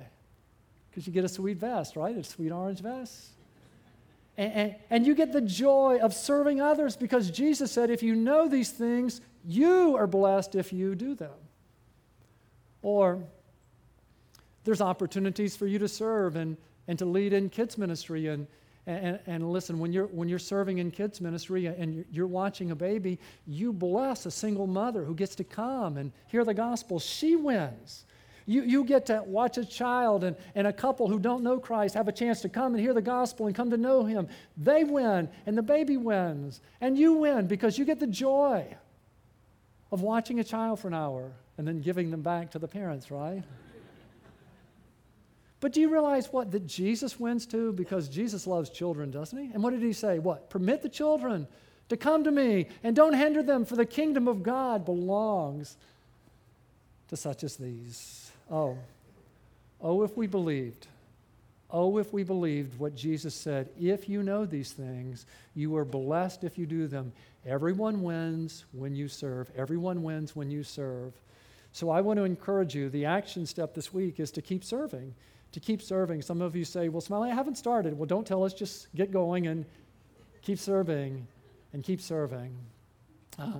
because 0.94 1.08
you 1.08 1.12
get 1.12 1.24
a 1.24 1.28
sweet 1.28 1.58
vest, 1.58 1.96
right? 1.96 2.16
A 2.16 2.22
sweet 2.22 2.52
orange 2.52 2.80
vest. 2.80 3.30
And, 4.38 4.52
and, 4.52 4.74
and, 4.90 5.06
you 5.06 5.14
get 5.14 5.32
the 5.32 5.40
joy 5.40 5.98
of 6.00 6.14
serving 6.14 6.60
others 6.60 6.96
because 6.96 7.30
Jesus 7.30 7.70
said, 7.70 7.90
if 7.90 8.02
you 8.02 8.14
know 8.14 8.48
these 8.48 8.70
things, 8.70 9.20
you 9.44 9.96
are 9.96 10.06
blessed 10.06 10.54
if 10.54 10.72
you 10.72 10.94
do 10.94 11.14
them. 11.14 11.30
Or 12.84 13.24
there's 14.64 14.82
opportunities 14.82 15.56
for 15.56 15.66
you 15.66 15.78
to 15.78 15.88
serve 15.88 16.36
and, 16.36 16.56
and 16.86 16.98
to 16.98 17.06
lead 17.06 17.32
in 17.32 17.48
kids' 17.48 17.78
ministry. 17.78 18.28
And, 18.28 18.46
and, 18.86 19.18
and 19.26 19.50
listen, 19.50 19.78
when 19.78 19.90
you're, 19.90 20.06
when 20.08 20.28
you're 20.28 20.38
serving 20.38 20.78
in 20.78 20.90
kids' 20.90 21.18
ministry 21.20 21.64
and 21.64 22.04
you're, 22.12 22.26
watching 22.26 22.70
a 22.70 22.74
baby, 22.76 23.18
you 23.46 23.72
bless 23.72 24.26
a 24.26 24.30
single 24.30 24.66
mother 24.66 25.02
who 25.02 25.14
gets 25.14 25.34
to 25.36 25.44
come 25.44 25.96
and 25.96 26.12
hear 26.26 26.44
the 26.44 26.52
gospel. 26.52 27.00
She 27.00 27.36
wins. 27.36 28.04
You, 28.44 28.62
you 28.62 28.84
get 28.84 29.06
to 29.06 29.22
watch 29.24 29.56
a 29.56 29.64
child 29.64 30.22
and, 30.22 30.36
and 30.54 30.66
a 30.66 30.72
couple 30.72 31.08
who 31.08 31.18
don't 31.18 31.42
know 31.42 31.58
Christ 31.58 31.94
have 31.94 32.08
a 32.08 32.12
chance 32.12 32.42
to 32.42 32.50
come 32.50 32.74
and 32.74 32.82
hear 32.82 32.92
the 32.92 33.00
gospel 33.00 33.46
and 33.46 33.56
come 33.56 33.70
to 33.70 33.78
know 33.78 34.04
Him. 34.04 34.28
They 34.58 34.84
win, 34.84 35.30
and 35.46 35.56
the 35.56 35.62
baby 35.62 35.96
wins, 35.96 36.60
and 36.82 36.98
you 36.98 37.14
win 37.14 37.46
because 37.46 37.78
you 37.78 37.86
get 37.86 37.98
the 37.98 38.06
joy 38.06 38.66
of 39.90 40.02
watching 40.02 40.38
a 40.40 40.44
child 40.44 40.80
for 40.80 40.88
an 40.88 40.94
hour 40.94 41.32
and 41.56 41.66
then 41.66 41.80
giving 41.80 42.10
them 42.10 42.22
back 42.22 42.50
to 42.52 42.58
the 42.58 42.68
parents, 42.68 43.10
right? 43.10 43.42
But 45.60 45.72
do 45.72 45.80
you 45.80 45.88
realize 45.88 46.30
what? 46.30 46.50
That 46.50 46.66
Jesus 46.66 47.18
wins 47.18 47.46
too 47.46 47.72
because 47.72 48.08
Jesus 48.08 48.46
loves 48.46 48.68
children, 48.68 49.10
doesn't 49.10 49.38
he? 49.38 49.50
And 49.54 49.62
what 49.62 49.70
did 49.70 49.82
he 49.82 49.94
say? 49.94 50.18
What? 50.18 50.50
Permit 50.50 50.82
the 50.82 50.90
children 50.90 51.46
to 51.88 51.96
come 51.96 52.24
to 52.24 52.30
me 52.30 52.66
and 52.82 52.94
don't 52.94 53.14
hinder 53.14 53.42
them, 53.42 53.64
for 53.64 53.76
the 53.76 53.86
kingdom 53.86 54.28
of 54.28 54.42
God 54.42 54.84
belongs 54.84 55.76
to 57.08 57.16
such 57.16 57.44
as 57.44 57.56
these. 57.56 58.30
Oh, 58.50 58.76
oh, 59.80 60.02
if 60.02 60.16
we 60.16 60.26
believed. 60.26 60.86
Oh, 61.70 61.98
if 61.98 62.12
we 62.12 62.24
believed 62.24 62.78
what 62.78 62.94
Jesus 62.94 63.34
said. 63.34 63.68
If 63.80 64.08
you 64.08 64.22
know 64.22 64.44
these 64.44 64.72
things, 64.72 65.26
you 65.54 65.76
are 65.76 65.84
blessed 65.84 66.44
if 66.44 66.58
you 66.58 66.66
do 66.66 66.86
them. 66.86 67.12
Everyone 67.46 68.02
wins 68.02 68.64
when 68.72 68.94
you 68.94 69.08
serve. 69.08 69.50
Everyone 69.56 70.02
wins 70.02 70.36
when 70.36 70.50
you 70.50 70.62
serve. 70.62 71.12
So 71.74 71.90
I 71.90 72.00
want 72.02 72.18
to 72.18 72.24
encourage 72.24 72.72
you. 72.72 72.88
The 72.88 73.04
action 73.04 73.44
step 73.46 73.74
this 73.74 73.92
week 73.92 74.20
is 74.20 74.30
to 74.30 74.40
keep 74.40 74.62
serving. 74.62 75.12
To 75.50 75.58
keep 75.58 75.82
serving. 75.82 76.22
Some 76.22 76.40
of 76.40 76.54
you 76.54 76.64
say, 76.64 76.88
Well, 76.88 77.00
Smiley, 77.00 77.32
I 77.32 77.34
haven't 77.34 77.58
started. 77.58 77.98
Well, 77.98 78.06
don't 78.06 78.24
tell 78.24 78.44
us, 78.44 78.54
just 78.54 78.94
get 78.94 79.10
going 79.10 79.48
and 79.48 79.66
keep 80.40 80.60
serving 80.60 81.26
and 81.72 81.82
keep 81.82 82.00
serving. 82.00 82.56
Uh, 83.36 83.54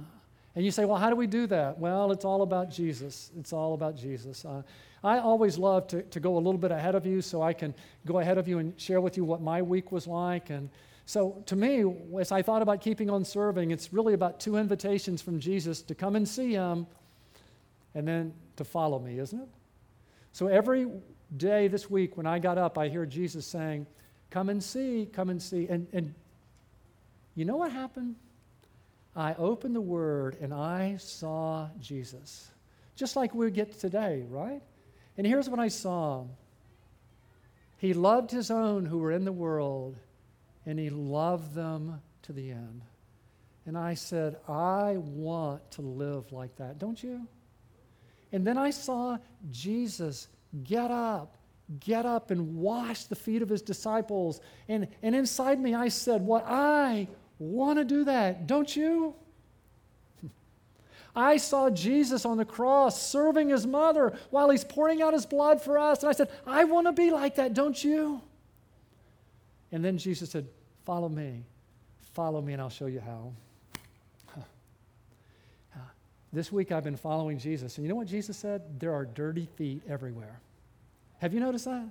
and 0.55 0.65
you 0.65 0.71
say, 0.71 0.85
well, 0.85 0.97
how 0.97 1.11
do 1.11 1.17
we 1.17 1.27
do 1.27 1.49
that? 1.49 1.77
Well, 1.77 2.13
it's 2.13 2.25
all 2.25 2.43
about 2.43 2.71
Jesus. 2.71 3.33
It's 3.37 3.53
all 3.53 3.75
about 3.75 3.97
Jesus. 3.97 4.45
Uh, 4.45 4.63
I 5.03 5.19
always 5.19 5.59
love 5.59 5.89
to, 5.89 6.03
to 6.03 6.21
go 6.21 6.37
a 6.37 6.39
little 6.39 6.59
bit 6.59 6.71
ahead 6.71 6.95
of 6.95 7.05
you 7.05 7.21
so 7.21 7.43
I 7.43 7.53
can 7.53 7.75
go 8.07 8.21
ahead 8.21 8.39
of 8.39 8.47
you 8.47 8.61
and 8.61 8.81
share 8.81 9.01
with 9.01 9.17
you 9.17 9.25
what 9.25 9.43
my 9.43 9.61
week 9.61 9.91
was 9.91 10.07
like. 10.07 10.51
And 10.51 10.71
so 11.07 11.43
to 11.47 11.57
me, 11.57 11.85
as 12.21 12.31
I 12.31 12.43
thought 12.43 12.63
about 12.63 12.81
keeping 12.81 13.11
on 13.11 13.25
serving, 13.25 13.73
it's 13.73 13.93
really 13.93 14.15
about 14.15 14.39
two 14.39 14.57
invitations 14.57 15.21
from 15.21 15.41
Jesus 15.41 15.83
to 15.83 15.97
come 15.97 16.15
and 16.15 16.29
see 16.29 16.53
him 16.53 16.87
and 17.95 18.07
then 18.07 18.35
to 18.57 18.65
follow 18.65 18.99
me, 18.99 19.19
isn't 19.19 19.41
it? 19.41 19.49
So 20.33 20.49
every 20.49 20.89
day 21.37 21.69
this 21.69 21.89
week 21.89 22.17
when 22.17 22.27
I 22.27 22.39
got 22.39 22.59
up, 22.59 22.77
I 22.79 22.89
hear 22.89 23.07
Jesus 23.07 23.47
saying, 23.47 23.87
Come 24.31 24.49
and 24.49 24.63
see, 24.63 25.09
come 25.13 25.31
and 25.31 25.41
see. 25.41 25.69
And, 25.69 25.87
and 25.93 26.13
you 27.37 27.45
know 27.45 27.57
what 27.57 27.71
happened? 27.71 28.17
I 29.15 29.35
opened 29.35 29.77
the 29.77 29.81
Word 29.81 30.37
and 30.41 30.53
I 30.53 30.97
saw 30.97 31.69
Jesus. 31.79 32.51
Just 32.97 33.15
like 33.15 33.35
we 33.35 33.51
get 33.51 33.79
today, 33.79 34.25
right? 34.29 34.61
And 35.17 35.27
here's 35.27 35.49
what 35.49 35.61
I 35.61 35.69
saw 35.69 36.25
He 37.79 37.95
loved 37.95 38.31
His 38.31 38.51
own 38.51 38.87
who 38.87 38.99
were 38.99 39.13
in 39.13 39.25
the 39.25 39.33
world, 39.33 39.97
and 40.67 40.79
He 40.79 40.91
loved 40.91 41.55
them 41.55 42.01
to 42.23 42.33
the 42.33 42.51
end. 42.51 42.83
And 43.67 43.79
I 43.79 43.95
said, 43.95 44.37
I 44.49 44.97
want 44.97 45.71
to 45.73 45.83
live 45.83 46.33
like 46.33 46.57
that, 46.57 46.79
don't 46.79 47.03
you? 47.03 47.27
And 48.35 48.45
then 48.45 48.59
I 48.59 48.71
saw 48.71 49.17
Jesus 49.53 50.27
get 50.65 50.91
up, 50.91 51.37
get 51.79 52.05
up 52.05 52.33
and 52.33 52.57
wash 52.57 53.05
the 53.05 53.15
feet 53.15 53.43
of 53.43 53.49
his 53.49 53.63
disciples. 53.63 54.41
And, 54.69 54.89
and 55.05 55.15
inside 55.15 55.61
me, 55.61 55.73
I 55.73 55.87
said, 55.87 56.21
What 56.21 56.45
I 56.45 57.07
want 57.39 57.79
to 57.79 57.85
do 57.85 58.03
that, 58.07 58.49
don't 58.49 58.75
you? 58.75 59.15
I 61.15 61.37
saw 61.37 61.71
Jesus 61.71 62.25
on 62.25 62.37
the 62.37 62.45
cross 62.45 63.01
serving 63.01 63.51
his 63.51 63.69
mother 63.69 64.19
while 64.31 64.51
he's 64.51 64.65
pouring 64.65 65.01
out 65.01 65.13
his 65.13 65.27
blood 65.27 65.63
for 65.63 65.79
us. 65.79 66.03
And 66.03 66.11
I 66.11 66.13
said, 66.13 66.29
I 66.45 66.65
want 66.65 66.89
to 66.89 66.93
be 66.93 67.13
like 67.13 67.37
that, 67.37 67.55
don't 67.55 67.85
you? 67.85 68.21
And 69.71 69.85
then 69.85 69.97
Jesus 69.97 70.31
said, 70.31 70.49
Follow 70.85 71.09
me. 71.09 71.45
Follow 72.15 72.43
me, 72.43 72.53
and 72.53 72.61
I'll 72.61 72.69
show 72.69 72.87
you 72.87 72.99
how. 72.99 73.33
This 76.35 76.51
week 76.51 76.73
I've 76.73 76.83
been 76.83 76.97
following 76.97 77.39
Jesus. 77.39 77.79
And 77.79 77.85
you 77.85 77.89
know 77.89 77.95
what 77.95 78.09
Jesus 78.09 78.37
said? 78.37 78.81
There 78.81 78.93
are 78.93 79.05
dirty 79.05 79.47
feet 79.55 79.83
everywhere. 79.89 80.41
Have 81.19 81.33
you 81.33 81.39
noticed 81.39 81.67
that? 81.67 81.89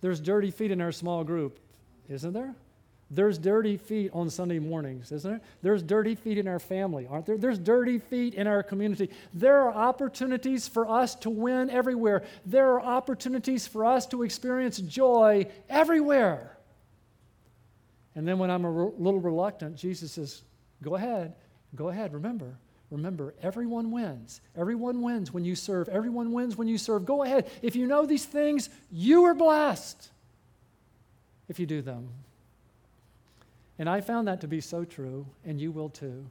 There's 0.00 0.20
dirty 0.20 0.50
feet 0.50 0.72
in 0.72 0.80
our 0.80 0.90
small 0.90 1.22
group, 1.22 1.60
isn't 2.08 2.32
there? 2.32 2.52
There's 3.12 3.38
dirty 3.38 3.76
feet 3.76 4.10
on 4.12 4.28
Sunday 4.28 4.58
mornings, 4.58 5.12
isn't 5.12 5.30
there? 5.30 5.40
There's 5.62 5.84
dirty 5.84 6.16
feet 6.16 6.36
in 6.36 6.48
our 6.48 6.58
family, 6.58 7.06
aren't 7.08 7.26
there? 7.26 7.38
There's 7.38 7.60
dirty 7.60 7.98
feet 7.98 8.34
in 8.34 8.48
our 8.48 8.64
community. 8.64 9.10
There 9.32 9.60
are 9.60 9.72
opportunities 9.72 10.66
for 10.66 10.88
us 10.88 11.14
to 11.16 11.30
win 11.30 11.70
everywhere. 11.70 12.24
There 12.44 12.72
are 12.72 12.80
opportunities 12.80 13.68
for 13.68 13.84
us 13.84 14.04
to 14.06 14.24
experience 14.24 14.78
joy 14.78 15.46
everywhere. 15.68 16.56
And 18.16 18.26
then 18.26 18.38
when 18.38 18.50
I'm 18.50 18.64
a 18.64 18.70
little 18.72 19.20
reluctant, 19.20 19.76
Jesus 19.76 20.12
says, 20.12 20.42
Go 20.82 20.96
ahead, 20.96 21.34
go 21.76 21.88
ahead. 21.88 22.14
Remember, 22.14 22.56
remember, 22.92 23.34
everyone 23.42 23.90
wins. 23.90 24.40
Everyone 24.56 25.02
wins 25.02 25.32
when 25.32 25.44
you 25.44 25.56
serve. 25.56 25.88
Everyone 25.88 26.32
wins 26.32 26.56
when 26.56 26.68
you 26.68 26.78
serve. 26.78 27.04
Go 27.04 27.22
ahead. 27.24 27.50
If 27.62 27.74
you 27.74 27.86
know 27.86 28.06
these 28.06 28.24
things, 28.24 28.68
you 28.90 29.24
are 29.24 29.34
blessed 29.34 30.10
if 31.48 31.58
you 31.58 31.66
do 31.66 31.82
them. 31.82 32.08
And 33.78 33.88
I 33.88 34.00
found 34.00 34.28
that 34.28 34.42
to 34.42 34.46
be 34.46 34.60
so 34.60 34.84
true, 34.84 35.26
and 35.44 35.60
you 35.60 35.72
will 35.72 35.88
too, 35.88 36.26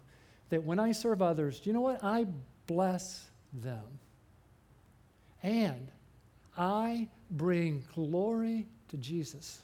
that 0.50 0.64
when 0.64 0.80
I 0.80 0.94
serve 0.94 1.22
others, 1.22 1.60
do 1.60 1.70
you 1.70 1.74
know 1.74 1.82
what? 1.82 2.04
I 2.04 2.28
bless 2.68 3.30
them. 3.52 4.00
And 5.44 5.88
I 6.58 7.10
bring 7.32 7.84
glory 7.96 8.68
to 8.90 8.98
Jesus. 8.98 9.62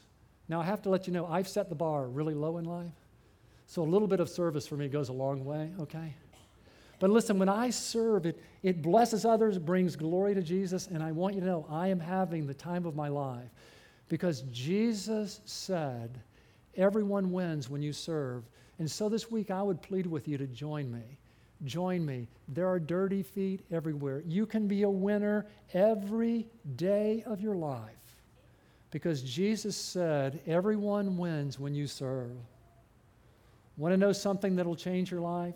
Now, 0.48 0.60
I 0.60 0.64
have 0.64 0.82
to 0.82 0.90
let 0.90 1.06
you 1.06 1.12
know, 1.12 1.26
I've 1.26 1.48
set 1.48 1.68
the 1.68 1.74
bar 1.74 2.06
really 2.06 2.34
low 2.34 2.58
in 2.58 2.64
life. 2.64 2.92
So 3.66 3.82
a 3.82 3.84
little 3.84 4.08
bit 4.08 4.18
of 4.20 4.28
service 4.28 4.66
for 4.66 4.76
me 4.76 4.88
goes 4.88 5.10
a 5.10 5.12
long 5.12 5.44
way, 5.44 5.70
okay? 5.80 6.14
But 6.98 7.10
listen, 7.10 7.38
when 7.38 7.48
I 7.48 7.70
serve, 7.70 8.26
it, 8.26 8.42
it 8.62 8.82
blesses 8.82 9.24
others, 9.24 9.58
brings 9.58 9.94
glory 9.94 10.34
to 10.34 10.42
Jesus, 10.42 10.88
and 10.88 11.02
I 11.02 11.12
want 11.12 11.34
you 11.34 11.40
to 11.40 11.46
know 11.46 11.66
I 11.70 11.88
am 11.88 12.00
having 12.00 12.46
the 12.46 12.54
time 12.54 12.86
of 12.86 12.96
my 12.96 13.08
life 13.08 13.50
because 14.08 14.42
Jesus 14.52 15.40
said, 15.44 16.20
Everyone 16.76 17.32
wins 17.32 17.68
when 17.68 17.82
you 17.82 17.92
serve. 17.92 18.44
And 18.78 18.88
so 18.88 19.08
this 19.08 19.30
week, 19.30 19.50
I 19.50 19.62
would 19.62 19.82
plead 19.82 20.06
with 20.06 20.28
you 20.28 20.38
to 20.38 20.46
join 20.46 20.92
me. 20.92 21.18
Join 21.64 22.06
me. 22.06 22.28
There 22.46 22.68
are 22.68 22.78
dirty 22.78 23.24
feet 23.24 23.64
everywhere. 23.72 24.22
You 24.24 24.46
can 24.46 24.68
be 24.68 24.84
a 24.84 24.90
winner 24.90 25.46
every 25.74 26.46
day 26.76 27.24
of 27.26 27.40
your 27.40 27.56
life 27.56 27.82
because 28.90 29.22
Jesus 29.22 29.76
said, 29.76 30.40
Everyone 30.46 31.16
wins 31.16 31.58
when 31.58 31.74
you 31.74 31.86
serve. 31.86 32.36
Want 33.76 33.92
to 33.92 33.96
know 33.96 34.12
something 34.12 34.56
that'll 34.56 34.76
change 34.76 35.10
your 35.10 35.20
life? 35.20 35.54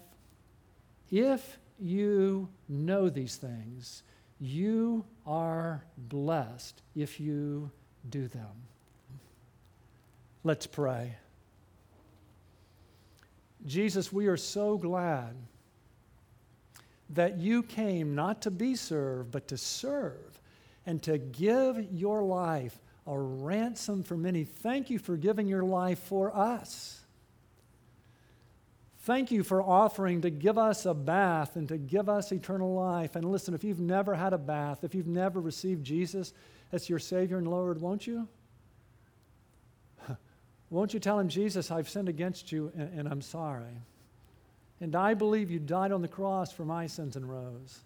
If 1.12 1.58
you 1.78 2.48
know 2.70 3.10
these 3.10 3.36
things, 3.36 4.02
you 4.40 5.04
are 5.26 5.84
blessed 5.96 6.80
if 6.96 7.20
you 7.20 7.70
do 8.08 8.28
them. 8.28 8.66
Let's 10.42 10.66
pray. 10.66 11.16
Jesus, 13.66 14.10
we 14.10 14.26
are 14.26 14.38
so 14.38 14.78
glad 14.78 15.36
that 17.10 17.38
you 17.38 17.62
came 17.62 18.14
not 18.14 18.42
to 18.42 18.50
be 18.50 18.74
served, 18.74 19.30
but 19.30 19.48
to 19.48 19.58
serve 19.58 20.40
and 20.86 21.00
to 21.02 21.18
give 21.18 21.92
your 21.92 22.22
life 22.22 22.80
a 23.06 23.18
ransom 23.18 24.02
for 24.02 24.16
many. 24.16 24.44
Thank 24.44 24.88
you 24.88 24.98
for 24.98 25.18
giving 25.18 25.46
your 25.46 25.62
life 25.62 25.98
for 25.98 26.34
us. 26.34 27.01
Thank 29.02 29.32
you 29.32 29.42
for 29.42 29.60
offering 29.60 30.20
to 30.20 30.30
give 30.30 30.56
us 30.56 30.86
a 30.86 30.94
bath 30.94 31.56
and 31.56 31.68
to 31.68 31.76
give 31.76 32.08
us 32.08 32.30
eternal 32.30 32.72
life. 32.72 33.16
And 33.16 33.24
listen, 33.24 33.52
if 33.52 33.64
you've 33.64 33.80
never 33.80 34.14
had 34.14 34.32
a 34.32 34.38
bath, 34.38 34.84
if 34.84 34.94
you've 34.94 35.08
never 35.08 35.40
received 35.40 35.84
Jesus 35.84 36.32
as 36.70 36.88
your 36.88 37.00
Savior 37.00 37.36
and 37.38 37.48
Lord, 37.48 37.80
won't 37.80 38.06
you? 38.06 38.28
Won't 40.70 40.94
you 40.94 41.00
tell 41.00 41.18
him, 41.18 41.28
Jesus, 41.28 41.72
I've 41.72 41.88
sinned 41.88 42.08
against 42.08 42.52
you 42.52 42.70
and, 42.76 43.00
and, 43.00 43.08
I'm 43.08 43.22
sorry. 43.22 43.82
And 44.80 44.94
I 44.94 45.14
believe 45.14 45.50
you 45.50 45.58
died 45.58 45.90
on 45.90 46.00
the 46.00 46.08
cross 46.08 46.52
for 46.52 46.64
my 46.64 46.86
sins 46.86 47.16
and 47.16 47.28
rose. 47.28 47.80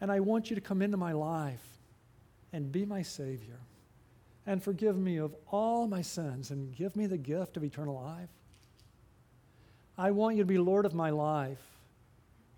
And 0.00 0.10
I 0.10 0.20
want 0.20 0.50
you 0.50 0.54
to 0.54 0.62
come 0.62 0.82
into 0.82 0.96
my 0.96 1.12
life 1.12 1.64
and 2.52 2.70
be 2.70 2.86
my 2.86 3.02
Savior 3.02 3.58
and 4.46 4.62
forgive 4.62 4.96
me 4.96 5.16
of 5.16 5.34
all 5.50 5.88
my 5.88 6.02
sins 6.02 6.52
and 6.52 6.72
give 6.76 6.94
me 6.94 7.06
the 7.06 7.18
gift 7.18 7.56
of 7.56 7.64
eternal 7.64 7.96
life. 7.96 8.30
I 9.96 10.10
want 10.10 10.36
you 10.36 10.42
to 10.42 10.46
be 10.46 10.58
Lord 10.58 10.86
of 10.86 10.94
my 10.94 11.10
life. 11.10 11.62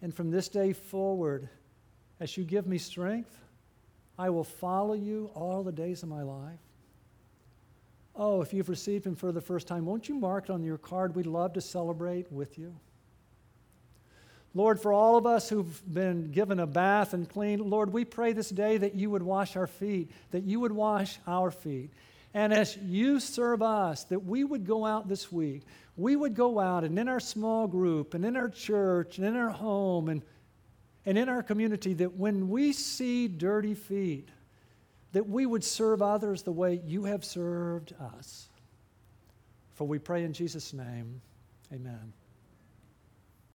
And 0.03 0.15
from 0.15 0.31
this 0.31 0.49
day 0.49 0.73
forward, 0.73 1.49
as 2.21 2.37
you 2.37 2.45
give 2.45 2.67
me 2.67 2.79
strength, 2.79 3.37
I 4.19 4.31
will 4.31 4.45
follow 4.45 4.95
you 4.95 5.31
all 5.35 5.63
the 5.63 5.73
days 5.73 6.03
of 6.03 6.09
my 6.09 6.23
life. 6.23 6.59
Oh, 8.15 8.41
if 8.41 8.55
you've 8.55 8.71
received 8.71 9.07
Him 9.07 9.15
for 9.15 9.31
the 9.31 9.41
first 9.41 9.67
time, 9.67 9.85
won't 9.85 10.09
you 10.09 10.15
mark 10.15 10.45
it 10.45 10.53
on 10.53 10.65
your 10.65 10.79
card? 10.79 11.15
We'd 11.15 11.27
love 11.27 11.53
to 11.55 11.61
celebrate 11.61 12.33
with 12.33 12.59
you. 12.59 12.75
Lord, 14.55 14.81
for 14.81 14.91
all 14.91 15.17
of 15.17 15.27
us 15.27 15.51
who've 15.51 15.83
been 15.93 16.33
given 16.33 16.61
a 16.61 16.67
bath 16.67 17.13
and 17.13 17.29
cleaned, 17.29 17.61
Lord, 17.61 17.93
we 17.93 18.07
pray 18.07 18.33
this 18.33 18.49
day 18.49 18.79
that 18.79 18.95
you 18.95 19.11
would 19.11 19.23
wash 19.23 19.55
our 19.55 19.67
feet, 19.67 20.11
that 20.31 20.45
you 20.45 20.61
would 20.61 20.73
wash 20.73 21.19
our 21.27 21.51
feet. 21.51 21.91
And 22.37 22.53
as 22.53 22.77
you 22.77 23.19
serve 23.19 23.63
us, 23.63 24.05
that 24.05 24.27
we 24.27 24.45
would 24.45 24.67
go 24.67 24.85
out 24.85 25.09
this 25.09 25.33
week, 25.33 25.63
we 25.97 26.17
would 26.17 26.35
go 26.35 26.61
out 26.61 26.85
and 26.85 26.99
in 26.99 27.09
our 27.09 27.19
small 27.19 27.67
group 27.67 28.13
and 28.13 28.27
in 28.27 28.37
our 28.37 28.51
church 28.51 29.17
and 29.17 29.27
in 29.27 29.35
our 29.35 29.49
home 29.49 30.11
and, 30.11 30.23
and 31.07 31.17
in 31.17 31.31
our 31.31 31.43
community, 31.43 31.95
that 31.95 32.13
when 32.13 32.51
we 32.51 32.75
see 32.75 33.27
dirty 33.27 33.75
feet, 33.75 34.29
that 35.13 35.27
we 35.27 35.47
would 35.47 35.65
serve 35.65 36.03
others 36.03 36.43
the 36.43 36.53
way 36.53 36.79
you 36.85 37.05
have 37.05 37.25
served 37.25 37.95
us. 38.15 38.51
For 39.73 39.87
we 39.87 39.99
pray 39.99 40.23
in 40.23 40.35
Jesus' 40.35 40.75
name, 40.75 41.23
amen. 41.73 42.13